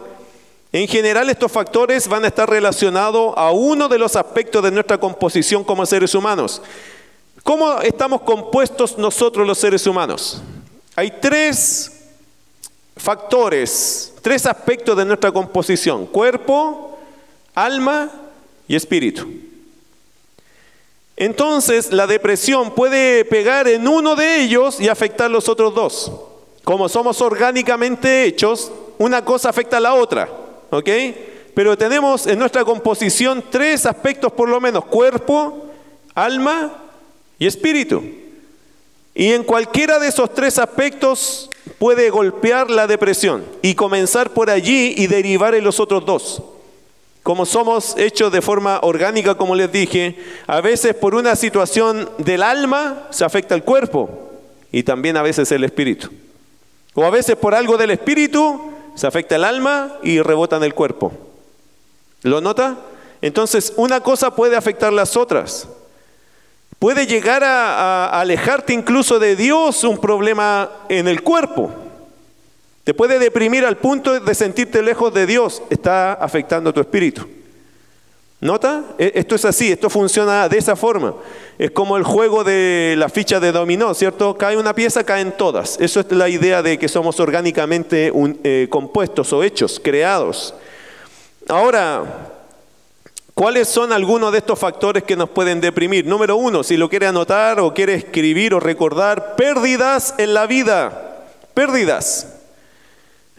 En 0.71 0.88
general 0.88 1.29
estos 1.29 1.51
factores 1.51 2.07
van 2.07 2.23
a 2.23 2.27
estar 2.27 2.49
relacionados 2.49 3.33
a 3.36 3.51
uno 3.51 3.88
de 3.88 3.97
los 3.97 4.15
aspectos 4.15 4.63
de 4.63 4.71
nuestra 4.71 4.99
composición 4.99 5.63
como 5.63 5.86
seres 5.86 6.13
humanos. 6.13 6.62
¿Cómo 7.43 7.79
estamos 7.81 8.21
compuestos 8.21 8.97
nosotros 8.97 9.47
los 9.47 9.57
seres 9.57 9.88
humanos? 9.88 10.41
Hay 10.95 11.12
tres 11.21 11.91
factores, 12.95 14.13
tres 14.21 14.45
aspectos 14.45 14.97
de 14.97 15.05
nuestra 15.05 15.31
composición, 15.31 16.05
cuerpo, 16.05 16.99
alma 17.55 18.12
y 18.67 18.75
espíritu. 18.75 19.25
Entonces 21.17 21.91
la 21.91 22.06
depresión 22.06 22.75
puede 22.75 23.25
pegar 23.25 23.67
en 23.67 23.88
uno 23.88 24.15
de 24.15 24.43
ellos 24.43 24.80
y 24.80 24.88
afectar 24.88 25.30
los 25.32 25.49
otros 25.49 25.73
dos. 25.73 26.12
Como 26.63 26.88
somos 26.88 27.21
orgánicamente 27.21 28.25
hechos, 28.25 28.71
una 28.99 29.25
cosa 29.25 29.49
afecta 29.49 29.77
a 29.77 29.82
la 29.82 29.95
otra, 29.95 30.30
¿ok? 30.69 30.89
Pero 31.56 31.75
tenemos 31.75 32.27
en 32.27 32.38
nuestra 32.38 32.63
composición 32.63 33.43
tres 33.49 33.88
aspectos 33.88 34.32
por 34.32 34.47
lo 34.47 34.62
menos, 34.62 34.86
cuerpo, 34.86 35.65
alma 36.13 36.71
y 37.39 37.47
espíritu. 37.47 38.03
Y 39.15 39.34
en 39.34 39.43
cualquiera 39.43 39.97
de 39.97 40.10
esos 40.10 40.32
tres 40.36 40.60
aspectos 40.60 41.49
puede 41.80 42.12
golpear 42.12 42.69
la 42.69 42.86
depresión 42.86 43.43
y 43.63 43.73
comenzar 43.73 44.30
por 44.34 44.51
allí 44.51 44.93
y 44.95 45.08
derivar 45.08 45.56
en 45.56 45.63
los 45.63 45.80
otros 45.80 46.06
dos. 46.06 46.43
Como 47.27 47.45
somos 47.45 47.97
hechos 47.97 48.31
de 48.31 48.41
forma 48.41 48.79
orgánica, 48.83 49.35
como 49.35 49.53
les 49.53 49.69
dije, 49.69 50.15
a 50.47 50.61
veces 50.61 50.95
por 50.95 51.13
una 51.13 51.35
situación 51.35 52.09
del 52.19 52.41
alma 52.41 53.07
se 53.09 53.25
afecta 53.25 53.53
el 53.53 53.63
cuerpo 53.63 54.31
y 54.71 54.83
también 54.83 55.17
a 55.17 55.21
veces 55.21 55.51
el 55.51 55.65
espíritu. 55.65 56.09
O 56.93 57.03
a 57.03 57.09
veces 57.09 57.35
por 57.35 57.53
algo 57.53 57.75
del 57.75 57.91
espíritu 57.91 58.71
se 58.95 59.07
afecta 59.07 59.35
el 59.35 59.43
alma 59.43 59.97
y 60.03 60.21
rebota 60.21 60.55
en 60.55 60.63
el 60.63 60.73
cuerpo. 60.73 61.11
¿Lo 62.23 62.39
nota? 62.39 62.77
Entonces, 63.21 63.73
una 63.75 63.99
cosa 63.99 64.33
puede 64.33 64.55
afectar 64.55 64.93
las 64.93 65.17
otras. 65.17 65.67
Puede 66.79 67.07
llegar 67.07 67.43
a, 67.43 68.05
a, 68.05 68.21
alejarte 68.21 68.71
incluso 68.71 69.19
de 69.19 69.35
Dios 69.35 69.83
un 69.83 69.97
problema 69.97 70.71
en 70.87 71.09
el 71.09 71.23
cuerpo. 71.23 71.71
Te 72.88 72.93
puede 72.93 73.19
deprimir 73.19 73.65
al 73.65 73.76
punto 73.76 74.17
de 74.17 74.34
sentirte 74.34 74.82
lejos 74.82 75.13
de 75.13 75.26
Dios. 75.26 75.62
Está 75.69 76.13
afectando 76.13 76.73
tu 76.73 76.80
espíritu. 76.80 77.28
¿Nota? 78.39 78.82
E, 78.97 79.12
esto 79.15 79.36
es 79.36 79.43
así, 79.43 79.73
esto 79.73 79.89
funciona 79.89 80.47
de 80.47 80.58
esa 80.58 80.78
forma. 80.78 81.13
Es 81.60 81.71
como 81.71 81.97
el 81.97 82.04
juego 82.04 82.45
de 82.45 82.95
la 82.97 83.10
ficha 83.10 83.41
de 83.41 83.52
dominó, 83.52 83.93
¿cierto? 83.93 84.38
Cae 84.38 84.56
una 84.56 84.73
pieza, 84.73 85.04
caen 85.04 85.34
todas. 85.38 85.78
Eso 85.82 86.00
es 86.00 86.10
la 86.13 86.30
idea 86.30 86.63
de 86.63 86.80
que 86.80 86.88
somos 86.88 87.19
orgánicamente 87.19 88.13
eh, 88.45 88.67
compuestos 88.69 89.34
o 89.34 89.43
hechos, 89.43 89.82
creados. 89.84 90.54
Ahora, 91.50 92.30
¿cuáles 93.34 93.67
son 93.67 93.91
algunos 93.91 94.32
de 94.32 94.38
estos 94.38 94.58
factores 94.58 95.04
que 95.04 95.17
nos 95.17 95.28
pueden 95.28 95.60
deprimir? 95.60 96.06
Número 96.06 96.38
uno, 96.38 96.63
si 96.63 96.78
lo 96.78 96.88
quiere 96.88 97.08
anotar 97.08 97.60
o 97.60 97.73
quiere 97.73 97.95
escribir 97.95 98.54
o 98.54 98.62
recordar, 98.62 99.36
pérdidas 99.36 100.15
en 100.17 100.34
la 100.34 100.47
vida. 100.47 101.26
Pérdidas. 101.54 102.37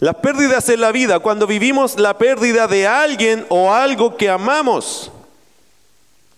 Las 0.00 0.14
pérdidas 0.16 0.68
en 0.68 0.80
la 0.80 0.92
vida, 0.92 1.18
cuando 1.18 1.46
vivimos 1.46 1.98
la 1.98 2.16
pérdida 2.18 2.68
de 2.68 2.86
alguien 2.86 3.44
o 3.48 3.72
algo 3.72 4.16
que 4.16 4.30
amamos, 4.30 5.10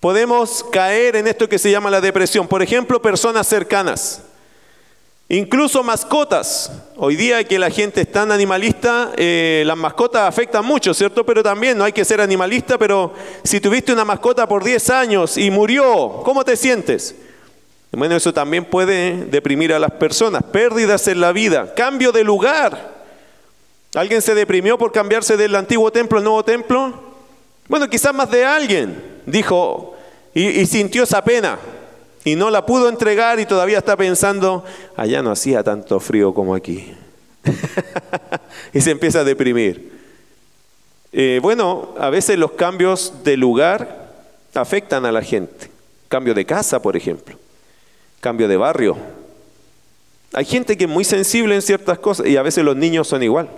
podemos 0.00 0.64
caer 0.72 1.16
en 1.16 1.26
esto 1.26 1.46
que 1.46 1.58
se 1.58 1.70
llama 1.70 1.90
la 1.90 2.00
depresión. 2.00 2.48
Por 2.48 2.62
ejemplo, 2.62 3.02
personas 3.02 3.46
cercanas, 3.46 4.22
incluso 5.28 5.82
mascotas. 5.82 6.72
Hoy 6.96 7.16
día 7.16 7.44
que 7.44 7.58
la 7.58 7.68
gente 7.68 8.00
es 8.00 8.10
tan 8.10 8.32
animalista, 8.32 9.12
eh, 9.18 9.62
las 9.66 9.76
mascotas 9.76 10.26
afectan 10.26 10.64
mucho, 10.64 10.94
¿cierto? 10.94 11.26
Pero 11.26 11.42
también 11.42 11.76
no 11.76 11.84
hay 11.84 11.92
que 11.92 12.06
ser 12.06 12.22
animalista, 12.22 12.78
pero 12.78 13.12
si 13.44 13.60
tuviste 13.60 13.92
una 13.92 14.06
mascota 14.06 14.48
por 14.48 14.64
10 14.64 14.88
años 14.88 15.36
y 15.36 15.50
murió, 15.50 16.22
¿cómo 16.24 16.46
te 16.46 16.56
sientes? 16.56 17.14
Bueno, 17.92 18.16
eso 18.16 18.32
también 18.32 18.64
puede 18.64 19.26
deprimir 19.26 19.74
a 19.74 19.78
las 19.78 19.90
personas. 19.90 20.44
Pérdidas 20.44 21.08
en 21.08 21.20
la 21.20 21.32
vida, 21.32 21.74
cambio 21.74 22.10
de 22.10 22.24
lugar. 22.24 22.89
¿Alguien 23.94 24.22
se 24.22 24.34
deprimió 24.34 24.78
por 24.78 24.92
cambiarse 24.92 25.36
del 25.36 25.56
antiguo 25.56 25.90
templo 25.90 26.18
al 26.18 26.24
nuevo 26.24 26.44
templo? 26.44 26.92
Bueno, 27.68 27.88
quizás 27.90 28.14
más 28.14 28.30
de 28.30 28.44
alguien 28.44 29.20
dijo 29.26 29.96
y, 30.32 30.64
sintió 30.66 31.02
esa 31.02 31.24
pena 31.24 31.58
y 32.24 32.36
no 32.36 32.50
la 32.50 32.64
pudo 32.64 32.88
entregar 32.88 33.40
y 33.40 33.46
todavía 33.46 33.78
está 33.78 33.96
pensando, 33.96 34.64
allá 34.96 35.22
no 35.22 35.32
hacía 35.32 35.64
tanto 35.64 35.98
frío 35.98 36.32
como 36.32 36.54
aquí. 36.54 36.94
y 38.72 38.80
se 38.80 38.92
empieza 38.92 39.20
a 39.20 39.24
deprimir. 39.24 39.98
Eh, 41.12 41.40
bueno, 41.42 41.94
a 41.98 42.10
veces 42.10 42.38
los 42.38 42.52
cambios 42.52 43.24
de 43.24 43.36
lugar 43.36 44.12
afectan 44.54 45.04
a 45.04 45.10
la 45.10 45.22
gente. 45.22 45.68
Cambio 46.08 46.34
de 46.34 46.44
casa, 46.44 46.80
por 46.80 46.96
ejemplo. 46.96 47.36
Cambio 48.20 48.46
de 48.46 48.56
barrio. 48.56 48.96
Hay 50.32 50.44
gente 50.44 50.76
que 50.76 50.84
es 50.84 50.90
muy 50.90 51.04
sensible 51.04 51.56
en 51.56 51.62
ciertas 51.62 51.98
cosas 51.98 52.28
y 52.28 52.36
a 52.36 52.42
veces 52.42 52.64
los 52.64 52.76
niños 52.76 53.08
son 53.08 53.24
igual 53.24 53.48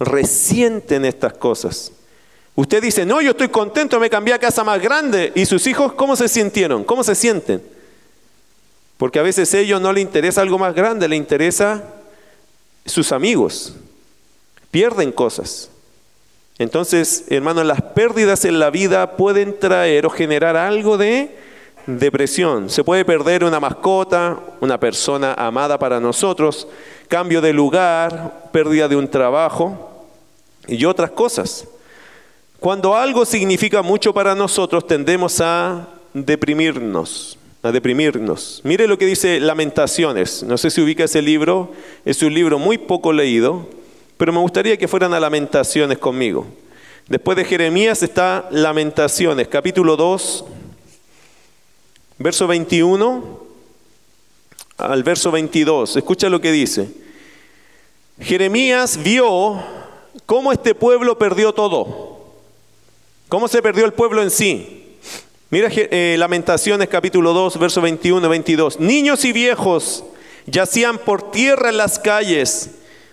resienten 0.00 1.04
estas 1.04 1.34
cosas. 1.34 1.92
Usted 2.56 2.82
dice, 2.82 3.06
no, 3.06 3.20
yo 3.20 3.30
estoy 3.30 3.48
contento, 3.48 4.00
me 4.00 4.10
cambié 4.10 4.34
a 4.34 4.38
casa 4.38 4.64
más 4.64 4.80
grande. 4.80 5.32
¿Y 5.34 5.46
sus 5.46 5.66
hijos 5.66 5.92
cómo 5.92 6.16
se 6.16 6.28
sintieron? 6.28 6.82
¿Cómo 6.82 7.04
se 7.04 7.14
sienten? 7.14 7.62
Porque 8.96 9.18
a 9.18 9.22
veces 9.22 9.54
a 9.54 9.58
ellos 9.58 9.80
no 9.80 9.92
les 9.92 10.02
interesa 10.02 10.40
algo 10.40 10.58
más 10.58 10.74
grande, 10.74 11.08
le 11.08 11.16
interesa 11.16 11.84
sus 12.84 13.12
amigos. 13.12 13.74
Pierden 14.70 15.12
cosas. 15.12 15.70
Entonces, 16.58 17.24
hermanos, 17.28 17.64
las 17.64 17.80
pérdidas 17.80 18.44
en 18.44 18.58
la 18.58 18.70
vida 18.70 19.16
pueden 19.16 19.58
traer 19.58 20.04
o 20.04 20.10
generar 20.10 20.56
algo 20.56 20.98
de 20.98 21.34
depresión. 21.86 22.68
Se 22.68 22.84
puede 22.84 23.04
perder 23.04 23.44
una 23.44 23.60
mascota, 23.60 24.38
una 24.60 24.78
persona 24.78 25.32
amada 25.34 25.78
para 25.78 25.98
nosotros, 25.98 26.68
cambio 27.08 27.40
de 27.40 27.54
lugar, 27.54 28.50
pérdida 28.52 28.86
de 28.88 28.96
un 28.96 29.08
trabajo 29.08 29.89
y 30.66 30.84
otras 30.84 31.10
cosas. 31.10 31.66
Cuando 32.58 32.94
algo 32.94 33.24
significa 33.24 33.82
mucho 33.82 34.12
para 34.12 34.34
nosotros, 34.34 34.86
tendemos 34.86 35.40
a 35.40 35.88
deprimirnos, 36.12 37.38
a 37.62 37.72
deprimirnos. 37.72 38.60
Mire 38.64 38.86
lo 38.86 38.98
que 38.98 39.06
dice 39.06 39.40
Lamentaciones. 39.40 40.42
No 40.42 40.58
sé 40.58 40.70
si 40.70 40.80
ubica 40.80 41.04
ese 41.04 41.22
libro, 41.22 41.72
es 42.04 42.22
un 42.22 42.34
libro 42.34 42.58
muy 42.58 42.76
poco 42.76 43.12
leído, 43.12 43.66
pero 44.18 44.32
me 44.32 44.40
gustaría 44.40 44.76
que 44.76 44.88
fueran 44.88 45.14
a 45.14 45.20
Lamentaciones 45.20 45.98
conmigo. 45.98 46.46
Después 47.08 47.36
de 47.36 47.44
Jeremías 47.44 48.02
está 48.02 48.46
Lamentaciones, 48.50 49.48
capítulo 49.48 49.96
2, 49.96 50.44
verso 52.18 52.46
21 52.46 53.40
al 54.76 55.02
verso 55.02 55.30
22. 55.30 55.96
Escucha 55.96 56.28
lo 56.28 56.40
que 56.40 56.52
dice. 56.52 56.88
Jeremías 58.20 59.02
vio 59.02 59.79
cómo 60.26 60.52
este 60.52 60.74
pueblo 60.74 61.18
perdió 61.18 61.52
todo. 61.52 62.20
¿Cómo 63.28 63.48
se 63.48 63.62
perdió 63.62 63.84
el 63.84 63.92
pueblo 63.92 64.22
en 64.22 64.30
sí? 64.30 64.96
Mira 65.50 65.68
eh, 65.72 66.16
Lamentaciones 66.18 66.88
capítulo 66.88 67.32
2, 67.32 67.58
verso 67.58 67.80
21 67.80 68.26
y 68.26 68.30
22. 68.30 68.80
Niños 68.80 69.24
y 69.24 69.32
viejos 69.32 70.04
yacían 70.46 70.98
por 70.98 71.30
tierra 71.30 71.70
en 71.70 71.76
las 71.76 71.98
calles. 71.98 72.70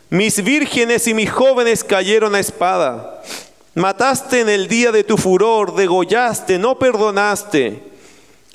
Mis 0.10 0.44
vírgenes 0.44 1.08
y 1.08 1.14
mis 1.14 1.32
jóvenes 1.32 1.84
cayeron 1.84 2.36
a 2.36 2.40
espada. 2.40 3.22
Mataste 3.76 4.40
en 4.40 4.50
el 4.50 4.68
día 4.68 4.92
de 4.92 5.04
tu 5.04 5.18
furor, 5.18 5.76
degollaste, 5.76 6.58
no 6.58 6.80
perdonaste. 6.80 7.84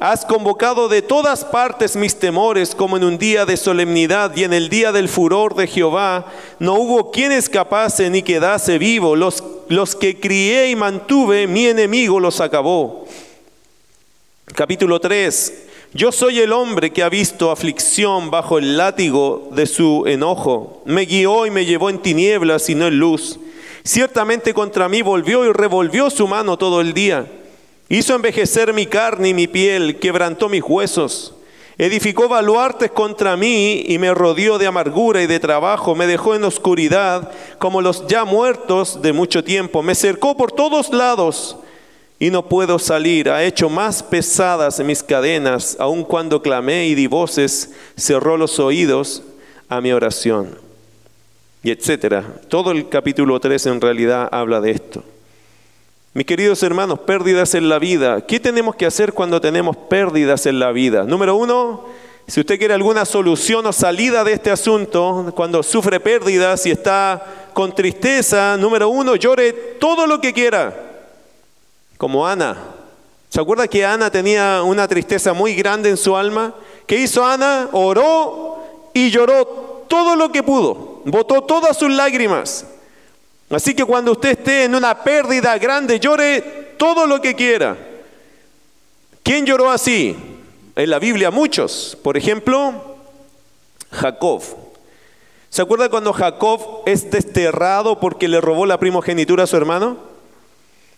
Has 0.04 0.24
convocado 0.24 0.88
de 0.88 1.00
todas 1.00 1.44
partes 1.44 1.94
mis 1.94 2.18
temores 2.18 2.74
como 2.74 2.96
en 2.96 3.04
un 3.04 3.18
día 3.18 3.46
de 3.46 3.56
solemnidad 3.56 4.34
y 4.34 4.42
en 4.42 4.52
el 4.52 4.68
día 4.68 4.90
del 4.90 5.08
furor 5.08 5.54
de 5.54 5.68
Jehová. 5.68 6.26
No 6.58 6.74
hubo 6.74 7.12
quien 7.12 7.30
escapase 7.30 8.10
ni 8.10 8.20
quedase 8.24 8.78
vivo. 8.78 9.14
Los, 9.14 9.44
los 9.68 9.94
que 9.94 10.18
crié 10.18 10.70
y 10.70 10.74
mantuve, 10.74 11.46
mi 11.46 11.66
enemigo 11.66 12.18
los 12.18 12.40
acabó. 12.40 13.06
Capítulo 14.56 14.98
3. 14.98 15.68
Yo 15.94 16.10
soy 16.10 16.40
el 16.40 16.52
hombre 16.52 16.92
que 16.92 17.04
ha 17.04 17.08
visto 17.08 17.52
aflicción 17.52 18.28
bajo 18.28 18.58
el 18.58 18.76
látigo 18.76 19.50
de 19.52 19.66
su 19.66 20.02
enojo. 20.08 20.82
Me 20.84 21.04
guió 21.04 21.46
y 21.46 21.52
me 21.52 21.64
llevó 21.64 21.90
en 21.90 22.02
tinieblas 22.02 22.68
y 22.68 22.74
no 22.74 22.88
en 22.88 22.98
luz. 22.98 23.38
Ciertamente 23.84 24.52
contra 24.52 24.88
mí 24.88 25.00
volvió 25.00 25.44
y 25.44 25.52
revolvió 25.52 26.10
su 26.10 26.26
mano 26.26 26.58
todo 26.58 26.80
el 26.80 26.92
día. 26.92 27.24
Hizo 27.92 28.14
envejecer 28.14 28.72
mi 28.72 28.86
carne 28.86 29.28
y 29.28 29.34
mi 29.34 29.46
piel, 29.46 29.98
quebrantó 29.98 30.48
mis 30.48 30.62
huesos. 30.62 31.34
Edificó 31.76 32.26
baluartes 32.26 32.90
contra 32.90 33.36
mí 33.36 33.84
y 33.86 33.98
me 33.98 34.14
rodeó 34.14 34.56
de 34.56 34.66
amargura 34.66 35.22
y 35.22 35.26
de 35.26 35.38
trabajo. 35.38 35.94
Me 35.94 36.06
dejó 36.06 36.34
en 36.34 36.44
oscuridad 36.44 37.30
como 37.58 37.82
los 37.82 38.06
ya 38.06 38.24
muertos 38.24 39.02
de 39.02 39.12
mucho 39.12 39.44
tiempo. 39.44 39.82
Me 39.82 39.94
cercó 39.94 40.34
por 40.34 40.52
todos 40.52 40.90
lados 40.90 41.58
y 42.18 42.30
no 42.30 42.48
puedo 42.48 42.78
salir. 42.78 43.28
Ha 43.28 43.44
hecho 43.44 43.68
más 43.68 44.02
pesadas 44.02 44.80
mis 44.80 45.02
cadenas, 45.02 45.76
aun 45.78 46.02
cuando 46.02 46.40
clamé 46.40 46.86
y 46.86 46.94
di 46.94 47.08
voces, 47.08 47.74
cerró 47.94 48.38
los 48.38 48.58
oídos 48.58 49.22
a 49.68 49.82
mi 49.82 49.92
oración. 49.92 50.56
Y 51.62 51.70
etcétera. 51.70 52.24
Todo 52.48 52.70
el 52.70 52.88
capítulo 52.88 53.38
3 53.38 53.66
en 53.66 53.82
realidad 53.82 54.30
habla 54.32 54.62
de 54.62 54.70
esto. 54.70 55.04
Mis 56.14 56.26
queridos 56.26 56.62
hermanos, 56.62 56.98
pérdidas 57.00 57.54
en 57.54 57.70
la 57.70 57.78
vida. 57.78 58.20
¿Qué 58.26 58.38
tenemos 58.38 58.74
que 58.76 58.84
hacer 58.84 59.14
cuando 59.14 59.40
tenemos 59.40 59.74
pérdidas 59.76 60.44
en 60.44 60.58
la 60.58 60.70
vida? 60.70 61.04
Número 61.04 61.36
uno, 61.36 61.86
si 62.26 62.40
usted 62.40 62.58
quiere 62.58 62.74
alguna 62.74 63.06
solución 63.06 63.64
o 63.64 63.72
salida 63.72 64.22
de 64.22 64.34
este 64.34 64.50
asunto, 64.50 65.32
cuando 65.34 65.62
sufre 65.62 66.00
pérdidas 66.00 66.66
y 66.66 66.70
está 66.70 67.50
con 67.54 67.74
tristeza, 67.74 68.58
número 68.58 68.90
uno, 68.90 69.16
llore 69.16 69.52
todo 69.80 70.06
lo 70.06 70.20
que 70.20 70.34
quiera, 70.34 70.74
como 71.96 72.26
Ana. 72.26 72.58
¿Se 73.30 73.40
acuerda 73.40 73.66
que 73.66 73.86
Ana 73.86 74.10
tenía 74.10 74.62
una 74.62 74.86
tristeza 74.86 75.32
muy 75.32 75.54
grande 75.54 75.88
en 75.88 75.96
su 75.96 76.14
alma? 76.14 76.54
¿Qué 76.86 76.96
hizo 76.96 77.24
Ana? 77.24 77.70
Oró 77.72 78.62
y 78.92 79.08
lloró 79.08 79.86
todo 79.88 80.14
lo 80.14 80.30
que 80.30 80.42
pudo, 80.42 81.00
botó 81.06 81.40
todas 81.40 81.78
sus 81.78 81.90
lágrimas. 81.90 82.66
Así 83.52 83.74
que 83.74 83.84
cuando 83.84 84.12
usted 84.12 84.30
esté 84.30 84.64
en 84.64 84.74
una 84.74 85.04
pérdida 85.04 85.58
grande, 85.58 86.00
llore 86.00 86.74
todo 86.78 87.06
lo 87.06 87.20
que 87.20 87.34
quiera. 87.34 87.76
¿Quién 89.22 89.44
lloró 89.44 89.70
así? 89.70 90.16
En 90.74 90.90
la 90.90 90.98
Biblia 90.98 91.30
muchos. 91.30 91.96
Por 92.02 92.16
ejemplo, 92.16 92.96
Jacob. 93.90 94.42
¿Se 95.50 95.60
acuerda 95.60 95.90
cuando 95.90 96.14
Jacob 96.14 96.82
es 96.86 97.10
desterrado 97.10 98.00
porque 98.00 98.26
le 98.26 98.40
robó 98.40 98.64
la 98.64 98.80
primogenitura 98.80 99.44
a 99.44 99.46
su 99.46 99.58
hermano? 99.58 99.98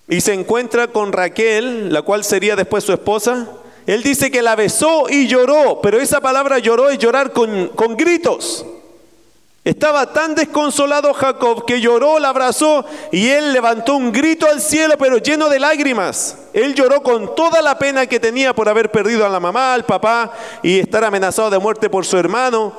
Y 0.08 0.20
se 0.20 0.32
encuentra 0.32 0.86
con 0.88 1.12
Raquel, 1.12 1.92
la 1.92 2.02
cual 2.02 2.22
sería 2.22 2.54
después 2.54 2.84
su 2.84 2.92
esposa. 2.92 3.48
Él 3.86 4.04
dice 4.04 4.30
que 4.30 4.42
la 4.42 4.54
besó 4.54 5.06
y 5.10 5.26
lloró, 5.26 5.80
pero 5.82 6.00
esa 6.00 6.20
palabra 6.20 6.60
lloró 6.60 6.88
es 6.88 6.98
llorar 6.98 7.32
con, 7.32 7.68
con 7.68 7.96
gritos. 7.96 8.64
Estaba 9.64 10.12
tan 10.12 10.34
desconsolado 10.34 11.14
Jacob 11.14 11.64
que 11.64 11.80
lloró, 11.80 12.18
la 12.18 12.28
abrazó 12.28 12.84
y 13.10 13.28
él 13.28 13.54
levantó 13.54 13.96
un 13.96 14.12
grito 14.12 14.46
al 14.46 14.60
cielo, 14.60 14.96
pero 14.98 15.16
lleno 15.16 15.48
de 15.48 15.58
lágrimas. 15.58 16.36
Él 16.52 16.74
lloró 16.74 17.02
con 17.02 17.34
toda 17.34 17.62
la 17.62 17.78
pena 17.78 18.06
que 18.06 18.20
tenía 18.20 18.54
por 18.54 18.68
haber 18.68 18.90
perdido 18.90 19.24
a 19.24 19.30
la 19.30 19.40
mamá, 19.40 19.72
al 19.72 19.86
papá 19.86 20.32
y 20.62 20.80
estar 20.80 21.02
amenazado 21.02 21.48
de 21.48 21.58
muerte 21.58 21.88
por 21.88 22.04
su 22.04 22.18
hermano. 22.18 22.74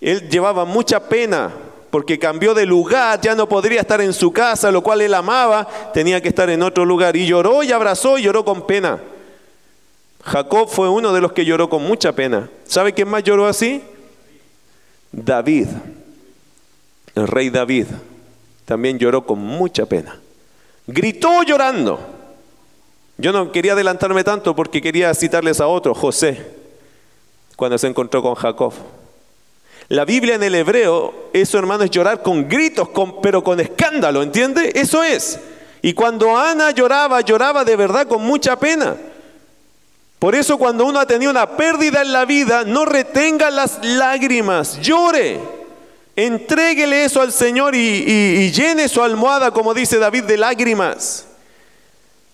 Él 0.00 0.28
llevaba 0.28 0.64
mucha 0.64 1.08
pena 1.08 1.52
porque 1.88 2.18
cambió 2.18 2.52
de 2.52 2.66
lugar, 2.66 3.20
ya 3.20 3.36
no 3.36 3.48
podría 3.48 3.82
estar 3.82 4.00
en 4.00 4.12
su 4.12 4.32
casa, 4.32 4.72
lo 4.72 4.82
cual 4.82 5.00
él 5.00 5.14
amaba, 5.14 5.68
tenía 5.94 6.20
que 6.20 6.28
estar 6.28 6.50
en 6.50 6.62
otro 6.62 6.84
lugar. 6.84 7.14
Y 7.14 7.26
lloró 7.26 7.62
y 7.62 7.70
abrazó 7.70 8.18
y 8.18 8.22
lloró 8.22 8.44
con 8.44 8.66
pena. 8.66 8.98
Jacob 10.24 10.68
fue 10.68 10.88
uno 10.88 11.12
de 11.12 11.20
los 11.20 11.32
que 11.32 11.44
lloró 11.44 11.70
con 11.70 11.84
mucha 11.84 12.10
pena. 12.10 12.50
¿Sabe 12.66 12.92
quién 12.92 13.08
más 13.08 13.22
lloró 13.22 13.46
así? 13.46 13.82
David. 15.12 15.68
El 17.18 17.26
rey 17.26 17.50
David 17.50 17.86
también 18.64 18.98
lloró 18.98 19.26
con 19.26 19.40
mucha 19.40 19.86
pena. 19.86 20.20
Gritó 20.86 21.42
llorando. 21.42 21.98
Yo 23.16 23.32
no 23.32 23.50
quería 23.50 23.72
adelantarme 23.72 24.22
tanto 24.22 24.54
porque 24.54 24.80
quería 24.80 25.12
citarles 25.14 25.60
a 25.60 25.66
otro, 25.66 25.94
José, 25.94 26.46
cuando 27.56 27.76
se 27.76 27.88
encontró 27.88 28.22
con 28.22 28.36
Jacob. 28.36 28.72
La 29.88 30.04
Biblia 30.04 30.36
en 30.36 30.44
el 30.44 30.54
hebreo, 30.54 31.30
eso 31.32 31.58
hermano 31.58 31.82
es 31.82 31.90
llorar 31.90 32.22
con 32.22 32.48
gritos, 32.48 32.88
pero 33.20 33.42
con 33.42 33.58
escándalo, 33.58 34.22
¿entiende? 34.22 34.70
Eso 34.76 35.02
es. 35.02 35.40
Y 35.82 35.94
cuando 35.94 36.36
Ana 36.36 36.70
lloraba, 36.70 37.20
lloraba 37.22 37.64
de 37.64 37.74
verdad 37.74 38.06
con 38.06 38.22
mucha 38.22 38.56
pena. 38.56 38.96
Por 40.20 40.36
eso 40.36 40.56
cuando 40.56 40.84
uno 40.84 41.00
ha 41.00 41.06
tenido 41.06 41.32
una 41.32 41.56
pérdida 41.56 42.02
en 42.02 42.12
la 42.12 42.24
vida, 42.24 42.62
no 42.64 42.84
retenga 42.84 43.50
las 43.50 43.84
lágrimas, 43.84 44.80
llore. 44.80 45.57
Entréguele 46.20 47.04
eso 47.04 47.20
al 47.20 47.30
Señor 47.30 47.76
y, 47.76 48.50
llene 48.50 48.88
su 48.88 49.00
almohada, 49.04 49.52
como 49.52 49.72
dice 49.72 50.00
David, 50.00 50.24
de 50.24 50.36
lágrimas. 50.36 51.28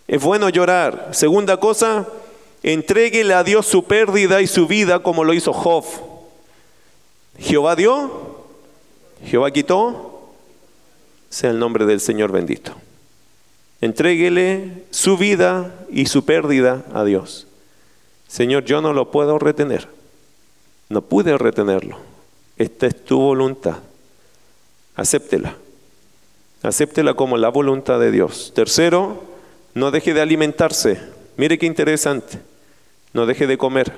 Es 0.09 0.23
bueno 0.23 0.49
llorar. 0.49 1.11
Segunda 1.13 1.59
cosa, 1.59 2.09
entréguele 2.63 3.35
a 3.35 3.45
Dios 3.45 3.67
su 3.67 3.85
pérdida 3.85 4.41
y 4.41 4.47
su 4.47 4.67
vida 4.67 5.01
como 5.01 5.23
lo 5.23 5.35
hizo 5.35 5.53
Job. 5.53 5.85
Jehová 7.39 7.77
dio, 7.77 8.47
Jehová 9.27 9.51
quitó, 9.51 10.31
sea 11.29 11.51
el 11.51 11.59
nombre 11.59 11.85
del 11.85 12.01
Señor 12.01 12.33
bendito. 12.33 12.73
Entréguele 13.83 14.85
su 14.93 15.19
vida 15.19 15.75
y 15.91 16.07
su 16.07 16.25
pérdida 16.25 16.87
a 16.95 17.05
Dios. 17.05 17.47
Señor, 18.29 18.65
yo 18.65 18.81
no 18.81 18.95
lo 18.95 19.11
puedo 19.11 19.39
retener. 19.39 19.89
No 20.89 21.03
pude 21.03 21.37
retenerlo. 21.37 22.14
Esta 22.57 22.87
es 22.87 23.05
tu 23.05 23.19
voluntad. 23.19 23.77
Acéptela. 24.97 25.57
Acéptela 26.63 27.15
como 27.15 27.37
la 27.37 27.49
voluntad 27.49 27.99
de 27.99 28.11
Dios. 28.11 28.53
Tercero, 28.55 29.23
no 29.75 29.91
deje 29.91 30.15
de 30.15 30.21
alimentarse. 30.21 31.01
Mire 31.37 31.59
qué 31.59 31.67
interesante. 31.67 32.39
No 33.13 33.27
deje 33.27 33.47
de 33.47 33.59
comer. 33.59 33.93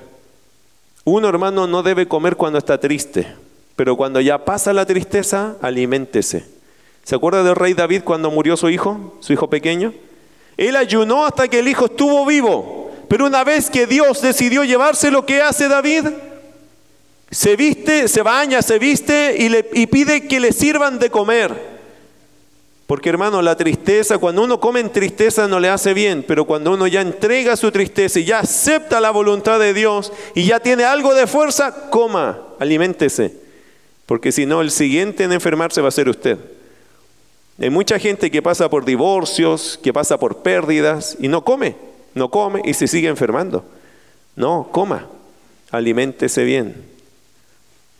Uno 1.04 1.28
hermano 1.28 1.66
no 1.66 1.82
debe 1.82 2.08
comer 2.08 2.36
cuando 2.36 2.58
está 2.58 2.80
triste, 2.80 3.28
pero 3.76 3.96
cuando 3.96 4.20
ya 4.20 4.44
pasa 4.44 4.72
la 4.72 4.86
tristeza, 4.86 5.56
aliméntese. 5.62 6.44
¿Se 7.04 7.14
acuerda 7.14 7.44
del 7.44 7.54
rey 7.54 7.74
David 7.74 8.02
cuando 8.02 8.30
murió 8.32 8.56
su 8.56 8.68
hijo, 8.68 9.16
su 9.20 9.32
hijo 9.32 9.48
pequeño? 9.48 9.94
Él 10.56 10.74
ayunó 10.74 11.24
hasta 11.24 11.46
que 11.46 11.60
el 11.60 11.68
hijo 11.68 11.84
estuvo 11.84 12.26
vivo, 12.26 12.90
pero 13.08 13.26
una 13.26 13.44
vez 13.44 13.70
que 13.70 13.86
Dios 13.86 14.20
decidió 14.20 14.64
llevarse 14.64 15.12
lo 15.12 15.24
que 15.24 15.40
hace 15.40 15.68
David, 15.68 16.08
se 17.30 17.56
viste, 17.56 18.08
se 18.08 18.22
baña, 18.22 18.62
se 18.62 18.78
viste 18.78 19.36
y, 19.38 19.48
le, 19.48 19.64
pide 19.64 20.28
que 20.28 20.40
le 20.40 20.52
sirvan 20.52 20.98
de 20.98 21.10
comer. 21.10 21.76
Porque 22.86 23.08
hermano, 23.08 23.42
la 23.42 23.56
tristeza, 23.56 24.18
cuando 24.18 24.44
uno 24.44 24.60
come 24.60 24.78
en 24.78 24.92
tristeza 24.92 25.48
no 25.48 25.58
le 25.58 25.68
hace 25.68 25.92
bien, 25.92 26.24
pero 26.26 26.44
cuando 26.44 26.72
uno 26.72 26.86
ya 26.86 27.00
entrega 27.00 27.56
su 27.56 27.72
tristeza 27.72 28.20
y 28.20 28.24
ya 28.24 28.38
acepta 28.38 29.00
la 29.00 29.10
voluntad 29.10 29.58
de 29.58 29.74
Dios 29.74 30.12
y 30.36 30.44
ya 30.44 30.60
tiene 30.60 30.84
algo 30.84 31.12
de 31.14 31.26
fuerza, 31.26 31.90
coma, 31.90 32.38
aliméntese. 32.60 33.34
Porque 34.06 34.30
si 34.30 34.46
no, 34.46 34.60
el 34.60 34.70
siguiente 34.70 35.24
en 35.24 35.32
enfermarse 35.32 35.80
va 35.80 35.88
a 35.88 35.92
ser 35.92 36.08
usted. 36.08 36.38
Hay 37.58 37.70
mucha 37.70 37.98
gente 37.98 38.30
que 38.30 38.40
pasa 38.40 38.70
por 38.70 38.84
divorcios, 38.84 39.80
que 39.82 39.92
pasa 39.92 40.18
por 40.18 40.42
pérdidas 40.42 41.16
y 41.18 41.26
no 41.26 41.42
come, 41.42 41.74
no 42.14 42.30
come 42.30 42.62
y 42.64 42.74
se 42.74 42.86
sigue 42.86 43.08
enfermando. 43.08 43.64
No, 44.36 44.68
coma, 44.70 45.08
aliméntese 45.72 46.44
bien. 46.44 46.95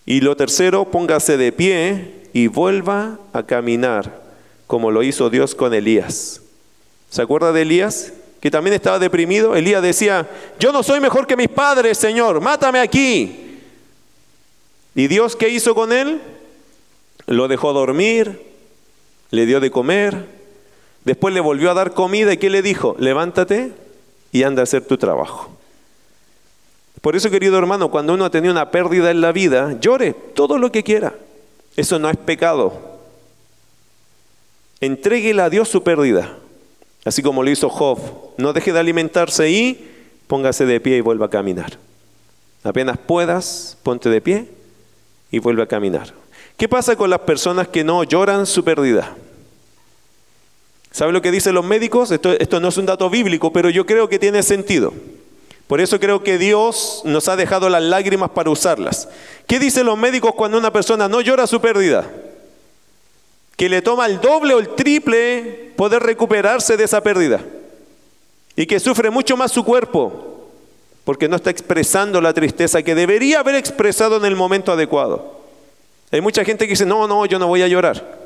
Y 0.06 0.20
lo 0.20 0.36
tercero, 0.36 0.84
póngase 0.84 1.36
de 1.36 1.50
pie 1.50 2.28
y 2.32 2.46
vuelva 2.46 3.18
a 3.32 3.42
caminar, 3.42 4.22
como 4.68 4.92
lo 4.92 5.02
hizo 5.02 5.28
Dios 5.30 5.56
con 5.56 5.74
Elías. 5.74 6.40
¿Se 7.10 7.22
acuerda 7.22 7.52
de 7.52 7.62
Elías? 7.62 8.12
Que 8.40 8.50
también 8.50 8.74
estaba 8.74 9.00
deprimido. 9.00 9.56
Elías 9.56 9.82
decía, 9.82 10.28
yo 10.60 10.70
no 10.70 10.84
soy 10.84 11.00
mejor 11.00 11.26
que 11.26 11.36
mis 11.36 11.48
padres, 11.48 11.98
Señor, 11.98 12.40
mátame 12.40 12.78
aquí. 12.78 13.58
¿Y 14.94 15.08
Dios 15.08 15.34
qué 15.34 15.48
hizo 15.48 15.74
con 15.74 15.92
él? 15.92 16.20
Lo 17.26 17.48
dejó 17.48 17.72
dormir, 17.72 18.40
le 19.30 19.44
dio 19.44 19.58
de 19.58 19.72
comer, 19.72 20.26
después 21.04 21.34
le 21.34 21.40
volvió 21.40 21.72
a 21.72 21.74
dar 21.74 21.94
comida 21.94 22.32
y 22.32 22.36
¿qué 22.36 22.48
le 22.48 22.62
dijo? 22.62 22.94
Levántate 23.00 23.72
y 24.30 24.44
anda 24.44 24.62
a 24.62 24.64
hacer 24.64 24.84
tu 24.84 24.96
trabajo. 24.96 25.50
Por 27.06 27.14
eso, 27.14 27.30
querido 27.30 27.56
hermano, 27.56 27.88
cuando 27.88 28.14
uno 28.14 28.24
ha 28.24 28.30
tenido 28.30 28.50
una 28.50 28.72
pérdida 28.72 29.12
en 29.12 29.20
la 29.20 29.30
vida, 29.30 29.78
llore 29.80 30.12
todo 30.12 30.58
lo 30.58 30.72
que 30.72 30.82
quiera. 30.82 31.14
Eso 31.76 32.00
no 32.00 32.10
es 32.10 32.16
pecado. 32.16 32.98
Entréguele 34.80 35.40
a 35.40 35.48
Dios 35.48 35.68
su 35.68 35.84
pérdida, 35.84 36.36
así 37.04 37.22
como 37.22 37.44
lo 37.44 37.50
hizo 37.50 37.68
Job. 37.68 38.00
No 38.38 38.52
deje 38.52 38.72
de 38.72 38.80
alimentarse 38.80 39.48
y 39.48 39.88
póngase 40.26 40.66
de 40.66 40.80
pie 40.80 40.96
y 40.96 41.00
vuelva 41.00 41.26
a 41.26 41.30
caminar. 41.30 41.78
Apenas 42.64 42.98
puedas, 42.98 43.78
ponte 43.84 44.08
de 44.10 44.20
pie 44.20 44.48
y 45.30 45.38
vuelve 45.38 45.62
a 45.62 45.68
caminar. 45.68 46.12
¿Qué 46.56 46.68
pasa 46.68 46.96
con 46.96 47.08
las 47.08 47.20
personas 47.20 47.68
que 47.68 47.84
no 47.84 48.02
lloran 48.02 48.46
su 48.46 48.64
pérdida? 48.64 49.14
¿Sabe 50.90 51.12
lo 51.12 51.22
que 51.22 51.30
dicen 51.30 51.54
los 51.54 51.64
médicos? 51.64 52.10
Esto 52.10 52.58
no 52.58 52.66
es 52.66 52.76
un 52.76 52.86
dato 52.86 53.08
bíblico, 53.08 53.52
pero 53.52 53.70
yo 53.70 53.86
creo 53.86 54.08
que 54.08 54.18
tiene 54.18 54.42
sentido. 54.42 54.92
Por 55.66 55.80
eso 55.80 55.98
creo 55.98 56.22
que 56.22 56.38
Dios 56.38 57.02
nos 57.04 57.28
ha 57.28 57.36
dejado 57.36 57.68
las 57.68 57.82
lágrimas 57.82 58.30
para 58.30 58.50
usarlas. 58.50 59.08
¿Qué 59.46 59.58
dicen 59.58 59.86
los 59.86 59.98
médicos 59.98 60.32
cuando 60.34 60.58
una 60.58 60.72
persona 60.72 61.08
no 61.08 61.20
llora 61.20 61.46
su 61.46 61.60
pérdida? 61.60 62.08
Que 63.56 63.68
le 63.68 63.82
toma 63.82 64.06
el 64.06 64.20
doble 64.20 64.54
o 64.54 64.58
el 64.60 64.74
triple 64.76 65.72
poder 65.76 66.02
recuperarse 66.02 66.76
de 66.76 66.84
esa 66.84 67.02
pérdida. 67.02 67.40
Y 68.54 68.66
que 68.66 68.78
sufre 68.78 69.10
mucho 69.10 69.36
más 69.36 69.50
su 69.50 69.64
cuerpo 69.64 70.36
porque 71.04 71.28
no 71.28 71.36
está 71.36 71.50
expresando 71.50 72.20
la 72.20 72.34
tristeza 72.34 72.82
que 72.82 72.94
debería 72.94 73.40
haber 73.40 73.54
expresado 73.54 74.16
en 74.16 74.24
el 74.24 74.34
momento 74.34 74.72
adecuado. 74.72 75.40
Hay 76.10 76.20
mucha 76.20 76.44
gente 76.44 76.64
que 76.64 76.70
dice, 76.70 76.86
no, 76.86 77.06
no, 77.06 77.26
yo 77.26 77.38
no 77.38 77.46
voy 77.46 77.62
a 77.62 77.68
llorar. 77.68 78.18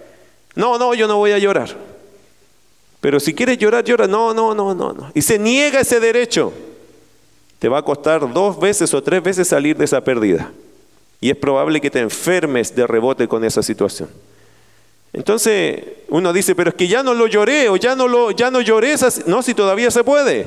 No, 0.55 0.79
no, 0.79 0.95
yo 0.95 1.07
no 1.07 1.17
voy 1.17 1.33
a 1.33 1.39
llorar. 1.39 1.77
Pero 3.01 3.21
si 3.21 3.35
quieres 3.35 3.59
llorar, 3.59 3.85
llora. 3.85 4.07
No, 4.07 4.35
no, 4.35 4.55
no, 4.55 4.75
no, 4.75 4.93
no. 4.93 5.11
Y 5.15 5.23
se 5.23 5.39
niega 5.39 5.81
ese 5.81 6.01
derecho. 6.01 6.53
Te 7.61 7.69
va 7.69 7.79
a 7.79 7.83
costar 7.83 8.33
dos 8.33 8.59
veces 8.59 8.93
o 8.95 9.03
tres 9.03 9.23
veces 9.23 9.47
salir 9.47 9.77
de 9.77 9.85
esa 9.85 10.03
pérdida. 10.03 10.51
Y 11.21 11.29
es 11.31 11.37
probable 11.37 11.81
que 11.81 11.91
te 11.91 12.01
enfermes 12.01 12.75
de 12.75 12.87
rebote 12.87 13.29
con 13.29 13.45
esa 13.45 13.63
situación. 13.63 14.09
Entonces 15.13 15.85
uno 16.09 16.33
dice, 16.33 16.55
pero 16.55 16.71
es 16.71 16.77
que 16.77 16.89
ya 16.89 17.03
no 17.03 17.13
lo 17.13 17.27
lloré 17.27 17.69
o 17.69 17.77
ya 17.77 17.95
no, 17.95 18.09
lo, 18.09 18.31
ya 18.31 18.51
no 18.51 18.63
lloré. 18.63 18.95
No, 19.27 19.43
si 19.43 19.53
todavía 19.53 19.91
se 19.91 20.03
puede. 20.03 20.47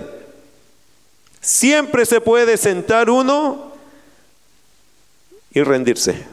Siempre 1.39 2.05
se 2.07 2.19
puede 2.19 2.57
sentar 2.57 3.11
uno 3.11 3.73
y 5.53 5.61
rendirse. 5.61 6.25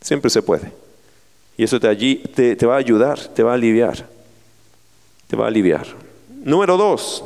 Siempre 0.00 0.28
se 0.28 0.42
puede. 0.42 0.72
Y 1.56 1.62
eso 1.62 1.78
te, 1.78 1.86
allí, 1.86 2.16
te, 2.34 2.56
te 2.56 2.66
va 2.66 2.74
a 2.74 2.78
ayudar, 2.78 3.20
te 3.28 3.44
va 3.44 3.52
a 3.52 3.54
aliviar. 3.54 4.08
Te 5.28 5.36
va 5.36 5.44
a 5.44 5.48
aliviar. 5.48 5.86
Número 6.42 6.76
dos, 6.76 7.22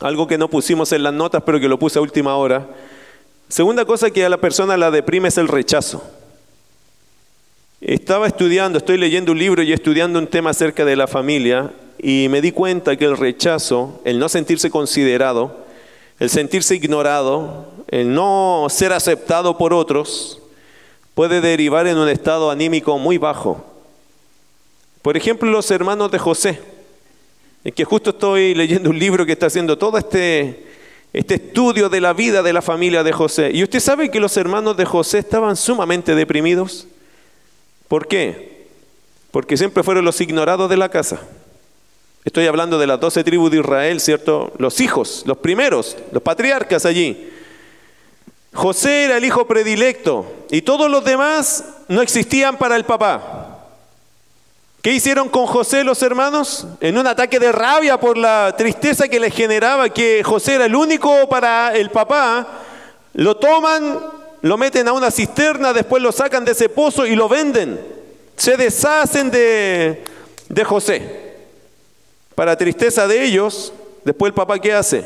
algo 0.00 0.26
que 0.26 0.38
no 0.38 0.48
pusimos 0.48 0.92
en 0.92 1.02
las 1.02 1.12
notas, 1.12 1.42
pero 1.44 1.60
que 1.60 1.68
lo 1.68 1.78
puse 1.78 1.98
a 1.98 2.02
última 2.02 2.36
hora. 2.36 2.66
Segunda 3.48 3.84
cosa 3.84 4.10
que 4.10 4.24
a 4.24 4.28
la 4.28 4.38
persona 4.38 4.76
la 4.76 4.90
deprime 4.90 5.28
es 5.28 5.38
el 5.38 5.48
rechazo. 5.48 6.02
Estaba 7.80 8.26
estudiando, 8.26 8.78
estoy 8.78 8.98
leyendo 8.98 9.32
un 9.32 9.38
libro 9.38 9.62
y 9.62 9.72
estudiando 9.72 10.18
un 10.18 10.26
tema 10.26 10.50
acerca 10.50 10.84
de 10.84 10.96
la 10.96 11.06
familia 11.06 11.72
y 11.98 12.26
me 12.30 12.40
di 12.40 12.52
cuenta 12.52 12.96
que 12.96 13.04
el 13.04 13.16
rechazo, 13.16 14.00
el 14.04 14.18
no 14.18 14.28
sentirse 14.28 14.70
considerado, 14.70 15.64
el 16.18 16.30
sentirse 16.30 16.74
ignorado, 16.74 17.66
el 17.88 18.12
no 18.12 18.66
ser 18.70 18.92
aceptado 18.92 19.56
por 19.58 19.72
otros, 19.72 20.40
puede 21.14 21.40
derivar 21.40 21.86
en 21.86 21.98
un 21.98 22.08
estado 22.08 22.50
anímico 22.50 22.98
muy 22.98 23.18
bajo. 23.18 23.64
Por 25.02 25.16
ejemplo, 25.16 25.50
los 25.50 25.70
hermanos 25.70 26.10
de 26.10 26.18
José, 26.18 26.60
en 27.66 27.72
que 27.72 27.84
justo 27.84 28.10
estoy 28.10 28.54
leyendo 28.54 28.90
un 28.90 28.96
libro 28.96 29.26
que 29.26 29.32
está 29.32 29.46
haciendo 29.46 29.76
todo 29.76 29.98
este, 29.98 30.66
este 31.12 31.34
estudio 31.34 31.88
de 31.88 32.00
la 32.00 32.12
vida 32.12 32.40
de 32.40 32.52
la 32.52 32.62
familia 32.62 33.02
de 33.02 33.10
José. 33.10 33.50
Y 33.52 33.64
usted 33.64 33.80
sabe 33.80 34.08
que 34.08 34.20
los 34.20 34.36
hermanos 34.36 34.76
de 34.76 34.84
José 34.84 35.18
estaban 35.18 35.56
sumamente 35.56 36.14
deprimidos. 36.14 36.86
¿Por 37.88 38.06
qué? 38.06 38.68
Porque 39.32 39.56
siempre 39.56 39.82
fueron 39.82 40.04
los 40.04 40.20
ignorados 40.20 40.70
de 40.70 40.76
la 40.76 40.90
casa. 40.90 41.20
Estoy 42.24 42.46
hablando 42.46 42.78
de 42.78 42.86
las 42.86 43.00
doce 43.00 43.24
tribus 43.24 43.50
de 43.50 43.58
Israel, 43.58 43.98
¿cierto? 43.98 44.52
Los 44.58 44.78
hijos, 44.80 45.24
los 45.26 45.38
primeros, 45.38 45.96
los 46.12 46.22
patriarcas 46.22 46.86
allí. 46.86 47.30
José 48.52 49.06
era 49.06 49.16
el 49.16 49.24
hijo 49.24 49.48
predilecto 49.48 50.24
y 50.52 50.62
todos 50.62 50.88
los 50.88 51.04
demás 51.04 51.64
no 51.88 52.00
existían 52.00 52.58
para 52.58 52.76
el 52.76 52.84
papá. 52.84 53.45
¿Qué 54.86 54.92
hicieron 54.92 55.28
con 55.28 55.46
José 55.46 55.82
los 55.82 56.00
hermanos? 56.04 56.64
En 56.80 56.96
un 56.96 57.08
ataque 57.08 57.40
de 57.40 57.50
rabia 57.50 57.98
por 57.98 58.16
la 58.16 58.54
tristeza 58.56 59.08
que 59.08 59.18
les 59.18 59.34
generaba 59.34 59.88
que 59.88 60.22
José 60.22 60.54
era 60.54 60.66
el 60.66 60.76
único 60.76 61.28
para 61.28 61.74
el 61.74 61.90
papá, 61.90 62.46
lo 63.14 63.36
toman, 63.36 63.98
lo 64.42 64.56
meten 64.56 64.86
a 64.86 64.92
una 64.92 65.10
cisterna, 65.10 65.72
después 65.72 66.00
lo 66.00 66.12
sacan 66.12 66.44
de 66.44 66.52
ese 66.52 66.68
pozo 66.68 67.04
y 67.04 67.16
lo 67.16 67.28
venden. 67.28 67.84
Se 68.36 68.56
deshacen 68.56 69.28
de, 69.28 70.04
de 70.48 70.64
José. 70.64 71.34
Para 72.36 72.56
tristeza 72.56 73.08
de 73.08 73.24
ellos, 73.24 73.72
después 74.04 74.30
el 74.30 74.34
papá 74.34 74.60
¿qué 74.60 74.72
hace? 74.72 75.04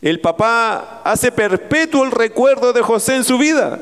El 0.00 0.20
papá 0.20 1.02
hace 1.02 1.32
perpetuo 1.32 2.04
el 2.04 2.12
recuerdo 2.12 2.72
de 2.72 2.82
José 2.82 3.16
en 3.16 3.24
su 3.24 3.36
vida 3.36 3.80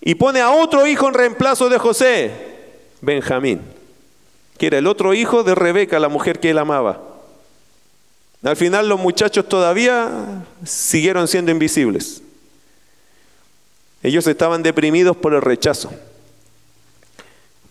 y 0.00 0.14
pone 0.14 0.40
a 0.40 0.52
otro 0.52 0.86
hijo 0.86 1.08
en 1.08 1.14
reemplazo 1.14 1.68
de 1.68 1.78
José, 1.78 2.55
Benjamín, 3.06 3.62
que 4.58 4.66
era 4.66 4.78
el 4.78 4.86
otro 4.86 5.14
hijo 5.14 5.44
de 5.44 5.54
Rebeca, 5.54 5.98
la 5.98 6.08
mujer 6.08 6.40
que 6.40 6.50
él 6.50 6.58
amaba. 6.58 7.00
Al 8.42 8.56
final 8.56 8.88
los 8.88 9.00
muchachos 9.00 9.48
todavía 9.48 10.44
siguieron 10.64 11.26
siendo 11.26 11.50
invisibles. 11.50 12.22
Ellos 14.02 14.26
estaban 14.26 14.62
deprimidos 14.62 15.16
por 15.16 15.32
el 15.32 15.40
rechazo 15.40 15.90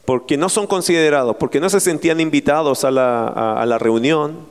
porque 0.06 0.38
no 0.38 0.50
son 0.50 0.67
considerados, 0.67 1.36
porque 1.38 1.60
no 1.60 1.69
se 1.69 1.80
sentían 1.80 2.19
invitados 2.19 2.84
a 2.84 2.91
la, 2.91 3.78
reunión, 3.80 4.48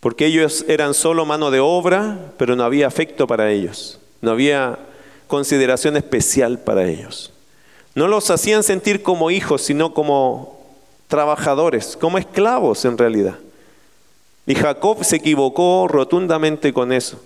porque 0.00 0.26
ellos 0.26 0.64
eran 0.68 0.94
solo 0.94 1.26
mano 1.26 1.50
de 1.50 1.58
obra, 1.60 2.32
pero 2.38 2.54
no 2.54 2.62
había 2.62 2.86
afecto 2.86 3.26
para 3.26 3.50
ellos, 3.50 3.98
no 4.22 4.30
había 4.30 4.78
consideración 5.26 5.96
especial 5.96 6.60
para 6.60 6.86
ellos. 6.86 7.32
No 7.96 8.08
los 8.08 8.30
hacían 8.30 8.62
sentir 8.62 9.02
como 9.02 9.30
hijos, 9.30 9.62
sino 9.62 9.94
como 9.94 10.60
trabajadores, 11.08 11.96
como 11.98 12.18
esclavos 12.18 12.84
en 12.84 12.98
realidad. 12.98 13.36
Y 14.46 14.54
Jacob 14.54 15.02
se 15.02 15.16
equivocó 15.16 15.88
rotundamente 15.88 16.74
con 16.74 16.92
eso. 16.92 17.18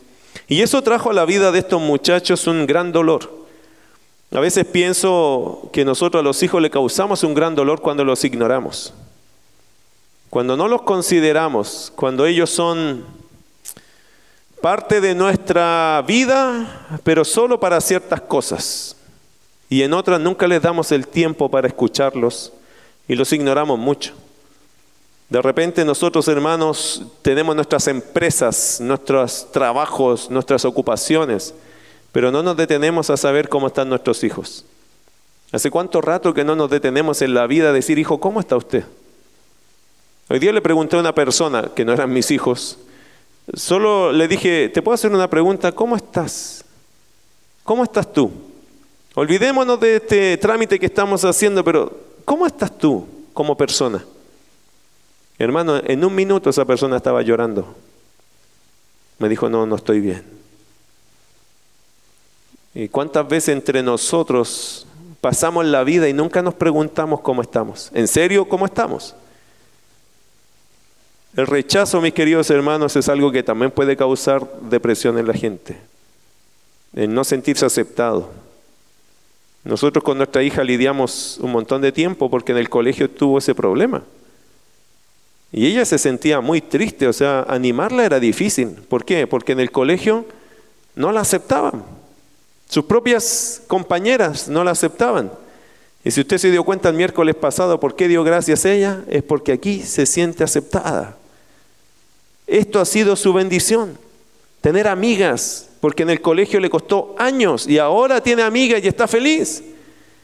Y 0.46 0.62
eso 0.62 0.80
trajo 0.80 1.10
a 1.10 1.12
la 1.12 1.24
vida 1.24 1.50
de 1.50 1.58
estos 1.58 1.82
muchachos 1.82 2.46
un 2.46 2.68
gran 2.68 2.92
dolor. 2.92 3.28
A 4.30 4.38
veces 4.38 4.64
pienso 4.64 5.68
que 5.72 5.84
nosotros 5.84 6.20
a 6.20 6.24
los 6.24 6.40
hijos 6.44 6.62
le 6.62 6.70
causamos 6.70 7.24
un 7.24 7.34
gran 7.34 7.56
dolor 7.56 7.80
cuando 7.80 8.04
los 8.04 8.22
ignoramos. 8.22 8.94
Cuando 10.30 10.56
no 10.56 10.68
los 10.68 10.82
consideramos, 10.82 11.92
cuando 11.96 12.26
ellos 12.26 12.48
son 12.48 13.04
parte 14.62 15.00
de 15.00 15.16
nuestra 15.16 16.04
vida, 16.06 16.86
pero 17.02 17.24
solo 17.24 17.58
para 17.58 17.80
ciertas 17.80 18.20
cosas. 18.20 18.94
Y 19.70 19.82
en 19.82 19.94
otras 19.94 20.20
nunca 20.20 20.46
les 20.46 20.60
damos 20.60 20.92
el 20.92 21.06
tiempo 21.06 21.50
para 21.50 21.68
escucharlos 21.68 22.52
y 23.08 23.14
los 23.14 23.32
ignoramos 23.32 23.78
mucho. 23.78 24.12
De 25.30 25.40
repente 25.40 25.84
nosotros, 25.86 26.28
hermanos, 26.28 27.04
tenemos 27.22 27.54
nuestras 27.54 27.86
empresas, 27.88 28.78
nuestros 28.82 29.50
trabajos, 29.50 30.28
nuestras 30.28 30.66
ocupaciones 30.66 31.54
pero 32.12 32.32
no 32.32 32.42
nos 32.42 32.56
detenemos 32.56 33.10
a 33.10 33.16
saber 33.16 33.48
cómo 33.48 33.68
están 33.68 33.88
nuestros 33.88 34.24
hijos. 34.24 34.64
¿Hace 35.52 35.70
cuánto 35.70 36.00
rato 36.00 36.34
que 36.34 36.44
no 36.44 36.56
nos 36.56 36.70
detenemos 36.70 37.22
en 37.22 37.34
la 37.34 37.46
vida 37.46 37.70
a 37.70 37.72
decir, 37.72 37.98
hijo, 37.98 38.18
¿cómo 38.20 38.40
está 38.40 38.56
usted? 38.56 38.84
Hoy 40.28 40.38
día 40.38 40.52
le 40.52 40.60
pregunté 40.60 40.96
a 40.96 41.00
una 41.00 41.14
persona, 41.14 41.70
que 41.74 41.84
no 41.84 41.92
eran 41.92 42.12
mis 42.12 42.30
hijos, 42.30 42.78
solo 43.54 44.12
le 44.12 44.28
dije, 44.28 44.68
¿te 44.68 44.82
puedo 44.82 44.94
hacer 44.94 45.12
una 45.12 45.28
pregunta? 45.28 45.72
¿Cómo 45.72 45.96
estás? 45.96 46.64
¿Cómo 47.64 47.82
estás 47.82 48.12
tú? 48.12 48.30
Olvidémonos 49.20 49.78
de 49.78 49.96
este 49.96 50.38
trámite 50.38 50.78
que 50.78 50.86
estamos 50.86 51.22
haciendo, 51.26 51.62
pero 51.62 51.92
¿cómo 52.24 52.46
estás 52.46 52.78
tú 52.78 53.06
como 53.34 53.54
persona? 53.54 54.02
Hermano, 55.38 55.76
en 55.84 56.02
un 56.02 56.14
minuto 56.14 56.48
esa 56.48 56.64
persona 56.64 56.96
estaba 56.96 57.20
llorando. 57.20 57.76
Me 59.18 59.28
dijo, 59.28 59.50
no, 59.50 59.66
no 59.66 59.76
estoy 59.76 60.00
bien. 60.00 60.24
¿Y 62.74 62.88
cuántas 62.88 63.28
veces 63.28 63.50
entre 63.50 63.82
nosotros 63.82 64.86
pasamos 65.20 65.66
la 65.66 65.84
vida 65.84 66.08
y 66.08 66.14
nunca 66.14 66.40
nos 66.40 66.54
preguntamos 66.54 67.20
cómo 67.20 67.42
estamos? 67.42 67.90
¿En 67.92 68.08
serio 68.08 68.48
cómo 68.48 68.64
estamos? 68.64 69.14
El 71.36 71.46
rechazo, 71.46 72.00
mis 72.00 72.14
queridos 72.14 72.48
hermanos, 72.48 72.96
es 72.96 73.06
algo 73.10 73.30
que 73.30 73.42
también 73.42 73.70
puede 73.70 73.98
causar 73.98 74.50
depresión 74.62 75.18
en 75.18 75.26
la 75.26 75.34
gente. 75.34 75.78
El 76.94 77.12
no 77.12 77.22
sentirse 77.22 77.66
aceptado. 77.66 78.39
Nosotros 79.64 80.02
con 80.02 80.16
nuestra 80.16 80.42
hija 80.42 80.64
lidiamos 80.64 81.38
un 81.40 81.52
montón 81.52 81.82
de 81.82 81.92
tiempo 81.92 82.30
porque 82.30 82.52
en 82.52 82.58
el 82.58 82.68
colegio 82.68 83.10
tuvo 83.10 83.38
ese 83.38 83.54
problema. 83.54 84.02
Y 85.52 85.66
ella 85.66 85.84
se 85.84 85.98
sentía 85.98 86.40
muy 86.40 86.60
triste, 86.60 87.08
o 87.08 87.12
sea, 87.12 87.44
animarla 87.48 88.04
era 88.04 88.20
difícil. 88.20 88.68
¿Por 88.88 89.04
qué? 89.04 89.26
Porque 89.26 89.52
en 89.52 89.60
el 89.60 89.70
colegio 89.70 90.24
no 90.94 91.12
la 91.12 91.20
aceptaban. 91.20 91.82
Sus 92.68 92.84
propias 92.84 93.62
compañeras 93.66 94.48
no 94.48 94.62
la 94.62 94.70
aceptaban. 94.70 95.32
Y 96.04 96.12
si 96.12 96.20
usted 96.20 96.38
se 96.38 96.50
dio 96.50 96.64
cuenta 96.64 96.88
el 96.88 96.94
miércoles 96.94 97.34
pasado 97.34 97.80
por 97.80 97.96
qué 97.96 98.08
dio 98.08 98.24
gracias 98.24 98.64
a 98.64 98.72
ella, 98.72 99.02
es 99.08 99.22
porque 99.22 99.52
aquí 99.52 99.82
se 99.82 100.06
siente 100.06 100.44
aceptada. 100.44 101.16
Esto 102.46 102.80
ha 102.80 102.84
sido 102.84 103.16
su 103.16 103.32
bendición. 103.32 103.98
Tener 104.60 104.88
amigas, 104.88 105.68
porque 105.80 106.02
en 106.02 106.10
el 106.10 106.20
colegio 106.20 106.60
le 106.60 106.68
costó 106.68 107.14
años 107.18 107.66
y 107.66 107.78
ahora 107.78 108.22
tiene 108.22 108.42
amigas 108.42 108.82
y 108.84 108.88
está 108.88 109.08
feliz. 109.08 109.62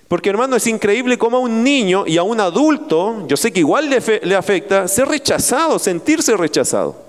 Porque 0.09 0.29
hermano, 0.29 0.57
es 0.57 0.67
increíble 0.67 1.19
cómo 1.19 1.39
a 1.39 1.41
un 1.41 1.65
niño 1.65 2.05
y 2.07 2.17
a 2.17 2.23
un 2.23 2.39
adulto, 2.41 3.27
yo 3.27 3.37
sé 3.37 3.53
que 3.53 3.61
igual 3.61 3.91
le, 3.91 4.01
le 4.23 4.37
afecta, 4.37 4.87
ser 4.87 5.09
rechazado, 5.09 5.79
sentirse 5.79 6.37
rechazado. 6.37 7.05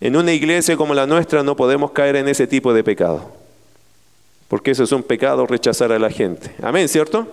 En 0.00 0.16
una 0.16 0.32
iglesia 0.32 0.76
como 0.76 0.94
la 0.94 1.06
nuestra 1.06 1.42
no 1.42 1.54
podemos 1.54 1.92
caer 1.92 2.16
en 2.16 2.28
ese 2.28 2.46
tipo 2.46 2.72
de 2.72 2.82
pecado. 2.82 3.32
Porque 4.48 4.72
eso 4.72 4.82
es 4.84 4.92
un 4.92 5.02
pecado 5.02 5.46
rechazar 5.46 5.92
a 5.92 5.98
la 5.98 6.10
gente. 6.10 6.54
Amén, 6.62 6.88
¿cierto? 6.88 7.26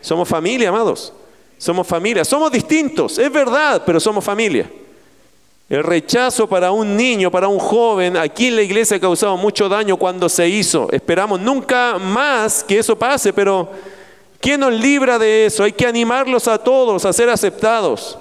Somos 0.00 0.28
familia, 0.28 0.68
amados. 0.68 1.12
Somos 1.56 1.86
familia. 1.86 2.24
Somos 2.24 2.52
distintos, 2.52 3.18
es 3.18 3.32
verdad, 3.32 3.82
pero 3.86 3.98
somos 4.00 4.24
familia. 4.24 4.70
El 5.72 5.82
rechazo 5.82 6.46
para 6.46 6.70
un 6.70 6.96
niño, 6.98 7.30
para 7.30 7.48
un 7.48 7.58
joven, 7.58 8.18
aquí 8.18 8.48
en 8.48 8.56
la 8.56 8.62
iglesia 8.62 8.98
ha 8.98 9.00
causado 9.00 9.38
mucho 9.38 9.70
daño 9.70 9.96
cuando 9.96 10.28
se 10.28 10.46
hizo. 10.46 10.86
Esperamos 10.92 11.40
nunca 11.40 11.98
más 11.98 12.62
que 12.62 12.78
eso 12.78 12.94
pase, 12.94 13.32
pero, 13.32 13.70
¿Quién 14.42 14.58
nos 14.58 14.72
libra 14.72 15.20
de 15.20 15.46
eso? 15.46 15.62
Hay 15.62 15.70
que 15.70 15.86
animarlos 15.86 16.48
a 16.48 16.58
todos 16.58 17.04
a 17.04 17.12
ser 17.12 17.30
aceptados. 17.30 18.18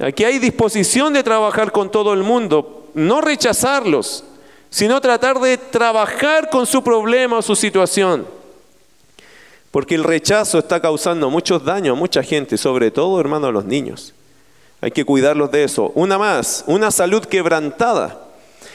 Aquí 0.00 0.24
hay 0.24 0.40
disposición 0.40 1.12
de 1.12 1.22
trabajar 1.22 1.70
con 1.70 1.92
todo 1.92 2.12
el 2.12 2.24
mundo, 2.24 2.88
no 2.92 3.20
rechazarlos, 3.20 4.24
sino 4.68 5.00
tratar 5.00 5.38
de 5.38 5.56
trabajar 5.58 6.50
con 6.50 6.66
su 6.66 6.82
problema 6.82 7.38
o 7.38 7.42
su 7.42 7.54
situación. 7.54 8.26
Porque 9.70 9.94
el 9.94 10.02
rechazo 10.02 10.58
está 10.58 10.82
causando 10.82 11.30
muchos 11.30 11.64
daños 11.64 11.96
a 11.96 12.00
mucha 12.00 12.24
gente, 12.24 12.58
sobre 12.58 12.90
todo, 12.90 13.20
hermano, 13.20 13.46
a 13.46 13.52
los 13.52 13.64
niños. 13.64 14.12
Hay 14.82 14.90
que 14.90 15.04
cuidarlos 15.04 15.52
de 15.52 15.62
eso. 15.62 15.92
Una 15.94 16.18
más, 16.18 16.64
una 16.66 16.90
salud 16.90 17.24
quebrantada. 17.24 18.18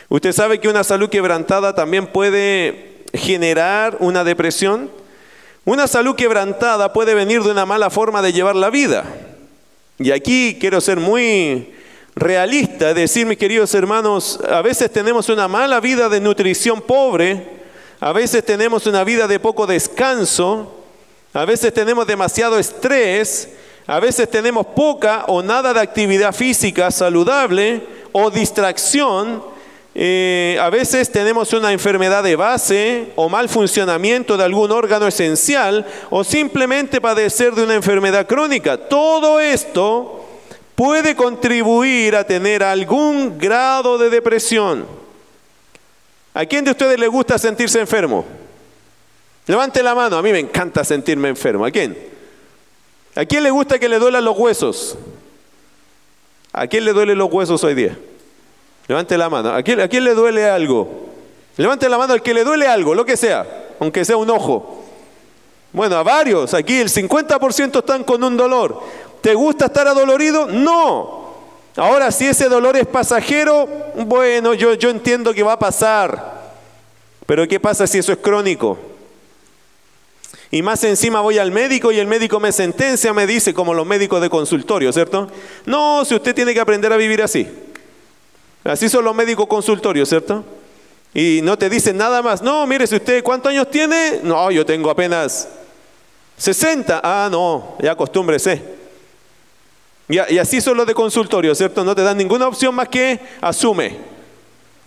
Usted 0.08 0.32
sabe 0.32 0.60
que 0.60 0.70
una 0.70 0.86
salud 0.86 1.10
quebrantada 1.10 1.76
también 1.76 2.08
puede 2.08 3.04
generar 3.14 3.98
una 4.00 4.24
depresión. 4.24 4.90
Una 5.66 5.86
salud 5.86 6.16
quebrantada 6.16 6.94
puede 6.94 7.14
venir 7.14 7.44
de 7.44 7.52
una 7.52 7.66
mala 7.66 7.90
forma 7.90 8.22
de 8.22 8.32
llevar 8.32 8.56
la 8.56 8.70
vida. 8.70 9.04
Y 10.00 10.12
aquí 10.12 10.58
quiero 10.62 10.80
ser 10.80 10.98
muy 10.98 11.74
realista, 12.16 12.94
decir, 12.94 13.26
mis 13.26 13.38
queridos 13.38 13.76
hermanos, 13.76 14.40
a 14.50 14.62
veces 14.62 14.90
tenemos 14.90 15.28
una 15.28 15.50
mala 15.50 15.82
vida 15.82 16.08
de 16.08 16.22
nutrición 16.22 16.82
pobre, 16.82 17.46
a 18.00 18.14
veces 18.14 18.46
tenemos 18.46 18.88
una 18.88 19.04
vida 19.04 19.28
de 19.28 19.42
poco 19.42 19.68
descanso, 19.68 20.86
a 21.34 21.44
veces 21.44 21.74
tenemos 21.74 22.08
demasiado 22.08 22.58
estrés, 22.58 23.50
a 23.88 24.02
veces 24.02 24.30
tenemos 24.30 24.68
poca 24.68 25.24
o 25.28 25.42
nada 25.42 25.74
de 25.74 25.80
actividad 25.80 26.36
física 26.36 26.92
saludable 26.92 27.82
o 28.12 28.30
distracción. 28.30 29.42
Eh, 29.96 30.60
a 30.62 30.70
veces 30.70 31.10
tenemos 31.10 31.54
una 31.54 31.72
enfermedad 31.72 32.22
de 32.22 32.36
base 32.36 33.14
o 33.16 33.30
mal 33.30 33.48
funcionamiento 33.48 34.36
de 34.36 34.44
algún 34.44 34.72
órgano 34.72 35.08
esencial 35.08 35.86
o 36.10 36.26
simplemente 36.26 37.00
padecer 37.00 37.56
de 37.56 37.64
una 37.64 37.76
enfermedad 37.76 38.28
crónica. 38.28 38.78
Todo 38.78 39.40
esto 39.40 40.26
puede 40.76 41.16
contribuir 41.16 42.18
a 42.18 42.26
tener 42.26 42.64
algún 42.64 43.38
grado 43.40 43.98
de 43.98 44.10
depresión. 44.10 44.86
¿A 46.34 46.46
quién 46.46 46.66
de 46.66 46.72
ustedes 46.72 47.00
le 47.00 47.08
gusta 47.08 47.38
sentirse 47.38 47.80
enfermo? 47.80 48.26
Levante 49.48 49.82
la 49.82 49.96
mano, 49.96 50.18
a 50.18 50.22
mí 50.22 50.34
me 50.34 50.40
encanta 50.40 50.84
sentirme 50.84 51.30
enfermo. 51.30 51.66
¿A 51.66 51.72
quién? 51.72 52.17
¿A 53.18 53.26
quién 53.26 53.42
le 53.42 53.50
gusta 53.50 53.80
que 53.80 53.90
le 53.90 53.98
duelan 53.98 54.24
los 54.24 54.38
huesos? 54.38 54.96
¿A 56.54 56.68
quién 56.68 56.86
le 56.86 56.94
duelen 56.94 57.18
los 57.18 57.34
huesos 57.34 57.64
hoy 57.64 57.74
día? 57.74 57.98
Levante 58.88 59.18
la 59.18 59.28
mano. 59.28 59.50
¿A 59.50 59.64
quién, 59.64 59.80
¿A 59.80 59.88
quién 59.88 60.04
le 60.04 60.14
duele 60.14 60.48
algo? 60.48 61.08
Levante 61.58 61.90
la 61.90 61.98
mano 61.98 62.14
al 62.14 62.22
que 62.22 62.36
le 62.36 62.44
duele 62.44 62.68
algo, 62.68 62.94
lo 62.94 63.04
que 63.06 63.18
sea, 63.18 63.74
aunque 63.80 64.06
sea 64.06 64.18
un 64.18 64.30
ojo. 64.30 64.84
Bueno, 65.74 65.96
a 65.96 66.04
varios. 66.04 66.54
Aquí 66.54 66.78
el 66.80 66.90
50% 66.90 67.80
están 67.80 68.04
con 68.04 68.24
un 68.24 68.38
dolor. 68.38 68.84
¿Te 69.22 69.34
gusta 69.34 69.66
estar 69.66 69.88
adolorido? 69.88 70.46
No. 70.46 71.34
Ahora, 71.76 72.12
si 72.12 72.28
ese 72.28 72.48
dolor 72.48 72.78
es 72.78 72.86
pasajero, 72.86 73.68
bueno, 73.96 74.54
yo, 74.54 74.76
yo 74.76 74.92
entiendo 74.92 75.34
que 75.34 75.42
va 75.42 75.54
a 75.54 75.60
pasar. 75.60 76.52
Pero 77.26 77.48
¿qué 77.48 77.60
pasa 77.60 77.88
si 77.88 77.98
eso 77.98 78.12
es 78.12 78.20
crónico? 78.20 78.78
Y 80.50 80.62
más 80.62 80.84
encima 80.84 81.20
voy 81.22 81.38
al 81.38 81.52
médico 81.52 81.92
y 81.92 82.00
el 82.00 82.08
médico 82.08 82.40
me 82.40 82.52
sentencia, 82.52 83.14
me 83.14 83.28
dice, 83.28 83.54
como 83.54 83.74
los 83.74 83.86
médicos 83.86 84.22
de 84.22 84.30
consultorio, 84.30 84.94
¿cierto? 84.94 85.30
No, 85.66 86.06
si 86.06 86.16
usted 86.16 86.34
tiene 86.34 86.54
que 86.54 86.60
aprender 86.60 86.94
a 86.94 86.98
vivir 86.98 87.22
así. 87.22 87.48
Así 88.64 88.90
son 88.90 89.04
los 89.04 89.16
médicos 89.16 89.48
consultorios, 89.48 90.08
¿cierto? 90.10 90.44
Y 91.14 91.42
no 91.42 91.58
te 91.58 91.70
dicen 91.70 91.98
nada 91.98 92.22
más. 92.22 92.42
No, 92.42 92.66
mire, 92.68 92.88
si 92.88 92.96
usted, 92.96 93.24
¿cuántos 93.24 93.52
años 93.52 93.70
tiene? 93.72 94.20
No, 94.24 94.52
yo 94.52 94.66
tengo 94.66 94.90
apenas 94.90 95.48
60. 96.38 97.02
Ah, 97.04 97.28
no, 97.32 97.76
ya 97.82 97.92
acostúmbrese. 97.94 98.62
Y, 100.10 100.18
así 100.38 100.62
son 100.62 100.78
los 100.78 100.88
de 100.88 100.94
consultorio, 100.94 101.54
¿cierto? 101.54 101.84
No 101.84 101.94
te 101.94 102.02
dan 102.02 102.18
ninguna 102.18 102.48
opción 102.48 102.74
más 102.74 102.88
que 102.88 103.20
asume. 103.42 104.17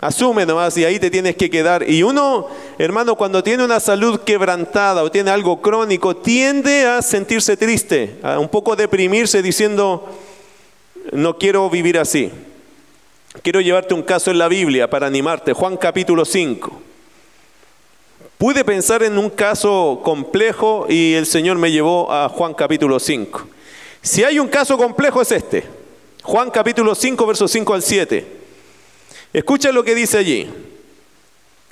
Asume 0.00 0.46
nomás 0.46 0.78
y 0.78 0.84
ahí 0.84 0.98
te 0.98 1.10
tienes 1.10 1.36
que 1.36 1.50
quedar. 1.50 1.88
Y 1.88 2.02
uno, 2.02 2.46
hermano, 2.78 3.16
cuando 3.16 3.42
tiene 3.42 3.64
una 3.64 3.80
salud 3.80 4.20
quebrantada 4.20 5.02
o 5.02 5.10
tiene 5.10 5.30
algo 5.30 5.60
crónico, 5.60 6.16
tiende 6.16 6.86
a 6.86 7.02
sentirse 7.02 7.54
triste, 7.58 8.16
a 8.22 8.38
un 8.38 8.48
poco 8.48 8.76
deprimirse 8.76 9.42
diciendo, 9.42 10.08
no 11.12 11.36
quiero 11.36 11.68
vivir 11.68 11.98
así. 11.98 12.30
Quiero 13.42 13.60
llevarte 13.60 13.92
un 13.92 14.02
caso 14.02 14.30
en 14.30 14.38
la 14.38 14.48
Biblia 14.48 14.88
para 14.88 15.06
animarte. 15.06 15.52
Juan 15.52 15.76
capítulo 15.76 16.24
5. 16.24 16.82
Pude 18.38 18.64
pensar 18.64 19.02
en 19.02 19.18
un 19.18 19.28
caso 19.28 20.00
complejo 20.02 20.86
y 20.88 21.12
el 21.12 21.26
Señor 21.26 21.58
me 21.58 21.70
llevó 21.70 22.10
a 22.10 22.30
Juan 22.30 22.54
capítulo 22.54 22.98
5. 22.98 23.46
Si 24.00 24.24
hay 24.24 24.38
un 24.38 24.48
caso 24.48 24.78
complejo 24.78 25.20
es 25.20 25.30
este. 25.30 25.64
Juan 26.22 26.50
capítulo 26.50 26.94
5, 26.94 27.26
versos 27.26 27.50
5 27.50 27.74
al 27.74 27.82
7. 27.82 28.39
Escucha 29.32 29.70
lo 29.72 29.84
que 29.84 29.94
dice 29.94 30.18
allí. 30.18 30.48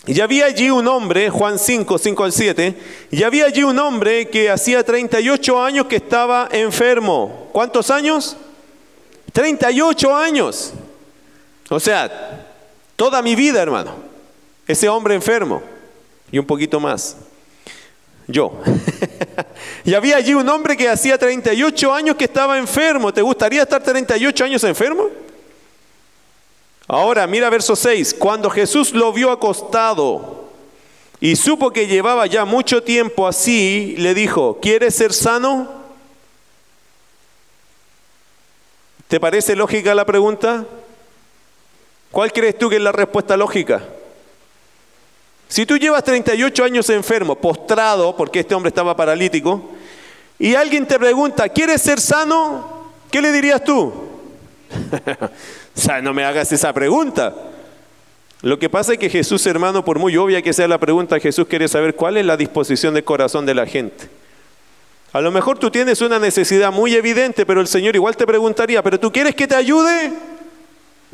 Y 0.07 0.21
había 0.21 0.47
allí 0.47 0.71
un 0.71 0.87
hombre, 0.89 1.29
Juan 1.29 1.59
5, 1.59 1.99
5 1.99 2.25
al 2.25 2.33
7, 2.33 2.75
y 3.11 3.23
había 3.25 3.45
allí 3.45 3.63
un 3.63 3.79
hombre 3.79 4.29
que 4.29 4.49
hacía 4.49 4.83
38 4.83 5.63
años 5.63 5.87
que 5.87 5.97
estaba 5.97 6.49
enfermo. 6.51 7.51
¿Cuántos 7.53 7.91
años? 7.91 8.37
38 9.33 10.17
años. 10.17 10.73
O 11.69 11.79
sea, 11.79 12.47
toda 12.97 13.21
mi 13.21 13.35
vida, 13.35 13.61
hermano. 13.61 13.97
Ese 14.67 14.89
hombre 14.89 15.15
enfermo. 15.15 15.63
Y 16.33 16.39
un 16.39 16.47
poquito 16.47 16.81
más. 16.81 17.17
Yo. 18.27 18.61
y 19.85 19.95
había 19.95 20.17
allí 20.17 20.33
un 20.33 20.49
hombre 20.49 20.77
que 20.77 20.89
hacía 20.89 21.19
38 21.19 21.93
años 21.93 22.17
que 22.17 22.25
estaba 22.25 22.57
enfermo. 22.57 23.13
¿Te 23.13 23.21
gustaría 23.21 23.63
estar 23.63 23.83
38 23.83 24.45
años 24.45 24.65
enfermo? 24.65 25.09
Ahora 26.89 27.27
mira 27.27 27.51
verso 27.51 27.77
6, 27.77 28.15
cuando 28.15 28.49
Jesús 28.49 28.93
lo 28.93 29.13
vio 29.13 29.31
acostado 29.31 30.49
y 31.21 31.37
supo 31.37 31.71
que 31.71 31.87
llevaba 31.87 32.27
ya 32.27 32.47
mucho 32.47 32.83
tiempo 32.83 33.29
así, 33.29 33.95
le 33.99 34.15
dijo, 34.15 34.59
¿quieres 34.63 34.95
ser 34.95 35.13
sano? 35.13 35.69
¿Te 39.07 39.21
parece 39.21 39.55
lógica 39.55 39.95
la 39.95 40.07
pregunta? 40.07 40.65
¿Cuál 42.11 42.33
crees 42.33 42.57
tú 42.59 42.71
que 42.71 42.77
es 42.77 42.83
la 42.83 42.93
respuesta 42.93 43.37
lógica? 43.37 43.83
Si 45.47 45.67
tú 45.67 45.77
llevas 45.77 46.05
38 46.05 46.65
años 46.65 46.89
enfermo, 46.89 47.35
postrado, 47.35 48.17
porque 48.17 48.41
este 48.41 48.55
hombre 48.55 48.69
estaba 48.69 48.97
paralítico, 48.97 49.63
y 50.39 50.55
alguien 50.55 50.87
te 50.87 50.99
pregunta, 50.99 51.51
¿quieres 51.51 51.83
ser 51.83 52.01
sano? 52.01 52.93
¿Qué 53.11 53.21
le 53.21 53.31
dirías 53.31 53.63
tú? 53.63 53.93
O 55.79 55.81
sea, 55.81 56.03
no 56.03 56.13
me 56.13 56.25
hagas 56.25 56.51
esa 56.51 56.73
pregunta. 56.73 57.33
Lo 58.43 58.59
que 58.59 58.69
pasa 58.69 58.95
es 58.95 58.99
que 58.99 59.09
Jesús, 59.09 59.47
hermano, 59.47 59.85
por 59.85 60.01
muy 60.01 60.17
obvia 60.17 60.43
que 60.43 60.53
sea 60.53 60.67
la 60.67 60.79
pregunta, 60.79 61.21
Jesús 61.21 61.47
quiere 61.47 61.69
saber 61.69 61.95
cuál 61.95 62.17
es 62.17 62.27
la 62.27 62.37
disposición 62.37 62.95
del 62.95 63.05
corazón 63.05 63.47
de 63.47 63.55
la 63.55 63.65
gente. 63.65 64.09
A 65.13 65.21
lo 65.21 65.31
mejor 65.31 65.57
tú 65.57 65.71
tienes 65.71 66.01
una 66.01 66.19
necesidad 66.19 66.73
muy 66.73 66.97
evidente, 66.97 67.47
pero 67.47 67.61
el 67.61 67.69
Señor 67.69 67.95
igual 67.95 68.17
te 68.17 68.27
preguntaría, 68.27 68.83
¿pero 68.83 68.99
tú 68.99 69.13
quieres 69.13 69.37
que 69.37 69.47
te 69.47 69.55
ayude? 69.55 70.13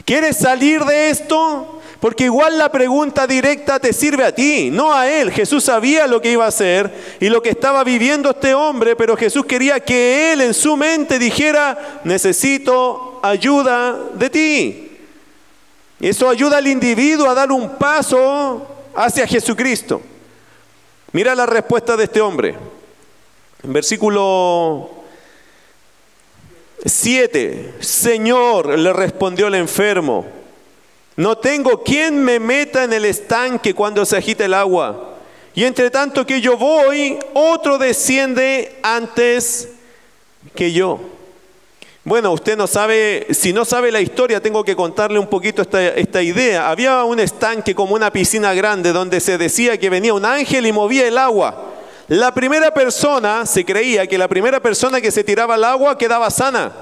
¿Quieres 0.06 0.38
salir 0.38 0.82
de 0.82 1.10
esto? 1.10 1.82
Porque 2.00 2.24
igual 2.24 2.56
la 2.56 2.72
pregunta 2.72 3.26
directa 3.26 3.78
te 3.78 3.92
sirve 3.92 4.24
a 4.24 4.34
ti, 4.34 4.70
no 4.70 4.94
a 4.94 5.10
él. 5.10 5.30
Jesús 5.30 5.64
sabía 5.64 6.06
lo 6.06 6.22
que 6.22 6.32
iba 6.32 6.46
a 6.46 6.48
hacer 6.48 6.90
y 7.20 7.28
lo 7.28 7.42
que 7.42 7.50
estaba 7.50 7.84
viviendo 7.84 8.30
este 8.30 8.54
hombre, 8.54 8.96
pero 8.96 9.14
Jesús 9.14 9.44
quería 9.44 9.78
que 9.80 10.32
él 10.32 10.40
en 10.40 10.54
su 10.54 10.74
mente 10.78 11.18
dijera, 11.18 12.00
necesito 12.04 13.13
ayuda 13.24 13.98
de 14.14 14.30
ti. 14.30 14.90
Eso 15.98 16.28
ayuda 16.28 16.58
al 16.58 16.66
individuo 16.66 17.28
a 17.28 17.34
dar 17.34 17.50
un 17.50 17.76
paso 17.76 18.66
hacia 18.94 19.26
Jesucristo. 19.26 20.02
Mira 21.12 21.34
la 21.34 21.46
respuesta 21.46 21.96
de 21.96 22.04
este 22.04 22.20
hombre. 22.20 22.54
En 23.62 23.72
versículo 23.72 24.90
7, 26.84 27.76
Señor, 27.80 28.78
le 28.78 28.92
respondió 28.92 29.46
el 29.46 29.54
enfermo, 29.54 30.26
no 31.16 31.38
tengo 31.38 31.82
quien 31.82 32.22
me 32.22 32.38
meta 32.38 32.84
en 32.84 32.92
el 32.92 33.06
estanque 33.06 33.72
cuando 33.72 34.04
se 34.04 34.18
agita 34.18 34.44
el 34.44 34.52
agua. 34.52 35.14
Y 35.54 35.64
entre 35.64 35.88
tanto 35.90 36.26
que 36.26 36.40
yo 36.40 36.58
voy, 36.58 37.16
otro 37.32 37.78
desciende 37.78 38.76
antes 38.82 39.70
que 40.54 40.72
yo. 40.72 41.13
Bueno, 42.04 42.32
usted 42.32 42.54
no 42.54 42.66
sabe, 42.66 43.28
si 43.30 43.54
no 43.54 43.64
sabe 43.64 43.90
la 43.90 44.02
historia, 44.02 44.42
tengo 44.42 44.62
que 44.62 44.76
contarle 44.76 45.18
un 45.18 45.26
poquito 45.26 45.62
esta, 45.62 46.22
idea. 46.22 46.68
Había 46.68 47.02
un 47.04 47.18
estanque 47.18 47.74
como 47.74 47.94
una 47.94 48.12
piscina 48.12 48.52
grande 48.52 48.92
donde 48.92 49.20
se 49.20 49.38
decía 49.38 49.78
que 49.78 49.88
venía 49.88 50.12
un 50.12 50.26
ángel 50.26 50.66
y 50.66 50.72
movía 50.72 51.08
el 51.08 51.16
agua. 51.16 51.72
La 52.08 52.34
primera 52.34 52.74
persona, 52.74 53.46
se 53.46 53.64
creía 53.64 54.06
que 54.06 54.18
la 54.18 54.28
primera 54.28 54.60
persona 54.60 55.00
que 55.00 55.10
se 55.10 55.24
tiraba 55.24 55.54
al 55.54 55.64
agua 55.64 55.96
quedaba 55.96 56.30
sana, 56.30 56.72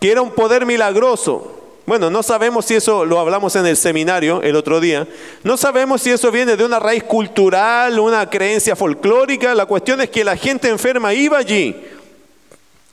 que 0.00 0.10
era 0.10 0.22
un 0.22 0.32
poder 0.32 0.66
milagroso. 0.66 1.52
Bueno, 1.86 2.10
no 2.10 2.24
sabemos 2.24 2.64
si 2.64 2.74
eso 2.74 3.04
lo 3.04 3.20
hablamos 3.20 3.54
en 3.54 3.64
el 3.64 3.76
seminario 3.76 4.42
el 4.42 4.56
otro 4.56 4.80
día. 4.80 5.06
No 5.44 5.56
sabemos 5.56 6.02
si 6.02 6.10
eso 6.10 6.32
viene 6.32 6.56
de 6.56 6.64
una 6.64 6.80
raíz 6.80 7.04
cultural, 7.04 8.00
una 8.00 8.28
creencia 8.28 8.74
folclórica. 8.74 9.54
La 9.54 9.66
cuestión 9.66 10.00
es 10.00 10.10
que 10.10 10.24
la 10.24 10.36
gente 10.36 10.68
enferma 10.68 11.14
iba 11.14 11.38
allí 11.38 11.76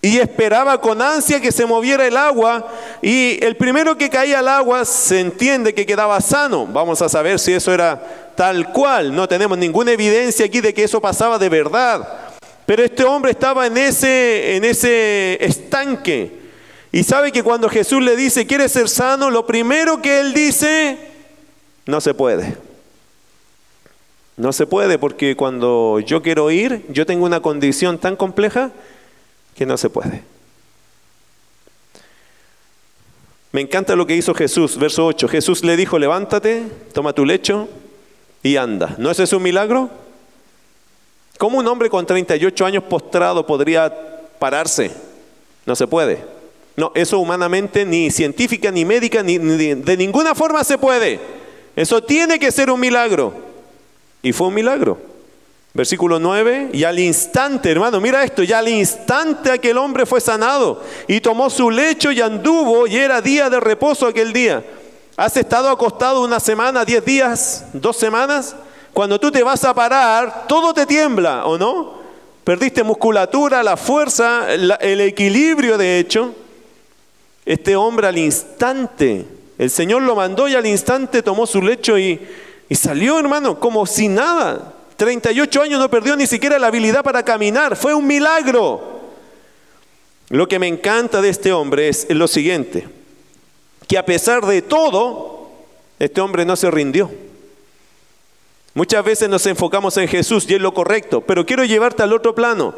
y 0.06 0.20
esperaba 0.20 0.82
con 0.82 1.02
ansia 1.02 1.40
que 1.40 1.54
se 1.54 1.66
moviera 1.66 2.06
el 2.06 2.18
agua 2.18 2.68
y 3.02 3.42
el 3.42 3.56
primero 3.56 3.98
que 3.98 4.10
caía 4.10 4.40
al 4.40 4.50
agua 4.50 4.84
se 4.84 5.22
entiende 5.22 5.74
que 5.74 5.86
quedaba 5.86 6.20
sano. 6.20 6.68
Vamos 6.68 7.02
a 7.02 7.08
saber 7.08 7.40
si 7.40 7.54
eso 7.54 7.74
era 7.74 8.34
tal 8.36 8.74
cual. 8.74 9.16
No 9.16 9.30
tenemos 9.30 9.58
ninguna 9.58 9.94
evidencia 9.94 10.46
aquí 10.46 10.60
de 10.60 10.74
que 10.74 10.84
eso 10.84 11.00
pasaba 11.00 11.40
de 11.40 11.48
verdad. 11.48 12.06
Pero 12.66 12.84
este 12.84 13.06
hombre 13.06 13.32
estaba 13.32 13.66
en 13.66 13.78
ese, 13.78 14.58
en 14.58 14.66
ese 14.66 15.38
estanque. 15.40 16.38
Y 16.92 17.04
sabe 17.04 17.32
que 17.32 17.42
cuando 17.42 17.70
Jesús 17.70 18.04
le 18.04 18.18
dice, 18.18 18.46
quiere 18.46 18.68
ser 18.68 18.90
sano? 18.90 19.30
Lo 19.30 19.48
primero 19.48 20.02
que 20.02 20.20
él 20.20 20.34
dice, 20.34 20.98
no 21.86 22.02
se 22.02 22.14
puede. 22.14 22.58
No 24.36 24.52
se 24.52 24.68
puede 24.68 25.00
porque 25.00 25.38
cuando 25.38 26.02
yo 26.02 26.22
quiero 26.22 26.52
ir, 26.52 26.84
yo 26.90 27.06
tengo 27.06 27.24
una 27.24 27.40
condición 27.40 28.00
tan 28.00 28.18
compleja 28.18 28.72
que 29.56 29.66
no 29.66 29.78
se 29.78 29.90
puede. 29.90 30.24
Me 33.52 33.62
encanta 33.62 33.96
lo 33.96 34.08
que 34.08 34.16
hizo 34.16 34.34
Jesús, 34.34 34.78
verso 34.78 35.06
8. 35.06 35.28
Jesús 35.28 35.64
le 35.64 35.78
dijo, 35.78 36.00
levántate, 36.00 36.64
toma 36.92 37.14
tu 37.14 37.24
lecho 37.24 37.70
y 38.42 38.58
anda. 38.58 38.96
¿No 38.98 39.12
es 39.12 39.20
eso 39.20 39.38
un 39.38 39.44
milagro? 39.44 39.92
¿Cómo 41.38 41.60
un 41.60 41.68
hombre 41.68 41.90
con 41.90 42.04
38 42.04 42.66
años 42.66 42.84
postrado 42.84 43.46
podría 43.46 43.94
pararse? 44.40 44.92
No 45.68 45.76
se 45.76 45.86
puede. 45.86 46.26
No, 46.76 46.92
eso 46.96 47.20
humanamente 47.20 47.86
ni 47.86 48.10
científica, 48.10 48.72
ni 48.72 48.86
médica, 48.86 49.22
ni, 49.22 49.38
de 49.38 49.98
ninguna 49.98 50.34
forma 50.34 50.64
se 50.64 50.80
puede. 50.80 51.20
Eso 51.76 52.02
tiene 52.02 52.40
que 52.40 52.52
ser 52.52 52.72
un 52.72 52.80
milagro. 52.80 53.36
Y 54.24 54.34
fue 54.34 54.48
un 54.48 54.56
milagro. 54.56 55.13
Versículo 55.76 56.20
9, 56.20 56.70
y 56.72 56.84
al 56.84 57.00
instante, 57.00 57.72
hermano, 57.72 58.00
mira 58.00 58.24
esto, 58.24 58.44
ya 58.44 58.60
al 58.60 58.68
instante 58.68 59.50
aquel 59.50 59.80
hombre 59.80 60.06
fue 60.06 60.22
sanado 60.22 60.84
y 61.08 61.20
tomó 61.20 61.50
su 61.50 61.72
lecho 61.72 62.12
y 62.12 62.22
anduvo 62.22 62.86
y 62.86 62.98
era 62.98 63.22
día 63.22 63.50
de 63.50 63.60
reposo 63.60 64.06
aquel 64.06 64.34
día. 64.34 64.64
¿Has 65.18 65.36
estado 65.36 65.70
acostado 65.70 66.24
una 66.24 66.40
semana, 66.40 66.86
diez 66.86 67.04
días, 67.04 67.66
dos 67.74 67.98
semanas? 67.98 68.56
Cuando 68.94 69.20
tú 69.20 69.32
te 69.32 69.42
vas 69.42 69.64
a 69.64 69.74
parar, 69.74 70.46
todo 70.48 70.76
te 70.76 70.86
tiembla, 70.86 71.48
¿o 71.48 71.58
no? 71.58 71.96
Perdiste 72.44 72.84
musculatura, 72.84 73.64
la 73.64 73.76
fuerza, 73.76 74.54
el 74.54 75.02
equilibrio 75.02 75.80
de 75.80 75.98
hecho. 75.98 76.36
Este 77.48 77.76
hombre 77.76 78.06
al 78.06 78.18
instante, 78.20 79.26
el 79.58 79.72
Señor 79.72 80.04
lo 80.04 80.16
mandó 80.16 80.48
y 80.48 80.54
al 80.54 80.68
instante 80.68 81.24
tomó 81.24 81.48
su 81.48 81.64
lecho 81.64 81.98
y, 81.98 82.22
y 82.70 82.76
salió, 82.76 83.18
hermano, 83.18 83.60
como 83.60 83.88
si 83.88 84.08
nada. 84.08 84.74
38 84.96 85.62
años 85.62 85.80
no 85.80 85.90
perdió 85.90 86.16
ni 86.16 86.28
siquiera 86.28 86.60
la 86.60 86.68
habilidad 86.68 87.04
para 87.04 87.24
caminar. 87.24 87.76
Fue 87.76 87.94
un 87.94 88.06
milagro. 88.06 89.02
Lo 90.30 90.48
que 90.48 90.60
me 90.60 90.68
encanta 90.68 91.22
de 91.22 91.30
este 91.30 91.52
hombre 91.54 91.90
es 91.90 92.10
lo 92.10 92.28
siguiente, 92.28 92.88
que 93.88 93.98
a 93.98 94.06
pesar 94.06 94.46
de 94.46 94.62
todo, 94.62 95.52
este 96.00 96.22
hombre 96.22 96.46
no 96.46 96.56
se 96.56 96.72
rindió. 96.72 97.12
Muchas 98.74 99.06
veces 99.06 99.30
nos 99.30 99.46
enfocamos 99.46 99.96
en 99.98 100.08
Jesús 100.08 100.46
y 100.50 100.56
es 100.56 100.62
lo 100.62 100.74
correcto, 100.74 101.22
pero 101.22 101.46
quiero 101.46 101.64
llevarte 101.64 102.02
al 102.02 102.14
otro 102.14 102.34
plano. 102.34 102.74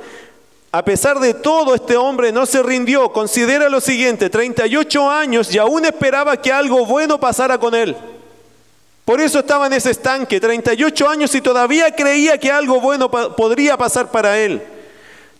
A 0.74 0.84
pesar 0.84 1.22
de 1.22 1.34
todo, 1.34 1.74
este 1.74 1.96
hombre 1.96 2.34
no 2.34 2.46
se 2.46 2.62
rindió. 2.62 3.14
Considera 3.14 3.70
lo 3.70 3.80
siguiente, 3.80 4.30
38 4.30 5.10
años 5.10 5.56
y 5.56 5.58
aún 5.58 5.86
esperaba 5.86 6.42
que 6.42 6.52
algo 6.52 6.86
bueno 6.86 7.18
pasara 7.18 7.58
con 7.58 7.74
él. 7.74 7.96
Por 9.06 9.22
eso 9.22 9.40
estaba 9.40 9.68
en 9.68 9.74
ese 9.74 9.92
estanque, 9.92 10.40
38 10.40 11.08
años 11.08 11.34
y 11.36 11.42
todavía 11.42 11.96
creía 11.96 12.38
que 12.38 12.52
algo 12.52 12.82
bueno 12.82 13.10
podría 13.10 13.78
pasar 13.78 14.12
para 14.12 14.38
él. 14.38 14.62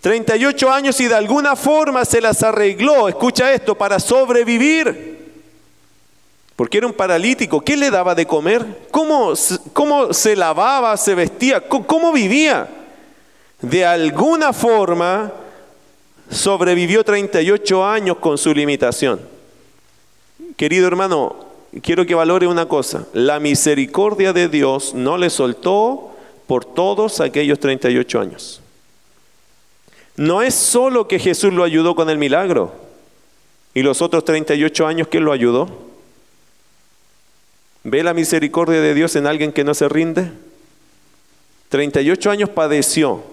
38 0.02 0.72
años 0.72 1.00
y 1.02 1.08
de 1.08 1.16
alguna 1.16 1.56
forma 1.56 2.06
se 2.06 2.22
las 2.22 2.44
arregló, 2.44 3.10
escucha 3.10 3.52
esto, 3.52 3.76
para 3.76 4.00
sobrevivir. 4.00 5.16
Porque 6.56 6.78
era 6.78 6.88
un 6.88 6.94
paralítico, 6.94 7.60
¿qué 7.60 7.76
le 7.76 7.90
daba 7.90 8.14
de 8.14 8.28
comer? 8.28 8.64
¿Cómo, 8.92 9.34
cómo 9.74 10.14
se 10.14 10.36
lavaba, 10.36 10.96
se 10.96 11.16
vestía? 11.16 11.60
cómo 11.68 12.14
vivía? 12.14 12.70
de 13.62 13.86
alguna 13.86 14.54
forma 14.54 15.32
sobrevivió 16.30 17.04
38 17.04 17.86
años 17.86 18.18
con 18.18 18.38
su 18.38 18.54
limitación. 18.54 19.20
Querido 20.56 20.88
hermano, 20.88 21.36
quiero 21.82 22.06
que 22.06 22.16
valore 22.16 22.48
una 22.48 22.68
cosa. 22.68 23.08
La 23.14 23.40
misericordia 23.40 24.34
de 24.34 24.50
Dios 24.50 24.94
no 24.94 25.18
le 25.18 25.30
soltó 25.30 26.16
por 26.48 26.66
todos 26.66 27.20
aquellos 27.22 27.60
38 27.60 28.20
años. 28.20 28.62
No 30.18 30.42
es 30.42 30.56
solo 30.56 31.08
que 31.08 31.20
Jesús 31.20 31.54
lo 31.54 31.64
ayudó 31.64 31.96
con 31.96 32.10
el 32.10 32.18
milagro 32.18 32.74
y 33.74 33.82
los 33.82 34.02
otros 34.02 34.24
38 34.24 34.88
años 34.88 35.08
que 35.08 35.20
lo 35.20 35.32
ayudó. 35.32 35.68
¿Ve 37.84 38.02
la 38.04 38.14
misericordia 38.14 38.82
de 38.82 38.94
Dios 38.94 39.16
en 39.16 39.28
alguien 39.28 39.52
que 39.52 39.64
no 39.64 39.74
se 39.74 39.90
rinde? 39.90 40.32
38 41.70 42.32
años 42.32 42.50
padeció, 42.50 43.24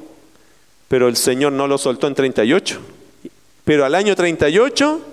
pero 0.89 1.09
el 1.09 1.17
Señor 1.17 1.53
no 1.53 1.69
lo 1.69 1.79
soltó 1.79 2.09
en 2.09 2.15
38. 2.15 2.81
Pero 3.65 3.85
al 3.85 3.95
año 3.95 4.17
38 4.17 5.12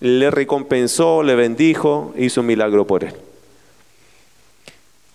le 0.00 0.30
recompensó, 0.30 1.22
le 1.22 1.34
bendijo, 1.34 2.14
hizo 2.16 2.40
un 2.40 2.46
milagro 2.46 2.86
por 2.86 3.04
él. 3.04 3.14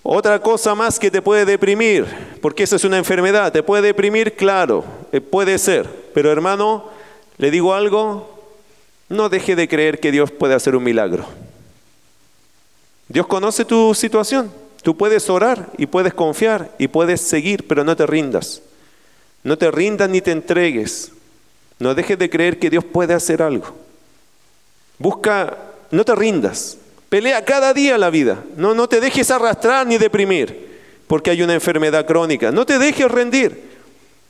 Otra 0.03 0.39
cosa 0.39 0.75
más 0.75 0.99
que 0.99 1.09
te 1.09 1.23
puede 1.23 1.45
deprimir, 1.45 2.05
porque 2.39 2.63
esa 2.63 2.75
es 2.75 2.83
una 2.83 2.99
enfermedad, 2.99 3.51
te 3.51 3.63
puede 3.63 3.81
deprimir, 3.81 4.35
claro, 4.35 4.85
eh, 5.11 5.19
puede 5.19 5.57
ser, 5.57 5.89
pero 6.13 6.31
hermano, 6.31 6.89
le 7.37 7.49
digo 7.49 7.73
algo, 7.73 8.39
no 9.09 9.29
deje 9.29 9.55
de 9.55 9.67
creer 9.67 9.99
que 9.99 10.11
Dios 10.11 10.29
puede 10.29 10.53
hacer 10.53 10.75
un 10.75 10.83
milagro. 10.83 11.25
Dios 13.07 13.25
conoce 13.25 13.65
tu 13.65 13.95
situación, 13.95 14.51
tú 14.83 14.95
puedes 14.95 15.27
orar 15.27 15.71
y 15.79 15.87
puedes 15.87 16.13
confiar 16.13 16.71
y 16.77 16.87
puedes 16.87 17.21
seguir, 17.21 17.67
pero 17.67 17.83
no 17.83 17.95
te 17.95 18.05
rindas. 18.05 18.61
No 19.43 19.57
te 19.57 19.69
rindas 19.71 20.09
ni 20.09 20.21
te 20.21 20.31
entregues. 20.31 21.11
No 21.77 21.93
dejes 21.93 22.17
de 22.17 22.29
creer 22.29 22.57
que 22.57 22.69
Dios 22.69 22.83
puede 22.83 23.13
hacer 23.13 23.41
algo. 23.41 23.84
Busca, 24.97 25.57
no 25.91 26.03
te 26.03 26.15
rindas. 26.15 26.77
Pelea 27.09 27.43
cada 27.45 27.73
día 27.73 27.97
la 27.97 28.09
vida. 28.09 28.43
No, 28.57 28.73
no 28.73 28.87
te 28.89 28.99
dejes 28.99 29.29
arrastrar 29.31 29.85
ni 29.87 29.97
deprimir, 29.97 30.79
porque 31.07 31.31
hay 31.31 31.41
una 31.41 31.53
enfermedad 31.53 32.05
crónica. 32.05 32.51
No 32.51 32.65
te 32.65 32.79
dejes 32.79 33.09
rendir. 33.09 33.75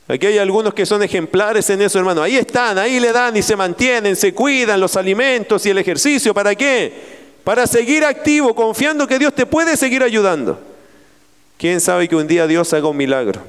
Aquí 0.07 0.28
hay 0.28 0.38
algunos 0.38 0.74
que 0.74 0.86
son 0.86 1.01
ejemplares 1.01 1.68
en 1.72 1.82
eso, 1.82 1.97
hermano. 1.97 2.22
Ahí 2.22 2.38
están, 2.38 2.78
ahí 2.78 2.99
le 2.99 3.11
dan 3.11 3.36
y 3.36 3.41
se 3.41 3.55
mantienen, 3.55 4.16
se 4.16 4.34
cuidan 4.34 4.80
los 4.80 4.95
alimentos 4.95 5.66
y 5.66 5.72
el 5.72 5.80
ejercicio. 5.80 6.34
¿Para 6.34 6.53
qué? 6.53 6.93
Para 7.43 7.66
seguir 7.66 8.03
activo, 8.05 8.53
confiando 8.53 9.07
que 9.07 9.18
Dios 9.18 9.34
te 9.34 9.45
puede 9.45 9.76
seguir 9.78 10.03
ayudando. 10.03 10.59
¿Quién 11.57 11.82
sabe 11.82 12.07
que 12.07 12.16
un 12.16 12.28
día 12.28 12.45
Dios 12.45 12.72
haga 12.74 12.88
un 12.88 12.97
milagro? 12.97 13.41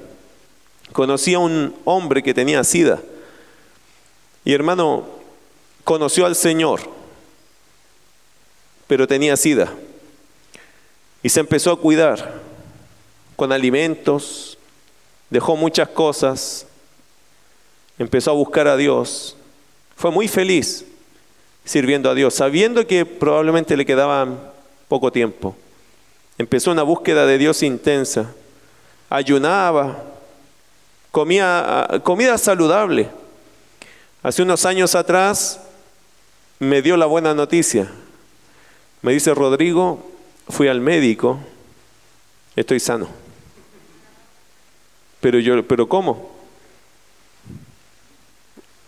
Conocí 0.92 1.34
a 1.34 1.38
un 1.38 1.74
hombre 1.84 2.22
que 2.22 2.32
tenía 2.32 2.64
sida. 2.64 3.00
Y 4.44 4.54
hermano, 4.54 5.04
conoció 5.84 6.24
al 6.24 6.36
Señor, 6.36 6.95
pero 8.86 9.06
tenía 9.06 9.36
sida. 9.36 9.72
Y 11.22 11.28
se 11.28 11.40
empezó 11.40 11.72
a 11.72 11.80
cuidar 11.80 12.40
con 13.34 13.52
alimentos, 13.52 14.58
dejó 15.30 15.56
muchas 15.56 15.88
cosas, 15.88 16.66
empezó 17.98 18.30
a 18.30 18.34
buscar 18.34 18.68
a 18.68 18.76
Dios. 18.76 19.36
Fue 19.96 20.10
muy 20.10 20.28
feliz 20.28 20.84
sirviendo 21.64 22.10
a 22.10 22.14
Dios, 22.14 22.34
sabiendo 22.34 22.86
que 22.86 23.04
probablemente 23.04 23.76
le 23.76 23.84
quedaba 23.84 24.52
poco 24.88 25.10
tiempo. 25.10 25.56
Empezó 26.38 26.70
una 26.70 26.82
búsqueda 26.82 27.26
de 27.26 27.38
Dios 27.38 27.62
intensa. 27.62 28.32
Ayunaba, 29.08 30.02
comía 31.10 31.88
comida 32.04 32.38
saludable. 32.38 33.08
Hace 34.22 34.42
unos 34.42 34.64
años 34.66 34.94
atrás 34.94 35.60
me 36.58 36.82
dio 36.82 36.96
la 36.96 37.06
buena 37.06 37.34
noticia. 37.34 37.90
Me 39.06 39.12
dice, 39.12 39.32
Rodrigo, 39.32 40.04
fui 40.48 40.66
al 40.66 40.80
médico, 40.80 41.38
estoy 42.56 42.80
sano. 42.80 43.08
Pero 45.20 45.38
yo, 45.38 45.64
pero 45.64 45.88
¿cómo? 45.88 46.32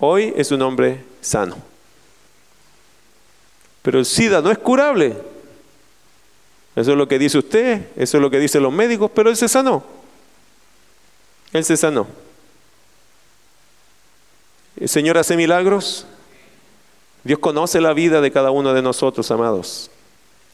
Hoy 0.00 0.34
es 0.36 0.50
un 0.50 0.60
hombre 0.62 1.04
sano. 1.20 1.56
Pero 3.82 4.00
el 4.00 4.06
SIDA 4.06 4.42
no 4.42 4.50
es 4.50 4.58
curable. 4.58 5.16
Eso 6.74 6.90
es 6.90 6.96
lo 6.96 7.06
que 7.06 7.20
dice 7.20 7.38
usted, 7.38 7.86
eso 7.94 8.16
es 8.16 8.20
lo 8.20 8.28
que 8.28 8.40
dicen 8.40 8.64
los 8.64 8.72
médicos, 8.72 9.12
pero 9.14 9.30
él 9.30 9.36
se 9.36 9.48
sanó. 9.48 9.84
Él 11.52 11.64
se 11.64 11.76
sanó. 11.76 12.08
¿El 14.74 14.88
Señor 14.88 15.16
hace 15.16 15.36
milagros? 15.36 16.06
Dios 17.22 17.38
conoce 17.38 17.80
la 17.80 17.92
vida 17.92 18.20
de 18.20 18.32
cada 18.32 18.50
uno 18.50 18.74
de 18.74 18.82
nosotros, 18.82 19.30
amados. 19.30 19.92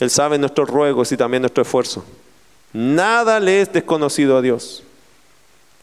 Él 0.00 0.10
sabe 0.10 0.38
nuestros 0.38 0.68
ruegos 0.68 1.12
y 1.12 1.16
también 1.16 1.42
nuestro 1.42 1.62
esfuerzo. 1.62 2.04
Nada 2.72 3.38
le 3.38 3.60
es 3.60 3.72
desconocido 3.72 4.36
a 4.36 4.42
Dios. 4.42 4.82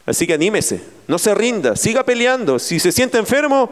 Así 0.04 0.26
que 0.26 0.34
anímese, 0.34 0.82
no 1.06 1.18
se 1.18 1.34
rinda, 1.34 1.76
siga 1.76 2.04
peleando. 2.04 2.58
Si 2.58 2.78
se 2.78 2.92
siente 2.92 3.18
enfermo, 3.18 3.70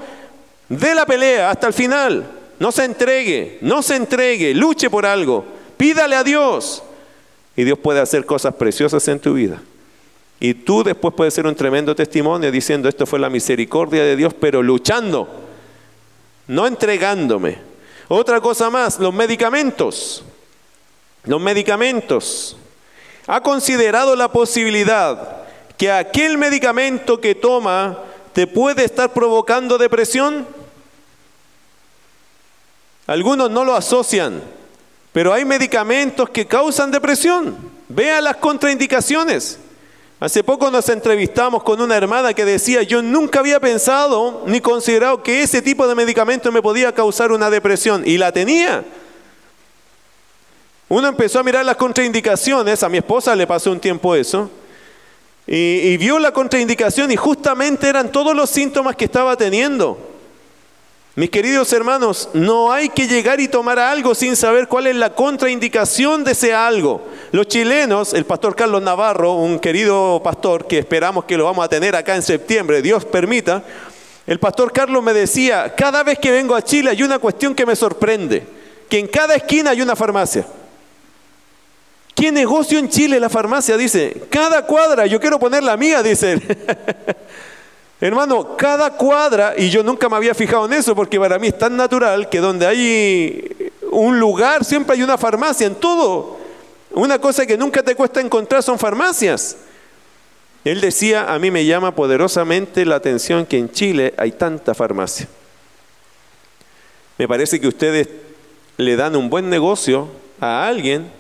dé 0.69 0.95
la 0.95 1.05
pelea 1.05 1.51
hasta 1.51 1.67
el 1.67 1.73
final. 1.73 2.31
No 2.59 2.73
se 2.73 2.85
entregue, 2.85 3.59
no 3.63 3.83
se 3.83 3.97
entregue, 3.97 4.55
luche 4.55 4.89
por 4.89 5.07
algo. 5.07 5.45
Pídale 5.77 6.17
a 6.17 6.25
Dios. 6.25 6.83
Y 7.57 7.65
Dios 7.65 7.79
puede 7.79 8.01
hacer 8.01 8.25
cosas 8.25 8.55
preciosas 8.55 9.07
en 9.09 9.19
tu 9.19 9.35
vida. 9.35 9.61
Y 10.39 10.55
tú 10.55 10.83
después 10.83 11.13
puedes 11.15 11.35
ser 11.35 11.47
un 11.47 11.55
tremendo 11.55 11.95
testimonio 11.95 12.51
diciendo, 12.51 12.89
esto 12.89 13.05
fue 13.05 13.19
la 13.19 13.29
misericordia 13.29 14.03
de 14.03 14.17
Dios, 14.17 14.33
pero 14.33 14.63
luchando, 14.63 15.29
no 16.47 16.67
entregándome. 16.67 17.59
Otra 18.09 18.41
cosa 18.41 18.71
más, 18.71 18.99
los 18.99 19.13
medicamentos. 19.13 20.25
Los 21.25 21.41
medicamentos. 21.41 22.57
¿Ha 23.27 23.43
considerado 23.43 24.17
la 24.17 24.33
posibilidad 24.33 25.43
que 25.77 25.93
aquel 25.93 26.39
medicamento 26.39 27.21
que 27.21 27.35
toma 27.35 27.99
te 28.33 28.47
puede 28.47 28.85
estar 28.85 29.13
provocando 29.13 29.79
depresión? 29.79 30.47
Algunos 33.07 33.51
no 33.51 33.65
lo 33.65 33.75
asocian, 33.75 34.43
pero 35.13 35.33
hay 35.33 35.45
medicamentos 35.45 36.31
que 36.31 36.47
causan 36.47 36.91
depresión. 36.91 37.57
Vea 37.89 38.21
las 38.21 38.37
contraindicaciones. 38.37 39.59
Hace 40.21 40.45
poco 40.45 40.71
nos 40.71 40.89
entrevistamos 40.89 41.63
con 41.63 41.81
una 41.81 41.97
hermana 41.97 42.35
que 42.35 42.45
decía, 42.45 42.83
yo 42.83 43.03
nunca 43.03 43.41
había 43.41 43.59
pensado 43.59 44.45
ni 44.47 44.61
considerado 44.61 45.23
que 45.23 45.43
ese 45.43 45.63
tipo 45.63 45.89
de 45.89 45.95
medicamento 45.95 46.53
me 46.53 46.63
podía 46.63 46.95
causar 46.95 47.33
una 47.33 47.51
depresión. 47.51 48.03
Y 48.07 48.19
la 48.19 48.31
tenía. 48.31 48.85
Uno 50.91 51.07
empezó 51.07 51.39
a 51.39 51.45
mirar 51.45 51.65
las 51.65 51.77
contraindicaciones, 51.77 52.83
a 52.83 52.89
mi 52.89 52.99
esposa 52.99 53.37
le 53.37 53.47
pasó 53.47 53.71
un 53.71 53.79
tiempo 53.79 54.17
eso, 54.17 54.51
y, 55.47 55.97
vio 55.99 56.19
la 56.19 56.33
contraindicación 56.33 57.13
y 57.13 57.17
justamente 57.17 57.89
eran 57.89 58.11
todos 58.11 58.35
los 58.35 58.51
síntomas 58.51 58.97
que 58.97 59.05
estaba 59.05 59.37
teniendo. 59.37 59.97
Mis 61.15 61.31
queridos 61.31 61.73
hermanos, 61.73 62.31
no 62.33 62.73
hay 62.73 62.89
que 62.89 63.07
llegar 63.07 63.39
y 63.39 63.47
tomar 63.47 63.79
algo 63.79 64.17
sin 64.17 64.35
saber 64.35 64.67
cuál 64.67 64.89
es 64.89 64.97
la 64.97 65.15
contraindicación 65.15 66.25
de 66.25 66.33
ese 66.33 66.55
algo. 66.55 67.07
Los 67.31 67.47
chilenos, 67.47 68.13
el 68.13 68.25
pastor 68.25 68.57
Carlos 68.57 68.83
Navarro, 68.83 69.35
un 69.35 69.61
querido 69.61 70.21
pastor 70.25 70.67
que 70.67 70.81
esperamos 70.81 71.25
que 71.25 71.37
lo 71.37 71.45
vamos 71.45 71.65
a 71.65 71.69
tener 71.69 71.95
acá 71.95 72.17
en 72.17 72.23
septiembre, 72.23 72.83
Dios 72.83 73.05
permita, 73.05 73.63
el 74.27 74.41
pastor 74.41 74.73
Carlos 74.73 75.05
me 75.05 75.13
decía, 75.13 75.73
cada 75.77 76.03
vez 76.03 76.19
que 76.19 76.33
vengo 76.33 76.57
a 76.57 76.63
Chile 76.63 76.91
hay 76.91 77.05
una 77.05 77.21
cuestión 77.21 77.55
que 77.55 77.65
me 77.65 77.77
sorprende, 77.77 78.45
que 78.89 78.99
en 78.99 79.07
cada 79.07 79.37
esquina 79.37 79.71
hay 79.71 79.83
una 79.83 79.95
farmacia. 79.95 80.45
¿Qué 82.21 82.31
negocio 82.31 82.79
en 82.79 82.91
Chile 82.91 83.19
la 83.19 83.31
farmacia? 83.31 83.79
Dice, 83.79 84.15
cada 84.29 84.67
cuadra, 84.67 85.07
yo 85.07 85.19
quiero 85.19 85.39
poner 85.39 85.63
la 85.63 85.79
mía, 85.79 86.03
dice. 86.03 86.39
Hermano, 88.01 88.59
cada 88.59 88.91
cuadra, 88.91 89.55
y 89.57 89.71
yo 89.71 89.83
nunca 89.83 90.07
me 90.11 90.17
había 90.17 90.35
fijado 90.35 90.67
en 90.67 90.75
eso, 90.75 90.95
porque 90.95 91.19
para 91.19 91.39
mí 91.39 91.47
es 91.47 91.57
tan 91.57 91.79
natural 91.79 92.29
que 92.29 92.41
donde 92.41 92.67
hay 92.67 93.73
un 93.91 94.21
lugar 94.21 94.67
siempre 94.67 94.97
hay 94.97 95.03
una 95.03 95.17
farmacia, 95.17 95.67
en 95.67 95.77
todo. 95.77 96.37
Una 96.91 97.19
cosa 97.19 97.47
que 97.47 97.57
nunca 97.57 97.83
te 97.83 97.95
cuesta 97.95 98.21
encontrar 98.21 98.63
son 98.63 98.79
farmacias. 98.79 99.57
Él 100.63 100.83
decía, 100.83 101.33
a 101.33 101.39
mí 101.39 101.51
me 101.51 101.65
llama 101.65 101.95
poderosamente 101.95 102.85
la 102.85 102.97
atención 102.97 103.47
que 103.47 103.57
en 103.57 103.73
Chile 103.73 104.13
hay 104.19 104.33
tanta 104.33 104.75
farmacia. 104.75 105.27
Me 107.17 107.27
parece 107.27 107.59
que 107.59 107.69
ustedes 107.69 108.11
le 108.77 108.97
dan 108.97 109.17
un 109.17 109.31
buen 109.31 109.49
negocio 109.49 110.09
a 110.39 110.67
alguien 110.67 111.19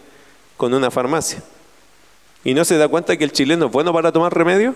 con 0.60 0.74
una 0.74 0.90
farmacia. 0.90 1.42
¿Y 2.44 2.52
no 2.52 2.66
se 2.66 2.76
da 2.76 2.86
cuenta 2.86 3.16
que 3.16 3.24
el 3.24 3.32
chileno 3.32 3.66
es 3.66 3.72
bueno 3.72 3.94
para 3.94 4.12
tomar 4.12 4.36
remedio? 4.36 4.74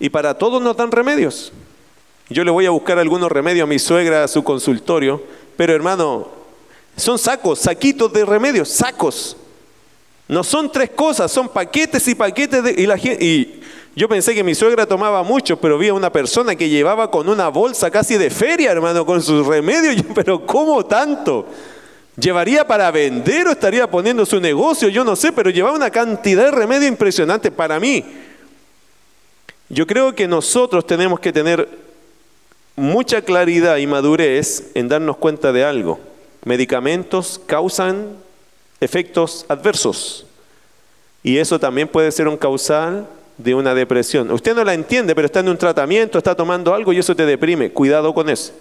Y 0.00 0.08
para 0.08 0.38
todos 0.38 0.62
nos 0.62 0.74
dan 0.74 0.90
remedios. 0.90 1.52
Yo 2.30 2.42
le 2.42 2.50
voy 2.50 2.64
a 2.64 2.70
buscar 2.70 2.98
algunos 2.98 3.30
remedios 3.30 3.64
a 3.64 3.66
mi 3.66 3.78
suegra 3.78 4.24
a 4.24 4.28
su 4.28 4.42
consultorio, 4.42 5.22
pero 5.58 5.74
hermano, 5.74 6.28
son 6.96 7.18
sacos, 7.18 7.58
saquitos 7.58 8.10
de 8.10 8.24
remedios, 8.24 8.70
sacos. 8.70 9.36
No 10.28 10.42
son 10.42 10.72
tres 10.72 10.88
cosas, 10.88 11.30
son 11.30 11.50
paquetes 11.50 12.08
y 12.08 12.14
paquetes 12.14 12.64
de... 12.64 12.70
Y, 12.72 12.86
la, 12.86 12.96
y 12.96 13.60
yo 13.94 14.08
pensé 14.08 14.34
que 14.34 14.42
mi 14.42 14.54
suegra 14.54 14.86
tomaba 14.86 15.22
mucho, 15.22 15.60
pero 15.60 15.76
vi 15.76 15.88
a 15.88 15.94
una 15.94 16.10
persona 16.10 16.56
que 16.56 16.70
llevaba 16.70 17.10
con 17.10 17.28
una 17.28 17.48
bolsa 17.48 17.90
casi 17.90 18.16
de 18.16 18.30
feria, 18.30 18.72
hermano, 18.72 19.04
con 19.04 19.20
sus 19.20 19.46
remedios. 19.46 20.02
pero 20.14 20.46
¿cómo 20.46 20.86
tanto? 20.86 21.46
¿Llevaría 22.16 22.66
para 22.66 22.90
vender 22.90 23.48
o 23.48 23.52
estaría 23.52 23.90
poniendo 23.90 24.26
su 24.26 24.38
negocio? 24.38 24.88
Yo 24.88 25.02
no 25.04 25.16
sé, 25.16 25.32
pero 25.32 25.50
llevaba 25.50 25.76
una 25.76 25.90
cantidad 25.90 26.44
de 26.44 26.50
remedio 26.50 26.86
impresionante 26.86 27.50
para 27.50 27.80
mí. 27.80 28.04
Yo 29.70 29.86
creo 29.86 30.14
que 30.14 30.28
nosotros 30.28 30.86
tenemos 30.86 31.18
que 31.20 31.32
tener 31.32 31.66
mucha 32.76 33.22
claridad 33.22 33.78
y 33.78 33.86
madurez 33.86 34.70
en 34.74 34.88
darnos 34.88 35.16
cuenta 35.16 35.52
de 35.52 35.64
algo. 35.64 36.00
Medicamentos 36.44 37.40
causan 37.46 38.08
efectos 38.80 39.46
adversos 39.48 40.26
y 41.22 41.38
eso 41.38 41.58
también 41.58 41.88
puede 41.88 42.10
ser 42.12 42.28
un 42.28 42.36
causal 42.36 43.06
de 43.38 43.54
una 43.54 43.74
depresión. 43.74 44.30
Usted 44.30 44.54
no 44.54 44.64
la 44.64 44.74
entiende, 44.74 45.14
pero 45.14 45.26
está 45.26 45.40
en 45.40 45.48
un 45.48 45.56
tratamiento, 45.56 46.18
está 46.18 46.34
tomando 46.34 46.74
algo 46.74 46.92
y 46.92 46.98
eso 46.98 47.16
te 47.16 47.24
deprime. 47.24 47.70
Cuidado 47.70 48.12
con 48.12 48.28
eso. 48.28 48.52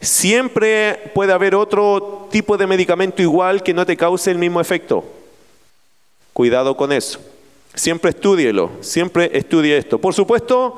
Siempre 0.00 1.12
puede 1.14 1.32
haber 1.32 1.54
otro 1.54 2.28
tipo 2.30 2.56
de 2.56 2.66
medicamento 2.66 3.20
igual 3.20 3.62
que 3.62 3.74
no 3.74 3.84
te 3.84 3.96
cause 3.96 4.30
el 4.30 4.38
mismo 4.38 4.60
efecto. 4.60 5.04
Cuidado 6.32 6.76
con 6.76 6.90
eso. 6.90 7.20
Siempre 7.74 8.10
estúdielo, 8.10 8.70
siempre 8.80 9.30
estudie 9.34 9.76
esto. 9.76 9.98
Por 9.98 10.14
supuesto, 10.14 10.76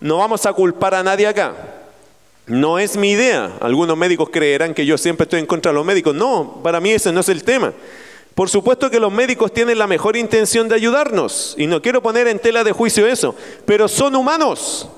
no 0.00 0.18
vamos 0.18 0.46
a 0.46 0.52
culpar 0.52 0.94
a 0.94 1.02
nadie 1.02 1.26
acá. 1.26 1.54
No 2.46 2.78
es 2.78 2.96
mi 2.96 3.12
idea. 3.12 3.52
Algunos 3.60 3.96
médicos 3.96 4.30
creerán 4.30 4.74
que 4.74 4.86
yo 4.86 4.96
siempre 4.96 5.24
estoy 5.24 5.40
en 5.40 5.46
contra 5.46 5.70
de 5.70 5.76
los 5.76 5.84
médicos. 5.84 6.14
No, 6.14 6.60
para 6.62 6.80
mí 6.80 6.90
ese 6.90 7.12
no 7.12 7.20
es 7.20 7.28
el 7.28 7.44
tema. 7.44 7.72
Por 8.34 8.48
supuesto 8.48 8.90
que 8.90 8.98
los 8.98 9.12
médicos 9.12 9.52
tienen 9.52 9.78
la 9.78 9.86
mejor 9.86 10.16
intención 10.16 10.68
de 10.68 10.74
ayudarnos 10.74 11.54
y 11.58 11.66
no 11.66 11.82
quiero 11.82 12.02
poner 12.02 12.26
en 12.26 12.38
tela 12.38 12.64
de 12.64 12.72
juicio 12.72 13.06
eso, 13.06 13.34
pero 13.66 13.86
son 13.86 14.16
humanos. 14.16 14.88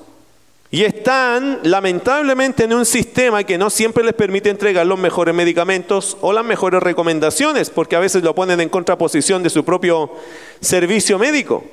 Y 0.71 0.83
están 0.83 1.59
lamentablemente 1.63 2.63
en 2.63 2.73
un 2.73 2.85
sistema 2.85 3.43
que 3.43 3.57
no 3.57 3.69
siempre 3.69 4.03
les 4.03 4.13
permite 4.13 4.49
entregar 4.49 4.85
los 4.85 4.99
mejores 4.99 5.33
medicamentos 5.33 6.17
o 6.21 6.33
las 6.33 6.43
mejores 6.43 6.81
recomendaciones, 6.81 7.69
porque 7.69 7.95
a 7.95 7.99
veces 7.99 8.23
lo 8.23 8.35
ponen 8.35 8.59
en 8.59 8.69
contraposición 8.69 9.43
de 9.43 9.49
su 9.49 9.63
propio 9.63 10.11
servicio 10.59 11.19
médico. 11.19 11.63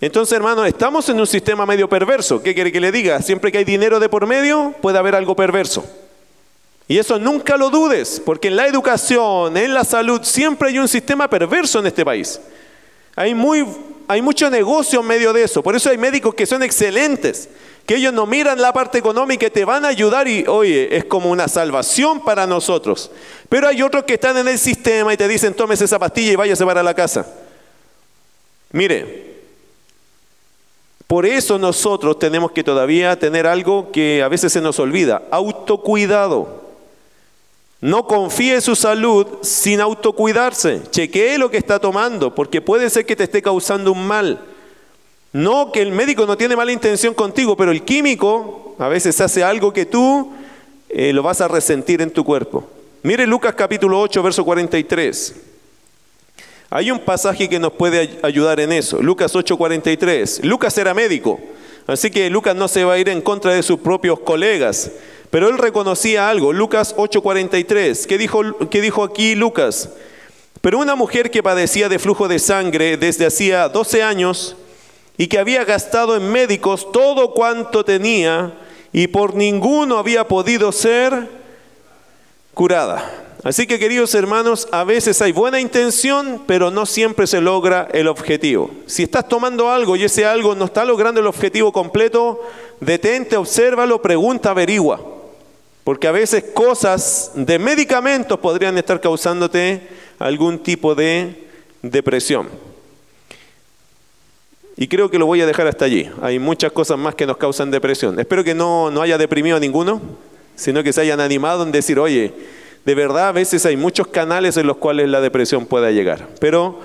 Entonces, 0.00 0.36
hermanos, 0.36 0.66
estamos 0.66 1.08
en 1.08 1.18
un 1.18 1.26
sistema 1.26 1.64
medio 1.66 1.88
perverso. 1.88 2.42
¿Qué 2.42 2.54
quiere 2.54 2.70
que 2.70 2.80
le 2.80 2.92
diga? 2.92 3.20
Siempre 3.22 3.50
que 3.50 3.58
hay 3.58 3.64
dinero 3.64 3.98
de 3.98 4.08
por 4.08 4.26
medio, 4.26 4.74
puede 4.82 4.98
haber 4.98 5.14
algo 5.14 5.34
perverso. 5.34 5.84
Y 6.88 6.98
eso 6.98 7.18
nunca 7.18 7.56
lo 7.56 7.70
dudes, 7.70 8.22
porque 8.24 8.48
en 8.48 8.56
la 8.56 8.66
educación, 8.66 9.56
en 9.56 9.74
la 9.74 9.84
salud, 9.84 10.20
siempre 10.22 10.68
hay 10.68 10.78
un 10.78 10.86
sistema 10.86 11.28
perverso 11.28 11.80
en 11.80 11.86
este 11.86 12.04
país. 12.04 12.40
Hay, 13.16 13.34
muy, 13.34 13.66
hay 14.06 14.22
mucho 14.22 14.48
negocio 14.50 15.00
en 15.00 15.06
medio 15.06 15.32
de 15.32 15.42
eso. 15.42 15.62
Por 15.62 15.74
eso 15.74 15.90
hay 15.90 15.98
médicos 15.98 16.34
que 16.34 16.46
son 16.46 16.62
excelentes, 16.62 17.48
que 17.86 17.94
ellos 17.94 18.12
no 18.12 18.26
miran 18.26 18.60
la 18.60 18.72
parte 18.72 18.98
económica 18.98 19.46
y 19.46 19.50
te 19.50 19.64
van 19.64 19.84
a 19.84 19.88
ayudar 19.88 20.26
y, 20.26 20.44
oye, 20.48 20.96
es 20.96 21.04
como 21.04 21.30
una 21.30 21.46
salvación 21.46 22.24
para 22.24 22.46
nosotros. 22.46 23.12
Pero 23.48 23.68
hay 23.68 23.80
otros 23.80 24.04
que 24.04 24.14
están 24.14 24.36
en 24.36 24.48
el 24.48 24.58
sistema 24.58 25.14
y 25.14 25.16
te 25.16 25.28
dicen, 25.28 25.54
tómese 25.54 25.84
esa 25.84 25.98
pastilla 25.98 26.32
y 26.32 26.36
váyase 26.36 26.66
para 26.66 26.82
la 26.82 26.94
casa. 26.94 27.24
Mire, 28.72 29.36
por 31.06 31.24
eso 31.24 31.58
nosotros 31.58 32.18
tenemos 32.18 32.50
que 32.50 32.64
todavía 32.64 33.16
tener 33.16 33.46
algo 33.46 33.92
que 33.92 34.20
a 34.20 34.28
veces 34.28 34.52
se 34.52 34.60
nos 34.60 34.80
olvida, 34.80 35.22
autocuidado. 35.30 36.66
No 37.80 38.08
confíe 38.08 38.56
en 38.56 38.62
su 38.62 38.74
salud 38.74 39.26
sin 39.42 39.80
autocuidarse. 39.80 40.82
Chequee 40.90 41.38
lo 41.38 41.52
que 41.52 41.58
está 41.58 41.78
tomando, 41.78 42.34
porque 42.34 42.60
puede 42.60 42.90
ser 42.90 43.06
que 43.06 43.14
te 43.14 43.24
esté 43.24 43.40
causando 43.40 43.92
un 43.92 44.04
mal. 44.08 44.44
No 45.36 45.70
que 45.70 45.82
el 45.82 45.92
médico 45.92 46.24
no 46.24 46.38
tiene 46.38 46.56
mala 46.56 46.72
intención 46.72 47.12
contigo, 47.12 47.58
pero 47.58 47.70
el 47.70 47.82
químico 47.82 48.74
a 48.78 48.88
veces 48.88 49.20
hace 49.20 49.44
algo 49.44 49.70
que 49.70 49.84
tú 49.84 50.32
eh, 50.88 51.12
lo 51.12 51.22
vas 51.22 51.42
a 51.42 51.46
resentir 51.46 52.00
en 52.00 52.10
tu 52.10 52.24
cuerpo. 52.24 52.66
Mire 53.02 53.26
Lucas 53.26 53.54
capítulo 53.54 54.00
8, 54.00 54.22
verso 54.22 54.46
43. 54.46 55.36
Hay 56.70 56.90
un 56.90 57.00
pasaje 57.00 57.50
que 57.50 57.58
nos 57.58 57.74
puede 57.74 58.18
ayudar 58.22 58.60
en 58.60 58.72
eso. 58.72 59.02
Lucas 59.02 59.36
8, 59.36 59.58
43. 59.58 60.42
Lucas 60.42 60.78
era 60.78 60.94
médico, 60.94 61.38
así 61.86 62.10
que 62.10 62.30
Lucas 62.30 62.56
no 62.56 62.66
se 62.66 62.84
va 62.84 62.94
a 62.94 62.98
ir 62.98 63.10
en 63.10 63.20
contra 63.20 63.52
de 63.52 63.62
sus 63.62 63.78
propios 63.80 64.18
colegas. 64.20 64.90
Pero 65.28 65.50
él 65.50 65.58
reconocía 65.58 66.30
algo. 66.30 66.54
Lucas 66.54 66.94
8:43. 66.96 68.06
¿Qué 68.06 68.16
dijo, 68.16 68.70
¿Qué 68.70 68.80
dijo 68.80 69.04
aquí 69.04 69.34
Lucas? 69.34 69.90
Pero 70.62 70.78
una 70.78 70.94
mujer 70.94 71.30
que 71.30 71.42
padecía 71.42 71.90
de 71.90 71.98
flujo 71.98 72.26
de 72.26 72.38
sangre 72.38 72.96
desde 72.96 73.26
hacía 73.26 73.68
12 73.68 74.02
años 74.02 74.56
y 75.18 75.28
que 75.28 75.38
había 75.38 75.64
gastado 75.64 76.16
en 76.16 76.30
médicos 76.30 76.90
todo 76.92 77.32
cuanto 77.32 77.84
tenía 77.84 78.52
y 78.92 79.08
por 79.08 79.34
ninguno 79.34 79.98
había 79.98 80.26
podido 80.28 80.72
ser 80.72 81.28
curada. 82.54 83.24
Así 83.44 83.66
que 83.66 83.78
queridos 83.78 84.14
hermanos, 84.14 84.66
a 84.72 84.82
veces 84.82 85.22
hay 85.22 85.30
buena 85.30 85.60
intención, 85.60 86.42
pero 86.46 86.70
no 86.70 86.84
siempre 86.84 87.26
se 87.26 87.40
logra 87.40 87.86
el 87.92 88.08
objetivo. 88.08 88.70
Si 88.86 89.04
estás 89.04 89.28
tomando 89.28 89.70
algo 89.70 89.94
y 89.94 90.02
ese 90.02 90.26
algo 90.26 90.54
no 90.54 90.64
está 90.64 90.84
logrando 90.84 91.20
el 91.20 91.28
objetivo 91.28 91.72
completo, 91.72 92.42
detente, 92.80 93.36
obsérvalo, 93.36 94.02
pregunta, 94.02 94.50
averigua. 94.50 95.00
Porque 95.84 96.08
a 96.08 96.12
veces 96.12 96.42
cosas 96.54 97.30
de 97.36 97.60
medicamentos 97.60 98.40
podrían 98.40 98.76
estar 98.78 99.00
causándote 99.00 99.86
algún 100.18 100.58
tipo 100.58 100.96
de 100.96 101.46
depresión. 101.82 102.48
Y 104.76 104.88
creo 104.88 105.10
que 105.10 105.18
lo 105.18 105.26
voy 105.26 105.40
a 105.40 105.46
dejar 105.46 105.66
hasta 105.66 105.86
allí. 105.86 106.10
Hay 106.20 106.38
muchas 106.38 106.70
cosas 106.72 106.98
más 106.98 107.14
que 107.14 107.26
nos 107.26 107.38
causan 107.38 107.70
depresión. 107.70 108.18
Espero 108.20 108.44
que 108.44 108.54
no, 108.54 108.90
no 108.90 109.00
haya 109.00 109.16
deprimido 109.16 109.56
a 109.56 109.60
ninguno, 109.60 110.00
sino 110.54 110.82
que 110.82 110.92
se 110.92 111.00
hayan 111.00 111.20
animado 111.20 111.62
en 111.62 111.72
decir, 111.72 111.98
oye, 111.98 112.34
de 112.84 112.94
verdad 112.94 113.28
a 113.28 113.32
veces 113.32 113.64
hay 113.64 113.76
muchos 113.76 114.06
canales 114.08 114.56
en 114.56 114.66
los 114.66 114.76
cuales 114.76 115.08
la 115.08 115.20
depresión 115.20 115.64
pueda 115.64 115.90
llegar. 115.90 116.28
Pero 116.40 116.80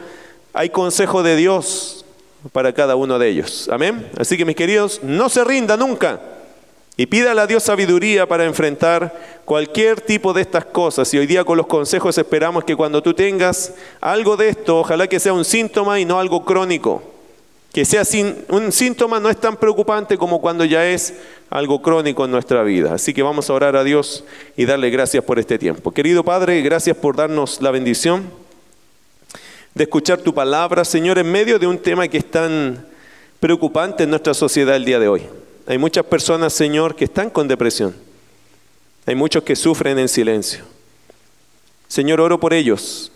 hay 0.54 0.70
consejo 0.70 1.22
de 1.22 1.36
Dios 1.36 2.06
para 2.54 2.74
cada 2.74 2.96
uno 2.96 3.20
de 3.20 3.28
ellos. 3.28 3.70
Amén. 3.70 4.10
Así 4.18 4.38
que 4.38 4.46
mis 4.46 4.56
queridos, 4.56 5.02
no 5.04 5.30
se 5.30 5.44
rinda 5.44 5.76
nunca. 5.76 6.20
Y 6.98 7.06
pídale 7.08 7.42
a 7.42 7.48
Dios 7.48 7.64
sabiduría 7.64 8.26
para 8.28 8.46
enfrentar 8.46 9.42
cualquier 9.44 10.02
tipo 10.02 10.34
de 10.34 10.42
estas 10.42 10.66
cosas. 10.66 11.14
Y 11.14 11.18
hoy 11.18 11.28
día 11.28 11.44
con 11.44 11.58
los 11.58 11.68
consejos 11.68 12.18
esperamos 12.18 12.64
que 12.64 12.76
cuando 12.76 13.04
tú 13.04 13.14
tengas 13.14 13.74
algo 14.00 14.38
de 14.38 14.50
esto, 14.50 14.80
ojalá 14.80 15.08
que 15.08 15.20
sea 15.20 15.34
un 15.34 15.46
síntoma 15.46 16.00
y 16.00 16.06
no 16.06 16.20
algo 16.20 16.46
crónico. 16.46 17.11
Que 17.72 17.86
sea 17.86 18.04
un 18.50 18.72
síntoma 18.72 19.20
no 19.20 19.30
es 19.30 19.40
tan 19.40 19.56
preocupante 19.56 20.18
como 20.18 20.42
cuando 20.42 20.66
ya 20.66 20.86
es 20.86 21.14
algo 21.50 21.82
crónico 21.82 22.26
en 22.26 22.32
nuestra 22.32 22.64
vida. 22.64 22.94
Así 22.94 23.14
que 23.14 23.24
vamos 23.24 23.50
a 23.50 23.54
orar 23.54 23.76
a 23.76 23.84
Dios 23.84 24.26
y 24.58 24.66
darle 24.66 24.90
gracias 24.90 25.24
por 25.24 25.40
este 25.40 25.58
tiempo. 25.58 25.92
Querido 25.92 26.24
Padre, 26.24 26.62
gracias 26.62 26.98
por 26.98 27.16
darnos 27.16 27.62
la 27.62 27.72
bendición 27.72 28.30
de 29.74 29.84
escuchar 29.84 30.20
tu 30.20 30.34
palabra, 30.34 30.84
Señor, 30.84 31.18
en 31.18 31.32
medio 31.32 31.58
de 31.60 31.68
un 31.68 31.78
tema 31.78 32.08
que 32.08 32.18
es 32.18 32.30
tan 32.30 32.86
preocupante 33.40 34.04
en 34.04 34.10
nuestra 34.10 34.34
sociedad 34.34 34.76
el 34.76 34.86
día 34.86 35.00
de 35.00 35.08
hoy. 35.08 35.24
Hay 35.66 35.78
muchas 35.78 36.06
personas, 36.06 36.54
Señor, 36.54 36.96
que 36.96 37.06
están 37.06 37.30
con 37.30 37.48
depresión. 37.48 37.96
Hay 39.06 39.16
muchos 39.16 39.44
que 39.44 39.56
sufren 39.56 39.98
en 39.98 40.10
silencio. 40.10 40.64
Señor, 41.88 42.22
oro 42.22 42.40
por 42.40 42.54
ellos, 42.54 43.12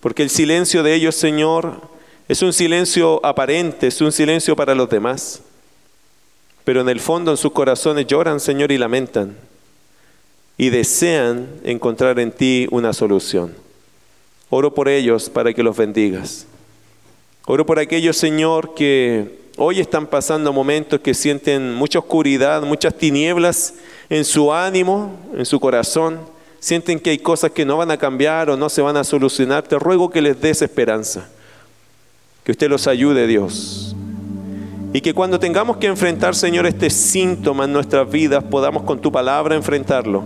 porque 0.00 0.22
el 0.22 0.30
silencio 0.30 0.82
de 0.82 0.94
ellos, 0.94 1.14
Señor, 1.14 1.91
es 2.32 2.40
un 2.40 2.54
silencio 2.54 3.20
aparente, 3.24 3.88
es 3.88 4.00
un 4.00 4.10
silencio 4.10 4.56
para 4.56 4.74
los 4.74 4.88
demás. 4.88 5.42
Pero 6.64 6.80
en 6.80 6.88
el 6.88 6.98
fondo, 6.98 7.30
en 7.30 7.36
sus 7.36 7.52
corazones 7.52 8.06
lloran, 8.06 8.40
Señor, 8.40 8.72
y 8.72 8.78
lamentan. 8.78 9.36
Y 10.56 10.70
desean 10.70 11.46
encontrar 11.62 12.18
en 12.18 12.32
ti 12.32 12.68
una 12.70 12.94
solución. 12.94 13.54
Oro 14.48 14.72
por 14.72 14.88
ellos 14.88 15.28
para 15.28 15.52
que 15.52 15.62
los 15.62 15.76
bendigas. 15.76 16.46
Oro 17.44 17.66
por 17.66 17.78
aquellos, 17.78 18.16
Señor, 18.16 18.72
que 18.74 19.40
hoy 19.58 19.80
están 19.80 20.06
pasando 20.06 20.54
momentos 20.54 21.00
que 21.00 21.12
sienten 21.12 21.74
mucha 21.74 21.98
oscuridad, 21.98 22.62
muchas 22.62 22.96
tinieblas 22.96 23.74
en 24.08 24.24
su 24.24 24.50
ánimo, 24.50 25.18
en 25.36 25.44
su 25.44 25.60
corazón. 25.60 26.20
Sienten 26.60 26.98
que 26.98 27.10
hay 27.10 27.18
cosas 27.18 27.50
que 27.50 27.66
no 27.66 27.76
van 27.76 27.90
a 27.90 27.98
cambiar 27.98 28.48
o 28.48 28.56
no 28.56 28.70
se 28.70 28.80
van 28.80 28.96
a 28.96 29.04
solucionar. 29.04 29.64
Te 29.64 29.78
ruego 29.78 30.08
que 30.08 30.22
les 30.22 30.40
des 30.40 30.62
esperanza. 30.62 31.28
Que 32.44 32.52
usted 32.52 32.68
los 32.68 32.86
ayude, 32.86 33.26
Dios. 33.26 33.94
Y 34.92 35.00
que 35.00 35.14
cuando 35.14 35.38
tengamos 35.38 35.78
que 35.78 35.86
enfrentar, 35.86 36.34
Señor, 36.34 36.66
este 36.66 36.90
síntoma 36.90 37.64
en 37.64 37.72
nuestras 37.72 38.10
vidas, 38.10 38.44
podamos 38.44 38.82
con 38.82 39.00
tu 39.00 39.10
palabra 39.10 39.54
enfrentarlo. 39.54 40.24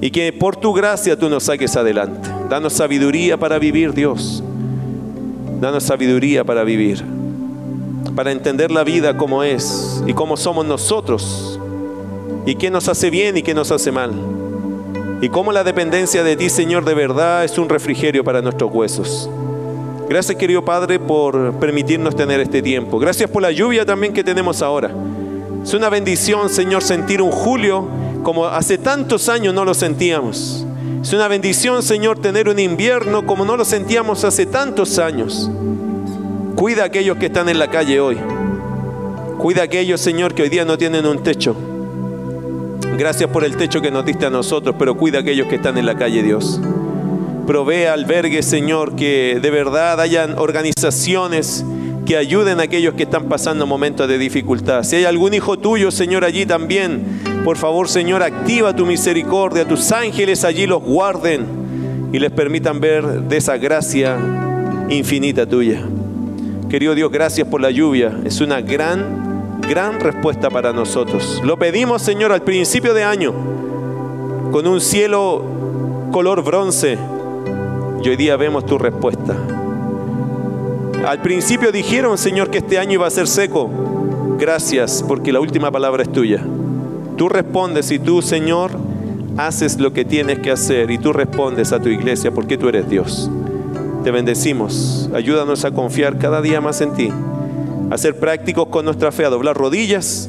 Y 0.00 0.10
que 0.10 0.32
por 0.32 0.56
tu 0.56 0.72
gracia 0.72 1.16
tú 1.16 1.28
nos 1.28 1.44
saques 1.44 1.76
adelante. 1.76 2.28
Danos 2.48 2.72
sabiduría 2.72 3.36
para 3.36 3.58
vivir, 3.58 3.92
Dios. 3.92 4.42
Danos 5.60 5.84
sabiduría 5.84 6.42
para 6.42 6.64
vivir. 6.64 7.04
Para 8.16 8.32
entender 8.32 8.72
la 8.72 8.82
vida 8.82 9.16
como 9.16 9.44
es 9.44 10.02
y 10.06 10.12
cómo 10.12 10.36
somos 10.36 10.66
nosotros. 10.66 11.60
Y 12.46 12.56
qué 12.56 12.70
nos 12.70 12.88
hace 12.88 13.10
bien 13.10 13.36
y 13.36 13.42
qué 13.42 13.54
nos 13.54 13.70
hace 13.70 13.92
mal. 13.92 14.12
Y 15.20 15.28
cómo 15.28 15.52
la 15.52 15.62
dependencia 15.62 16.24
de 16.24 16.34
ti, 16.34 16.48
Señor, 16.48 16.84
de 16.84 16.94
verdad 16.94 17.44
es 17.44 17.56
un 17.56 17.68
refrigerio 17.68 18.24
para 18.24 18.42
nuestros 18.42 18.72
huesos. 18.72 19.30
Gracias 20.12 20.36
querido 20.36 20.62
Padre 20.62 21.00
por 21.00 21.54
permitirnos 21.54 22.14
tener 22.14 22.38
este 22.38 22.60
tiempo. 22.60 22.98
Gracias 22.98 23.30
por 23.30 23.40
la 23.40 23.50
lluvia 23.50 23.86
también 23.86 24.12
que 24.12 24.22
tenemos 24.22 24.60
ahora. 24.60 24.90
Es 25.64 25.72
una 25.72 25.88
bendición, 25.88 26.50
Señor, 26.50 26.82
sentir 26.82 27.22
un 27.22 27.30
julio 27.30 27.88
como 28.22 28.44
hace 28.44 28.76
tantos 28.76 29.30
años 29.30 29.54
no 29.54 29.64
lo 29.64 29.72
sentíamos. 29.72 30.66
Es 31.00 31.14
una 31.14 31.28
bendición, 31.28 31.82
Señor, 31.82 32.18
tener 32.18 32.50
un 32.50 32.58
invierno 32.58 33.24
como 33.24 33.46
no 33.46 33.56
lo 33.56 33.64
sentíamos 33.64 34.22
hace 34.24 34.44
tantos 34.44 34.98
años. 34.98 35.50
Cuida 36.56 36.82
a 36.82 36.86
aquellos 36.88 37.16
que 37.16 37.26
están 37.26 37.48
en 37.48 37.58
la 37.58 37.70
calle 37.70 37.98
hoy. 37.98 38.18
Cuida 39.38 39.62
a 39.62 39.64
aquellos, 39.64 39.98
Señor, 39.98 40.34
que 40.34 40.42
hoy 40.42 40.50
día 40.50 40.66
no 40.66 40.76
tienen 40.76 41.06
un 41.06 41.22
techo. 41.22 41.56
Gracias 42.98 43.30
por 43.30 43.44
el 43.44 43.56
techo 43.56 43.80
que 43.80 43.90
nos 43.90 44.04
diste 44.04 44.26
a 44.26 44.30
nosotros, 44.30 44.76
pero 44.78 44.94
cuida 44.94 45.16
a 45.16 45.20
aquellos 45.22 45.46
que 45.46 45.54
están 45.54 45.78
en 45.78 45.86
la 45.86 45.96
calle, 45.96 46.22
Dios. 46.22 46.60
Provee 47.46 47.86
albergues, 47.86 48.46
Señor, 48.46 48.94
que 48.94 49.38
de 49.42 49.50
verdad 49.50 50.00
hayan 50.00 50.38
organizaciones 50.38 51.64
que 52.06 52.16
ayuden 52.16 52.60
a 52.60 52.64
aquellos 52.64 52.94
que 52.94 53.04
están 53.04 53.28
pasando 53.28 53.66
momentos 53.66 54.08
de 54.08 54.18
dificultad. 54.18 54.82
Si 54.84 54.96
hay 54.96 55.04
algún 55.04 55.34
hijo 55.34 55.58
tuyo, 55.58 55.90
Señor, 55.90 56.24
allí 56.24 56.46
también, 56.46 57.20
por 57.44 57.56
favor, 57.56 57.88
Señor, 57.88 58.22
activa 58.22 58.74
tu 58.74 58.86
misericordia, 58.86 59.66
tus 59.66 59.92
ángeles 59.92 60.44
allí 60.44 60.66
los 60.66 60.82
guarden 60.82 62.10
y 62.12 62.18
les 62.18 62.30
permitan 62.30 62.80
ver 62.80 63.04
de 63.04 63.36
esa 63.36 63.56
gracia 63.56 64.18
infinita 64.88 65.46
tuya. 65.46 65.82
Querido 66.68 66.94
Dios, 66.94 67.10
gracias 67.10 67.46
por 67.48 67.60
la 67.60 67.70
lluvia. 67.70 68.18
Es 68.24 68.40
una 68.40 68.60
gran, 68.60 69.60
gran 69.68 70.00
respuesta 70.00 70.48
para 70.48 70.72
nosotros. 70.72 71.40
Lo 71.44 71.58
pedimos, 71.58 72.02
Señor, 72.02 72.32
al 72.32 72.42
principio 72.42 72.94
de 72.94 73.04
año, 73.04 73.34
con 74.50 74.66
un 74.66 74.80
cielo 74.80 75.44
color 76.12 76.42
bronce, 76.42 76.98
y 78.04 78.08
hoy 78.08 78.16
día 78.16 78.36
vemos 78.36 78.66
tu 78.66 78.78
respuesta. 78.78 79.36
Al 81.06 81.20
principio 81.20 81.72
dijeron, 81.72 82.18
Señor, 82.18 82.50
que 82.50 82.58
este 82.58 82.78
año 82.78 82.94
iba 82.94 83.06
a 83.06 83.10
ser 83.10 83.28
seco. 83.28 83.70
Gracias, 84.38 85.04
porque 85.06 85.32
la 85.32 85.40
última 85.40 85.70
palabra 85.70 86.02
es 86.02 86.10
tuya. 86.10 86.44
Tú 87.16 87.28
respondes 87.28 87.90
y 87.90 87.98
tú, 87.98 88.22
Señor, 88.22 88.72
haces 89.36 89.78
lo 89.78 89.92
que 89.92 90.04
tienes 90.04 90.40
que 90.40 90.50
hacer 90.50 90.90
y 90.90 90.98
tú 90.98 91.12
respondes 91.12 91.72
a 91.72 91.80
tu 91.80 91.88
iglesia 91.88 92.32
porque 92.32 92.58
tú 92.58 92.68
eres 92.68 92.88
Dios. 92.88 93.30
Te 94.02 94.10
bendecimos. 94.10 95.08
Ayúdanos 95.14 95.64
a 95.64 95.70
confiar 95.70 96.18
cada 96.18 96.42
día 96.42 96.60
más 96.60 96.80
en 96.80 96.94
ti. 96.94 97.10
A 97.90 97.98
ser 97.98 98.18
prácticos 98.18 98.68
con 98.68 98.84
nuestra 98.84 99.12
fe, 99.12 99.24
a 99.24 99.30
doblar 99.30 99.56
rodillas 99.56 100.28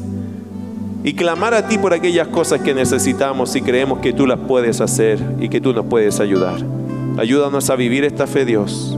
y 1.03 1.13
clamar 1.13 1.53
a 1.53 1.67
ti 1.67 1.78
por 1.78 1.93
aquellas 1.93 2.28
cosas 2.28 2.61
que 2.61 2.74
necesitamos 2.74 3.55
y 3.55 3.61
creemos 3.61 3.99
que 3.99 4.13
tú 4.13 4.28
las 4.28 4.39
puedes 4.39 4.80
hacer 4.80 5.19
y 5.39 5.49
que 5.49 5.59
tú 5.59 5.74
nos 5.74 5.86
puedes 5.86 6.19
ayudar. 6.19 6.82
Ayúdanos 7.18 7.70
a 7.70 7.76
vivir 7.76 8.04
esta 8.04 8.28
fe, 8.28 8.45
Dios. 8.45 8.97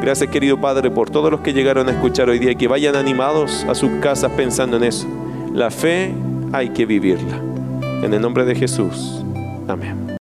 Gracias, 0.00 0.30
querido 0.30 0.60
Padre, 0.60 0.90
por 0.90 1.10
todos 1.10 1.30
los 1.30 1.40
que 1.40 1.52
llegaron 1.52 1.88
a 1.88 1.92
escuchar 1.92 2.30
hoy 2.30 2.38
día 2.38 2.52
y 2.52 2.56
que 2.56 2.68
vayan 2.68 2.96
animados 2.96 3.64
a 3.68 3.74
sus 3.74 3.90
casas 4.00 4.32
pensando 4.32 4.78
en 4.78 4.84
eso. 4.84 5.06
La 5.52 5.70
fe 5.70 6.14
hay 6.52 6.70
que 6.70 6.86
vivirla. 6.86 7.36
En 8.02 8.14
el 8.14 8.20
nombre 8.20 8.44
de 8.46 8.54
Jesús. 8.54 9.22
Amén. 9.68 10.10